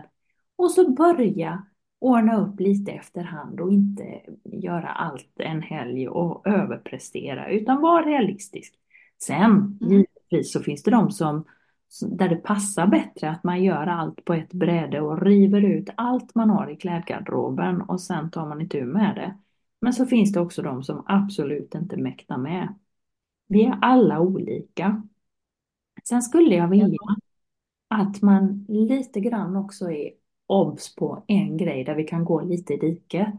Och 0.56 0.72
så 0.72 0.92
börja 0.92 1.66
ordna 2.06 2.38
upp 2.38 2.60
lite 2.60 2.92
efterhand 2.92 3.60
och 3.60 3.72
inte 3.72 4.22
göra 4.44 4.88
allt 4.88 5.32
en 5.36 5.62
helg 5.62 6.08
och 6.08 6.48
överprestera 6.48 7.50
utan 7.50 7.82
vara 7.82 8.06
realistisk. 8.06 8.74
Sen 9.24 9.52
mm. 9.52 9.78
givetvis 9.82 10.54
så 10.54 10.60
finns 10.60 10.84
det 10.84 10.92
de 10.92 11.12
som 11.12 11.46
där 12.02 12.30
det 12.30 12.36
passar 12.36 12.88
bättre 12.88 13.30
att 13.30 13.44
man 13.44 13.64
gör 13.64 13.88
allt 13.88 14.26
på 14.26 14.34
ett 14.34 14.54
bräde 14.54 15.02
och 15.02 15.22
river 15.22 15.62
ut 15.62 15.90
allt 15.98 16.36
man 16.36 16.50
har 16.50 16.70
i 16.70 16.76
klädgarderoben 16.76 17.82
och 17.82 18.02
sen 18.02 18.32
tar 18.32 18.46
man 18.46 18.62
itu 18.62 18.86
med 18.86 19.16
det. 19.16 19.38
Men 19.82 19.94
så 19.94 20.06
finns 20.06 20.32
det 20.32 20.40
också 20.40 20.62
de 20.62 20.84
som 20.84 21.04
absolut 21.08 21.76
inte 21.76 21.98
mäktar 21.98 22.38
med. 22.38 22.76
Vi 23.48 23.66
är 23.66 23.78
alla 23.82 24.20
olika. 24.20 25.04
Sen 26.04 26.22
skulle 26.22 26.56
jag 26.56 26.68
vilja 26.68 26.98
att 27.88 28.22
man 28.22 28.66
lite 28.70 29.20
grann 29.20 29.56
också 29.56 29.92
är 29.92 30.12
obs 30.48 30.96
på 30.96 31.24
en 31.28 31.58
grej 31.58 31.84
där 31.84 31.96
vi 31.96 32.04
kan 32.04 32.26
gå 32.26 32.42
lite 32.42 32.74
i 32.74 32.78
diket. 32.78 33.34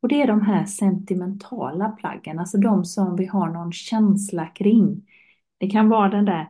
Och 0.00 0.08
det 0.08 0.22
är 0.22 0.26
de 0.26 0.40
här 0.40 0.64
sentimentala 0.64 1.88
plaggen, 1.88 2.38
alltså 2.38 2.58
de 2.58 2.84
som 2.84 3.16
vi 3.16 3.26
har 3.26 3.48
någon 3.48 3.72
känsla 3.72 4.46
kring. 4.46 5.06
Det 5.58 5.70
kan 5.70 5.88
vara 5.88 6.08
den 6.08 6.24
där 6.24 6.48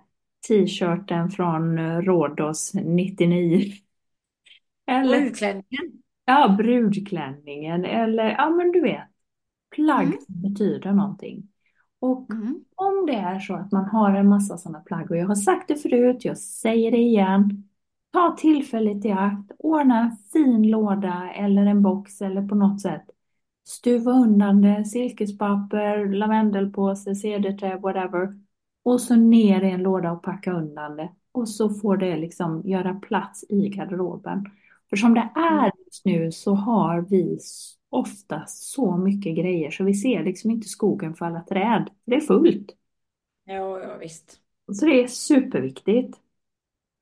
t-shirten 0.48 1.30
från 1.30 1.78
Rhodos 2.02 2.74
99. 2.74 3.72
Eller 4.86 5.20
brudklänningen. 5.20 6.02
Ja, 6.24 6.54
brudklänningen 6.58 7.84
eller 7.84 8.24
ja 8.24 8.50
men 8.50 8.72
du 8.72 8.80
vet 8.80 9.10
plagg 9.70 10.06
mm. 10.06 10.18
som 10.20 10.42
betyder 10.42 10.92
någonting. 10.92 11.48
Och 12.00 12.30
mm. 12.32 12.64
om 12.74 13.06
det 13.06 13.14
är 13.14 13.38
så 13.38 13.54
att 13.54 13.72
man 13.72 13.84
har 13.84 14.14
en 14.14 14.28
massa 14.28 14.58
sådana 14.58 14.80
plagg 14.80 15.10
och 15.10 15.16
jag 15.16 15.26
har 15.26 15.34
sagt 15.34 15.68
det 15.68 15.76
förut, 15.76 16.24
jag 16.24 16.38
säger 16.38 16.90
det 16.90 16.98
igen. 16.98 17.69
Ta 18.12 18.36
tillfället 18.38 19.04
i 19.04 19.10
akt, 19.10 19.52
ordna 19.58 20.00
en 20.00 20.16
fin 20.32 20.70
låda 20.70 21.32
eller 21.34 21.66
en 21.66 21.82
box 21.82 22.22
eller 22.22 22.48
på 22.48 22.54
något 22.54 22.80
sätt. 22.80 23.04
Stuva 23.64 24.12
undan 24.12 24.62
det, 24.62 24.84
silkespapper, 24.84 26.06
lavendelpåse, 26.06 27.14
cederträ, 27.14 27.76
whatever. 27.76 28.40
Och 28.82 29.00
så 29.00 29.14
ner 29.16 29.62
i 29.62 29.70
en 29.70 29.82
låda 29.82 30.12
och 30.12 30.22
packa 30.22 30.52
undan 30.52 30.96
det. 30.96 31.12
Och 31.32 31.48
så 31.48 31.70
får 31.70 31.96
det 31.96 32.16
liksom 32.16 32.62
göra 32.64 32.94
plats 32.94 33.44
i 33.48 33.68
garderoben. 33.68 34.46
För 34.90 34.96
som 34.96 35.14
det 35.14 35.30
är 35.34 35.58
mm. 35.58 35.70
just 35.86 36.04
nu 36.04 36.32
så 36.32 36.54
har 36.54 37.00
vi 37.00 37.38
ofta 37.90 38.42
så 38.46 38.96
mycket 38.96 39.36
grejer 39.36 39.70
så 39.70 39.84
vi 39.84 39.94
ser 39.94 40.24
liksom 40.24 40.50
inte 40.50 40.68
skogen 40.68 41.14
för 41.14 41.26
alla 41.26 41.40
träd. 41.40 41.90
Det 42.04 42.16
är 42.16 42.20
fullt. 42.20 42.76
Ja, 43.44 43.80
ja 43.80 43.96
visst. 43.96 44.40
Så 44.72 44.86
det 44.86 45.02
är 45.02 45.06
superviktigt. 45.06 46.18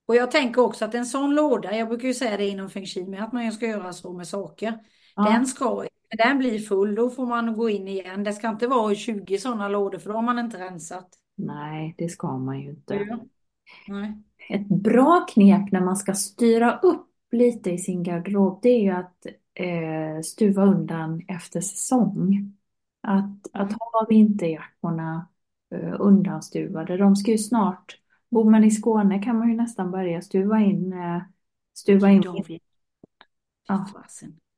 Och 0.08 0.16
jag 0.16 0.30
tänker 0.30 0.62
också 0.62 0.84
att 0.84 0.94
en 0.94 1.06
sån 1.06 1.34
låda, 1.34 1.76
jag 1.76 1.88
brukar 1.88 2.08
ju 2.08 2.14
säga 2.14 2.36
det 2.36 2.48
inom 2.48 2.70
feng 2.70 2.86
shui 2.86 3.16
att 3.16 3.32
man 3.32 3.52
ska 3.52 3.66
göra 3.66 3.92
så 3.92 4.12
med 4.12 4.28
saker. 4.28 4.78
Ja. 5.16 5.22
Den 5.22 5.46
ska, 5.46 5.84
den 6.18 6.38
blir 6.38 6.58
full 6.58 6.94
då 6.94 7.10
får 7.10 7.26
man 7.26 7.56
gå 7.56 7.70
in 7.70 7.88
igen. 7.88 8.24
Det 8.24 8.32
ska 8.32 8.48
inte 8.48 8.66
vara 8.66 8.94
20 8.94 9.38
sådana 9.38 9.68
lådor 9.68 9.98
för 9.98 10.10
då 10.10 10.16
har 10.16 10.22
man 10.22 10.38
inte 10.38 10.58
rensat. 10.58 11.08
Nej, 11.36 11.94
det 11.98 12.08
ska 12.08 12.38
man 12.38 12.60
ju 12.60 12.70
inte. 12.70 12.94
Ja. 12.94 13.18
Ett 14.48 14.68
bra 14.68 15.26
knep 15.28 15.72
när 15.72 15.80
man 15.80 15.96
ska 15.96 16.14
styra 16.14 16.78
upp 16.78 17.08
lite 17.32 17.70
i 17.70 17.78
sin 17.78 18.02
garderob 18.02 18.58
det 18.62 18.68
är 18.68 18.80
ju 18.80 18.90
att 18.90 19.26
eh, 19.54 20.22
stuva 20.24 20.64
undan 20.64 21.22
efter 21.28 21.60
säsong. 21.60 22.54
Att, 23.02 23.46
att 23.52 23.72
ha 23.72 24.06
vinterjackorna 24.08 25.28
eh, 25.74 25.96
undanstuvade. 25.98 26.96
De 26.96 27.16
ska 27.16 27.30
ju 27.30 27.38
snart, 27.38 27.98
bor 28.30 28.50
man 28.50 28.64
i 28.64 28.70
Skåne 28.70 29.22
kan 29.22 29.38
man 29.38 29.50
ju 29.50 29.56
nästan 29.56 29.90
börja 29.90 30.22
stuva 30.22 30.60
in. 30.60 30.92
Eh, 30.92 31.22
stuva 31.74 32.10
in. 32.10 32.22
Ja. 33.68 33.86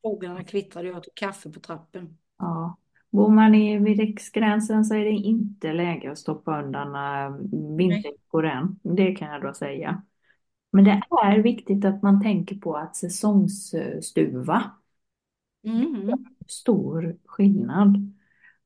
Fåglarna 0.03 0.45
kvittrar, 0.45 0.85
jag 0.85 1.03
tog 1.03 1.14
kaffe 1.14 1.51
på 1.51 1.61
trappen. 1.61 2.18
Ja. 2.39 2.77
Bor 3.11 3.29
man 3.29 3.55
i, 3.55 3.79
vid 3.79 3.99
riksgränsen 3.99 4.85
så 4.85 4.95
är 4.95 5.05
det 5.05 5.11
inte 5.11 5.73
läge 5.73 6.12
att 6.12 6.18
stoppa 6.18 6.62
undan 6.62 6.95
äh, 6.95 7.39
vinterjackor 7.77 8.47
än. 8.47 8.81
Det 8.83 9.14
kan 9.14 9.29
jag 9.29 9.43
då 9.43 9.55
säga. 9.55 10.03
Men 10.73 10.85
det 10.85 11.03
är 11.25 11.39
viktigt 11.39 11.85
att 11.85 12.03
man 12.03 12.23
tänker 12.23 12.57
på 12.57 12.77
att 12.77 12.97
säsongsstuva. 12.97 14.71
Mm. 15.64 16.25
Stor 16.47 17.16
skillnad. 17.25 17.97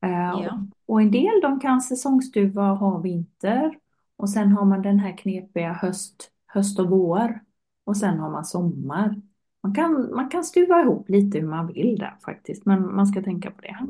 Eh, 0.00 0.10
Ja. 0.10 0.66
Och 0.86 1.02
en 1.02 1.10
del 1.10 1.40
de 1.42 1.60
kan 1.60 1.80
säsongsstuva 1.80 2.72
och 2.72 2.78
ha 2.78 2.98
vinter. 2.98 3.78
Och 4.16 4.30
sen 4.30 4.52
har 4.52 4.64
man 4.64 4.82
den 4.82 4.98
här 4.98 5.16
knepiga 5.16 5.72
höst, 5.72 6.30
höst 6.46 6.78
och 6.78 6.90
vår. 6.90 7.40
Och 7.84 7.96
sen 7.96 8.18
har 8.18 8.30
man 8.30 8.44
sommar. 8.44 9.22
Man 9.62 9.74
kan, 9.74 10.14
man 10.14 10.28
kan 10.28 10.44
stuva 10.44 10.80
ihop 10.80 11.08
lite 11.08 11.38
hur 11.38 11.48
man 11.48 11.66
vill 11.66 11.98
där 11.98 12.16
faktiskt, 12.24 12.66
men 12.66 12.94
man 12.94 13.06
ska 13.06 13.22
tänka 13.22 13.50
på 13.50 13.60
det. 13.60 13.86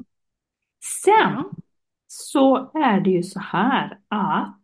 Sen 1.04 1.44
så 2.06 2.70
är 2.74 3.00
det 3.00 3.10
ju 3.10 3.22
så 3.22 3.40
här 3.40 4.00
att 4.08 4.62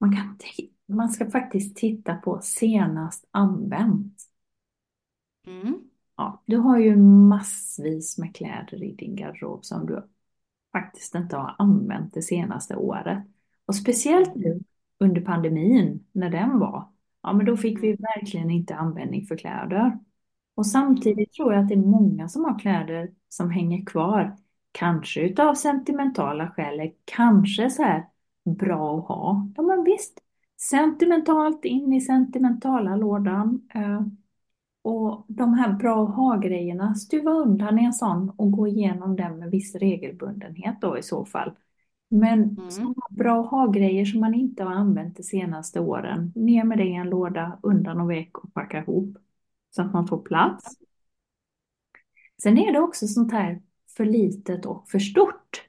man, 0.00 0.16
kan, 0.16 0.38
man 0.86 1.08
ska 1.08 1.30
faktiskt 1.30 1.76
titta 1.76 2.14
på 2.14 2.40
senast 2.42 3.28
använt. 3.30 4.22
Mm. 5.46 5.80
Ja, 6.16 6.42
du 6.46 6.56
har 6.56 6.78
ju 6.78 6.96
massvis 6.96 8.18
med 8.18 8.36
kläder 8.36 8.82
i 8.82 8.92
din 8.92 9.16
garderob 9.16 9.64
som 9.64 9.86
du 9.86 10.02
faktiskt 10.72 11.14
inte 11.14 11.36
har 11.36 11.54
använt 11.58 12.14
det 12.14 12.22
senaste 12.22 12.76
året. 12.76 13.24
Och 13.66 13.76
speciellt 13.76 14.34
nu 14.34 14.60
under 14.98 15.20
pandemin, 15.20 16.06
när 16.12 16.30
den 16.30 16.58
var, 16.58 16.88
ja 17.22 17.32
men 17.32 17.46
då 17.46 17.56
fick 17.56 17.82
vi 17.82 17.92
verkligen 17.92 18.50
inte 18.50 18.74
användning 18.74 19.26
för 19.26 19.36
kläder. 19.36 19.98
Och 20.54 20.66
samtidigt 20.66 21.32
tror 21.32 21.52
jag 21.52 21.62
att 21.62 21.68
det 21.68 21.74
är 21.74 21.78
många 21.78 22.28
som 22.28 22.44
har 22.44 22.58
kläder 22.58 23.10
som 23.28 23.50
hänger 23.50 23.84
kvar, 23.84 24.36
kanske 24.72 25.20
utav 25.20 25.54
sentimentala 25.54 26.50
skäl, 26.50 26.90
kanske 27.04 27.70
så 27.70 27.82
här 27.82 28.08
bra 28.44 28.98
att 28.98 29.08
ha. 29.08 29.48
Ja 29.56 29.62
men 29.62 29.84
visst, 29.84 30.20
sentimentalt 30.60 31.64
in 31.64 31.92
i 31.92 32.00
sentimentala 32.00 32.96
lådan. 32.96 33.68
Eh, 33.74 34.02
och 34.82 35.24
de 35.28 35.54
här 35.54 35.72
bra 35.72 36.04
att 36.04 36.14
ha-grejerna, 36.14 36.94
stuva 36.94 37.30
undan 37.30 37.78
i 37.78 37.84
en 37.84 37.92
sån 37.92 38.30
och 38.36 38.50
gå 38.50 38.68
igenom 38.68 39.16
den 39.16 39.38
med 39.38 39.50
viss 39.50 39.74
regelbundenhet 39.74 40.80
då 40.80 40.98
i 40.98 41.02
så 41.02 41.24
fall. 41.24 41.52
Men 42.20 42.40
Mm. 42.42 42.64
sådana 42.68 43.06
bra 43.10 43.40
att 43.44 43.50
ha-grejer 43.50 44.04
som 44.04 44.20
man 44.20 44.34
inte 44.34 44.64
har 44.64 44.72
använt 44.72 45.16
de 45.16 45.22
senaste 45.22 45.80
åren, 45.80 46.32
ner 46.34 46.64
med 46.64 46.78
det 46.78 46.84
i 46.84 46.94
en 46.94 47.10
låda, 47.10 47.58
undan 47.62 48.00
och 48.00 48.10
väck 48.10 48.38
och 48.38 48.54
packa 48.54 48.78
ihop. 48.78 49.16
Så 49.70 49.82
att 49.82 49.92
man 49.92 50.06
får 50.06 50.22
plats. 50.22 50.64
Sen 52.42 52.58
är 52.58 52.72
det 52.72 52.80
också 52.80 53.06
sånt 53.06 53.32
här 53.32 53.62
för 53.96 54.04
litet 54.04 54.66
och 54.66 54.88
för 54.88 54.98
stort. 54.98 55.68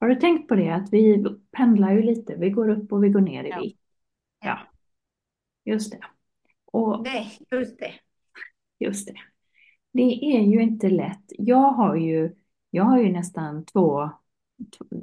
Har 0.00 0.08
du 0.08 0.14
tänkt 0.14 0.48
på 0.48 0.54
det? 0.54 0.70
Att 0.74 0.92
vi 0.92 1.24
pendlar 1.50 1.92
ju 1.92 2.02
lite, 2.02 2.36
vi 2.36 2.50
går 2.50 2.68
upp 2.68 2.92
och 2.92 3.04
vi 3.04 3.08
går 3.08 3.20
ner 3.20 3.44
i 3.44 3.48
Ja. 3.48 3.60
vikt. 3.60 3.80
Ja, 4.40 4.58
just 5.64 5.90
det. 5.92 6.00
Och 6.64 7.04
Det, 7.04 7.26
just 7.56 7.78
det. 7.78 7.92
Just 8.78 9.06
det. 9.06 9.14
Det 9.92 10.36
är 10.36 10.40
ju 10.42 10.62
inte 10.62 10.88
lätt. 10.90 11.24
Jag 11.28 11.72
har 11.72 11.96
ju, 11.96 12.34
jag 12.70 12.84
har 12.84 12.98
ju 12.98 13.12
nästan 13.12 13.64
två, 13.64 14.10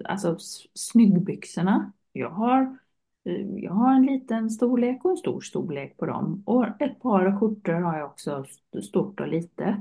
alltså 0.06 0.38
snyggbyxorna. 0.74 1.91
Jag 2.12 2.30
har, 2.30 2.78
eh, 3.26 3.47
jag 3.58 3.74
har 3.74 3.93
en 3.95 4.06
liten 4.06 4.49
storlek 4.49 5.06
och 5.06 5.12
en 5.12 5.18
stor 5.18 5.41
storlek 5.41 5.97
på 5.97 6.06
dem. 6.06 6.43
Och 6.45 6.82
ett 6.82 6.99
par 7.01 7.39
skjortor 7.39 7.74
har 7.74 7.97
jag 7.97 8.06
också, 8.10 8.43
st- 8.47 8.82
stort 8.82 9.20
och 9.20 9.28
litet. 9.28 9.76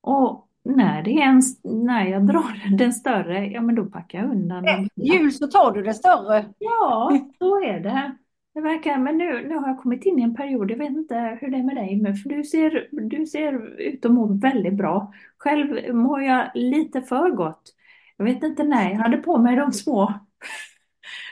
Och 0.00 0.48
när 0.64 1.02
det 1.02 1.10
är 1.10 1.22
en, 1.26 1.42
när 1.84 2.06
jag 2.06 2.26
drar 2.26 2.76
den 2.78 2.92
större, 2.92 3.46
ja 3.46 3.62
men 3.62 3.74
då 3.74 3.84
packar 3.84 4.18
jag 4.18 4.30
undan 4.30 4.66
den. 4.66 4.84
Efter 4.84 5.02
jul 5.02 5.32
så 5.32 5.46
tar 5.46 5.72
du 5.72 5.82
det 5.82 5.94
större. 5.94 6.54
Ja, 6.58 7.20
så 7.38 7.64
är 7.64 7.80
det. 7.80 8.16
Det 8.54 8.60
verkar, 8.60 8.98
men 8.98 9.18
nu, 9.18 9.48
nu 9.48 9.54
har 9.56 9.68
jag 9.68 9.78
kommit 9.82 10.06
in 10.06 10.18
i 10.18 10.22
en 10.22 10.34
period, 10.34 10.70
jag 10.70 10.76
vet 10.78 10.90
inte 10.90 11.38
hur 11.40 11.48
det 11.50 11.56
är 11.56 11.62
med 11.62 11.76
dig, 11.76 11.96
men 12.02 12.14
för 12.16 12.28
du 12.28 12.44
ser, 12.44 12.88
du 12.92 13.26
ser 13.26 13.80
ut 13.80 14.04
att 14.04 14.12
må 14.12 14.26
väldigt 14.26 14.74
bra. 14.74 15.12
Själv 15.38 15.94
mår 15.94 16.22
jag 16.22 16.50
lite 16.54 17.02
för 17.02 17.30
gott. 17.30 17.74
Jag 18.18 18.26
vet 18.26 18.44
inte 18.44 18.64
när 18.64 18.90
jag 18.90 18.98
hade 18.98 19.18
på 19.18 19.38
mig 19.38 19.56
de 19.56 19.72
små. 19.72 20.14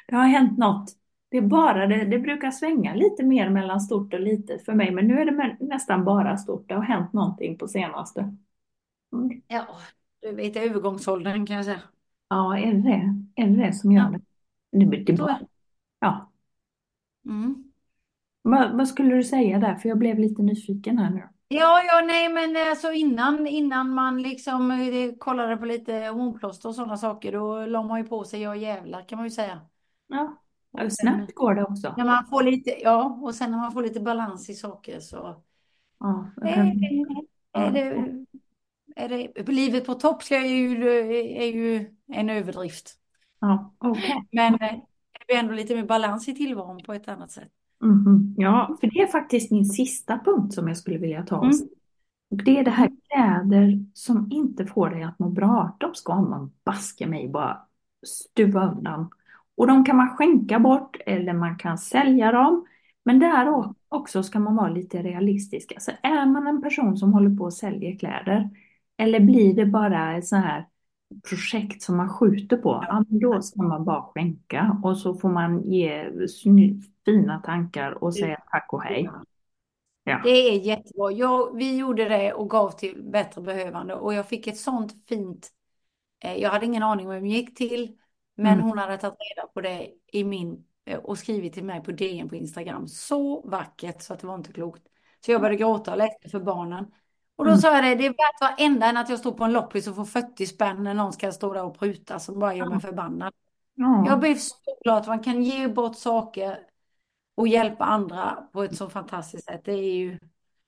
Det 0.09 0.17
har 0.17 0.27
hänt 0.27 0.59
något. 0.59 0.93
Det 1.31 1.37
är 1.37 1.43
bara 1.43 1.87
det, 1.87 2.05
det 2.05 2.19
brukar 2.19 2.51
svänga 2.51 2.95
lite 2.95 3.25
mer 3.25 3.51
mellan 3.51 3.81
stort 3.81 4.15
och 4.15 4.21
litet 4.21 4.65
för 4.65 4.75
mig, 4.75 4.91
men 4.93 5.09
nu 5.09 5.21
är 5.21 5.25
det 5.27 5.57
nästan 5.61 6.05
bara 6.05 6.37
stort. 6.39 6.69
Det 6.69 6.75
har 6.75 6.83
hänt 6.83 7.13
någonting 7.13 7.59
på 7.59 7.69
senaste. 7.69 8.37
Mm. 9.15 9.43
Ja, 9.49 9.79
du 10.23 10.33
vet 10.35 10.57
övergångsåldern 10.57 11.47
kan 11.47 11.57
jag 11.57 11.65
säga. 11.65 11.83
Ja, 12.29 12.59
är 12.59 12.73
det 12.75 12.83
det? 12.83 13.25
Är 13.43 13.47
det 13.49 13.67
det 13.67 13.73
som 13.73 13.93
gör 13.93 14.11
det? 14.11 14.21
Det, 14.87 15.05
det 15.05 15.13
Så 15.13 15.13
är 15.13 15.17
bara, 15.17 15.39
det. 15.39 15.47
ja. 16.01 16.33
Mm. 17.27 17.73
Vad, 18.43 18.77
vad 18.79 18.89
skulle 18.89 19.15
du 19.17 19.25
säga 19.25 19.59
där? 19.59 19.77
För 19.77 19.89
jag 19.89 19.99
blev 19.99 20.19
lite 20.19 20.43
nyfiken 20.43 20.99
här 20.99 21.11
nu. 21.11 21.29
Ja, 21.49 21.83
ja, 21.85 22.01
nej, 22.07 22.29
men 22.29 22.57
alltså 22.71 22.93
innan, 22.93 23.47
innan 23.47 23.91
man 23.91 24.23
liksom 24.23 24.71
eh, 24.71 25.15
kollade 25.19 25.57
på 25.57 25.65
lite 25.65 25.93
hormonplåster 25.93 26.69
och 26.69 26.75
sådana 26.75 26.97
saker, 26.97 27.33
då 27.33 27.67
la 27.67 27.83
man 27.83 27.99
ju 28.01 28.05
på 28.09 28.25
sig, 28.25 28.41
ja 28.43 28.57
jävlar 28.57 29.09
kan 29.09 29.17
man 29.19 29.27
ju 29.27 29.31
säga. 29.31 29.61
Ja, 30.09 30.43
Och 30.73 30.81
ja, 30.81 30.91
sen, 30.93 31.11
snabbt 31.11 31.35
går 31.35 31.55
det 31.55 31.65
också. 31.65 31.97
när 31.97 32.05
man 32.05 32.27
får 32.27 32.43
lite, 32.43 32.71
ja, 32.83 33.21
och 33.23 33.35
sen 33.35 33.51
när 33.51 33.59
man 33.59 33.73
får 33.73 33.83
lite 33.83 34.01
balans 34.01 34.51
i 34.51 34.55
saker 34.55 35.01
så 35.01 35.45
Ja, 36.01 36.33
är 36.43 36.57
det, 36.57 36.73
är 37.53 37.71
det, 37.71 38.13
är 38.97 39.09
det, 39.09 39.49
livet 39.53 39.87
på 39.87 39.95
topp 39.95 40.23
ska 40.23 40.47
ju, 40.47 40.89
är 41.39 41.47
ju 41.47 41.97
en 42.09 42.31
överdrift. 42.31 42.99
ja, 43.41 43.75
okej. 43.81 44.27
Men 44.33 44.55
eh, 44.55 44.73
det 45.13 45.27
blir 45.27 45.37
ändå 45.37 45.53
lite 45.53 45.75
mer 45.77 45.85
balans 45.85 46.29
i 46.29 46.35
tillvaron 46.35 46.83
på 46.83 46.93
ett 46.95 47.09
annat 47.09 47.31
sätt. 47.31 47.53
Mhm. 47.81 48.35
Ja, 48.39 48.77
för 48.81 48.87
det 48.87 49.01
är 49.01 49.07
faktiskt 49.07 49.51
min 49.51 49.65
sista 49.65 50.19
punkt 50.25 50.55
som 50.55 50.69
jag 50.69 50.77
skulle 50.77 50.99
vilja 50.99 51.23
ta 51.23 51.45
Mm. 51.45 51.53
Och 52.31 52.45
det 52.45 52.59
är 52.59 52.65
det 52.65 52.71
här 52.71 52.91
kläder 53.09 53.85
som 53.95 54.29
inte 54.33 54.67
får 54.67 54.91
dig 54.91 55.03
att 55.03 55.19
må 55.19 55.29
bra. 55.29 55.77
De 55.81 55.95
ska 55.95 56.21
man 56.21 56.53
baske 56.65 57.07
mig 57.07 57.29
bara 57.29 57.59
stuva 58.07 58.73
undan. 58.73 59.11
Och 59.57 59.67
de 59.67 59.85
kan 59.85 59.97
man 59.97 60.17
skänka 60.17 60.59
bort 60.59 60.97
eller 61.07 61.33
man 61.33 61.59
kan 61.59 61.79
sälja 61.79 62.33
dem. 62.33 62.67
Men 63.05 63.19
där 63.19 63.65
också 63.89 64.23
ska 64.23 64.39
man 64.39 64.57
vara 64.57 64.69
lite 64.69 65.03
realistisk. 65.03 65.73
Alltså 65.73 65.91
är 66.03 66.27
man 66.27 66.47
en 66.47 66.63
person 66.63 66.97
som 66.97 67.13
håller 67.13 67.37
på 67.37 67.45
och 67.45 67.55
säljer 67.55 67.99
kläder 67.99 68.51
eller 68.97 69.21
blir 69.21 69.55
det 69.55 69.67
bara 69.67 70.23
så 70.23 70.37
här 70.37 70.67
projekt 71.29 71.83
som 71.83 71.97
man 71.97 72.09
skjuter 72.09 72.57
på, 72.57 72.85
ja, 72.89 73.05
då 73.09 73.43
ska 73.43 73.63
man 73.63 73.85
bara 73.85 74.03
skänka 74.03 74.81
och 74.85 74.99
så 74.99 75.15
får 75.15 75.29
man 75.29 75.63
ge 75.63 76.11
fina 77.05 77.41
tankar 77.41 78.05
och 78.05 78.15
säga 78.15 78.43
tack 78.51 78.73
och 78.73 78.83
hej. 78.83 79.11
Ja. 80.05 80.21
Det 80.25 80.31
är 80.31 80.61
jättebra. 80.61 81.13
Jag, 81.13 81.57
vi 81.57 81.77
gjorde 81.77 82.09
det 82.09 82.33
och 82.33 82.51
gav 82.51 82.71
till 82.71 83.03
bättre 83.03 83.41
behövande 83.43 83.95
och 83.95 84.15
jag 84.15 84.29
fick 84.29 84.47
ett 84.47 84.59
sånt 84.59 85.09
fint. 85.09 85.51
Eh, 86.25 86.35
jag 86.35 86.51
hade 86.51 86.67
ingen 86.67 86.83
aning 86.83 87.07
om 87.07 87.13
vem 87.15 87.23
det 87.23 87.29
gick 87.29 87.57
till, 87.57 87.97
men 88.35 88.53
Mm. 88.55 88.65
hon 88.65 88.79
hade 88.79 88.99
tagit 88.99 89.19
reda 89.37 89.49
på 89.49 89.61
det 89.61 89.89
i 90.13 90.25
min 90.25 90.65
eh, 90.85 90.99
och 90.99 91.19
skrivit 91.19 91.53
till 91.55 91.65
mig 91.65 91.83
på 91.83 91.93
DN 91.93 92.29
på 92.29 92.37
Instagram. 92.37 92.89
Så 92.89 93.49
vackert 93.49 94.03
så 94.03 94.13
att 94.15 94.21
det 94.21 94.27
var 94.27 94.35
inte 94.35 94.53
klokt. 94.53 94.83
Så 95.21 95.33
jag 95.33 95.41
började 95.41 95.57
gråta 95.57 95.91
och 95.93 95.99
läste 95.99 96.29
för 96.29 96.41
barnen. 96.41 96.87
Och 97.37 97.45
då 97.45 97.51
Mm. 97.51 97.61
sa 97.61 97.75
jag 97.75 97.85
det, 97.85 97.95
det 97.95 98.07
är 98.07 98.11
värt 98.11 98.41
varenda 98.59 98.87
än 98.87 98.97
att 98.97 99.09
jag 99.09 99.19
står 99.19 99.33
på 99.33 99.45
en 99.45 99.53
loppis 99.53 99.89
och 99.89 99.97
får 99.97 100.05
40 100.05 100.47
spänn 100.47 100.83
när 100.85 100.95
någon 100.95 101.13
ska 101.13 101.33
stå 101.33 101.53
där 101.53 101.65
och 101.65 101.79
pruta 101.79 102.19
som 102.19 102.39
bara 102.39 102.55
gör 102.55 102.67
mig 102.67 102.81
förbannad. 102.81 103.33
Ja. 103.75 104.05
Jag 104.07 104.21
blev 104.21 104.35
så 104.35 104.55
glad 104.85 104.99
att 104.99 105.07
man 105.07 105.23
kan 105.23 105.43
ge 105.43 105.69
bort 105.69 105.97
saker 105.97 106.59
och 107.35 107.49
hjälpa 107.49 107.85
andra 107.85 108.39
på 108.53 108.63
ett 108.63 108.77
så 108.77 108.89
fantastiskt 108.89 109.45
sätt. 109.45 109.61
Det 109.65 109.73
är 109.73 109.95
ju 109.95 110.19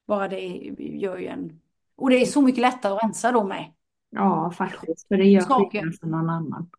bara 0.07 0.29
det 0.29 0.41
gör 0.79 1.17
ju 1.17 1.27
en... 1.27 1.61
Och 1.97 2.11
det 2.11 2.17
är 2.23 2.27
så 2.27 2.43
mycket 2.43 2.61
lättare 2.61 2.93
att 2.93 3.03
rensa 3.05 3.33
då 3.33 3.45
med. 3.45 3.73
Ja, 4.11 4.51
faktiskt. 4.51 5.09
För 5.09 5.17
det 5.17 5.25
gör 5.25 5.41
skillnad 5.71 5.95
för 6.01 6.07
någon 6.07 6.31
annan. 6.31 6.71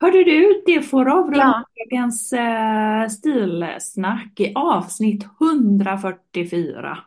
Hörde 0.00 0.24
du, 0.24 0.62
det 0.66 0.82
får 0.82 1.08
avrunda 1.08 1.38
Ja. 1.38 1.64
dagens 1.90 2.32
eh, 2.32 3.08
stilsnack 3.08 4.40
i 4.40 4.52
avsnitt 4.54 5.26
144. 5.40 6.98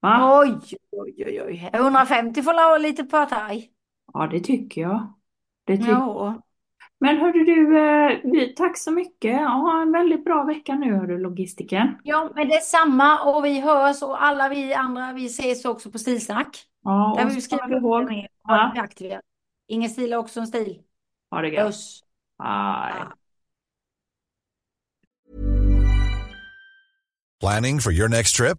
Va? 0.00 0.40
Oj, 0.40 0.76
oj, 0.92 1.14
oj, 1.26 1.42
oj. 1.42 1.70
150 1.72 2.42
får 2.42 2.52
la 2.54 2.78
lite 2.78 3.04
partaj. 3.04 3.70
Ja, 4.12 4.26
det 4.26 4.40
tycker 4.40 4.80
jag. 4.80 5.12
Det 5.66 5.76
tycker 5.76 5.90
Ja. 5.92 6.42
Men 7.00 7.16
hörde 7.16 7.44
du, 7.44 7.78
eh, 7.78 8.18
vi- 8.24 8.54
tack 8.54 8.78
så 8.78 8.90
mycket. 8.90 9.40
Ha 9.40 9.82
en 9.82 9.92
väldigt 9.92 10.24
bra 10.24 10.44
vecka 10.44 10.74
nu, 10.74 10.94
hördu, 10.94 11.18
logistiken. 11.18 11.98
ja, 12.04 12.30
men 12.34 12.48
det 12.48 12.54
är 12.54 12.60
samma 12.60 13.22
och 13.22 13.44
vi 13.44 13.60
hörs 13.60 14.02
och 14.02 14.22
alla 14.24 14.48
vi 14.48 14.74
andra, 14.74 15.12
vi 15.12 15.26
ses 15.26 15.64
också 15.64 15.90
på 15.90 15.98
Stilsnack. 15.98 16.66
Ja, 16.84 17.14
Där 17.18 17.26
och 17.26 17.36
vi 17.36 17.40
skriver 17.40 17.66
du 17.68 17.76
ihåg. 17.76 18.10
ner 18.10 18.28
Ja. 18.48 18.86
Ingen 19.68 19.90
stil 19.90 20.12
är 20.12 20.16
också 20.16 20.40
en 20.40 20.46
stil. 20.46 20.82
Ha 21.30 21.40
det 21.42 21.48
gött. 21.48 21.66
Puss. 21.66 22.02
Bye. 22.38 23.06
Planning 27.40 27.80
for 27.80 27.92
your 27.92 28.08
next 28.08 28.36
trip? 28.36 28.58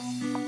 Thank 0.00 0.22
you. 0.22 0.39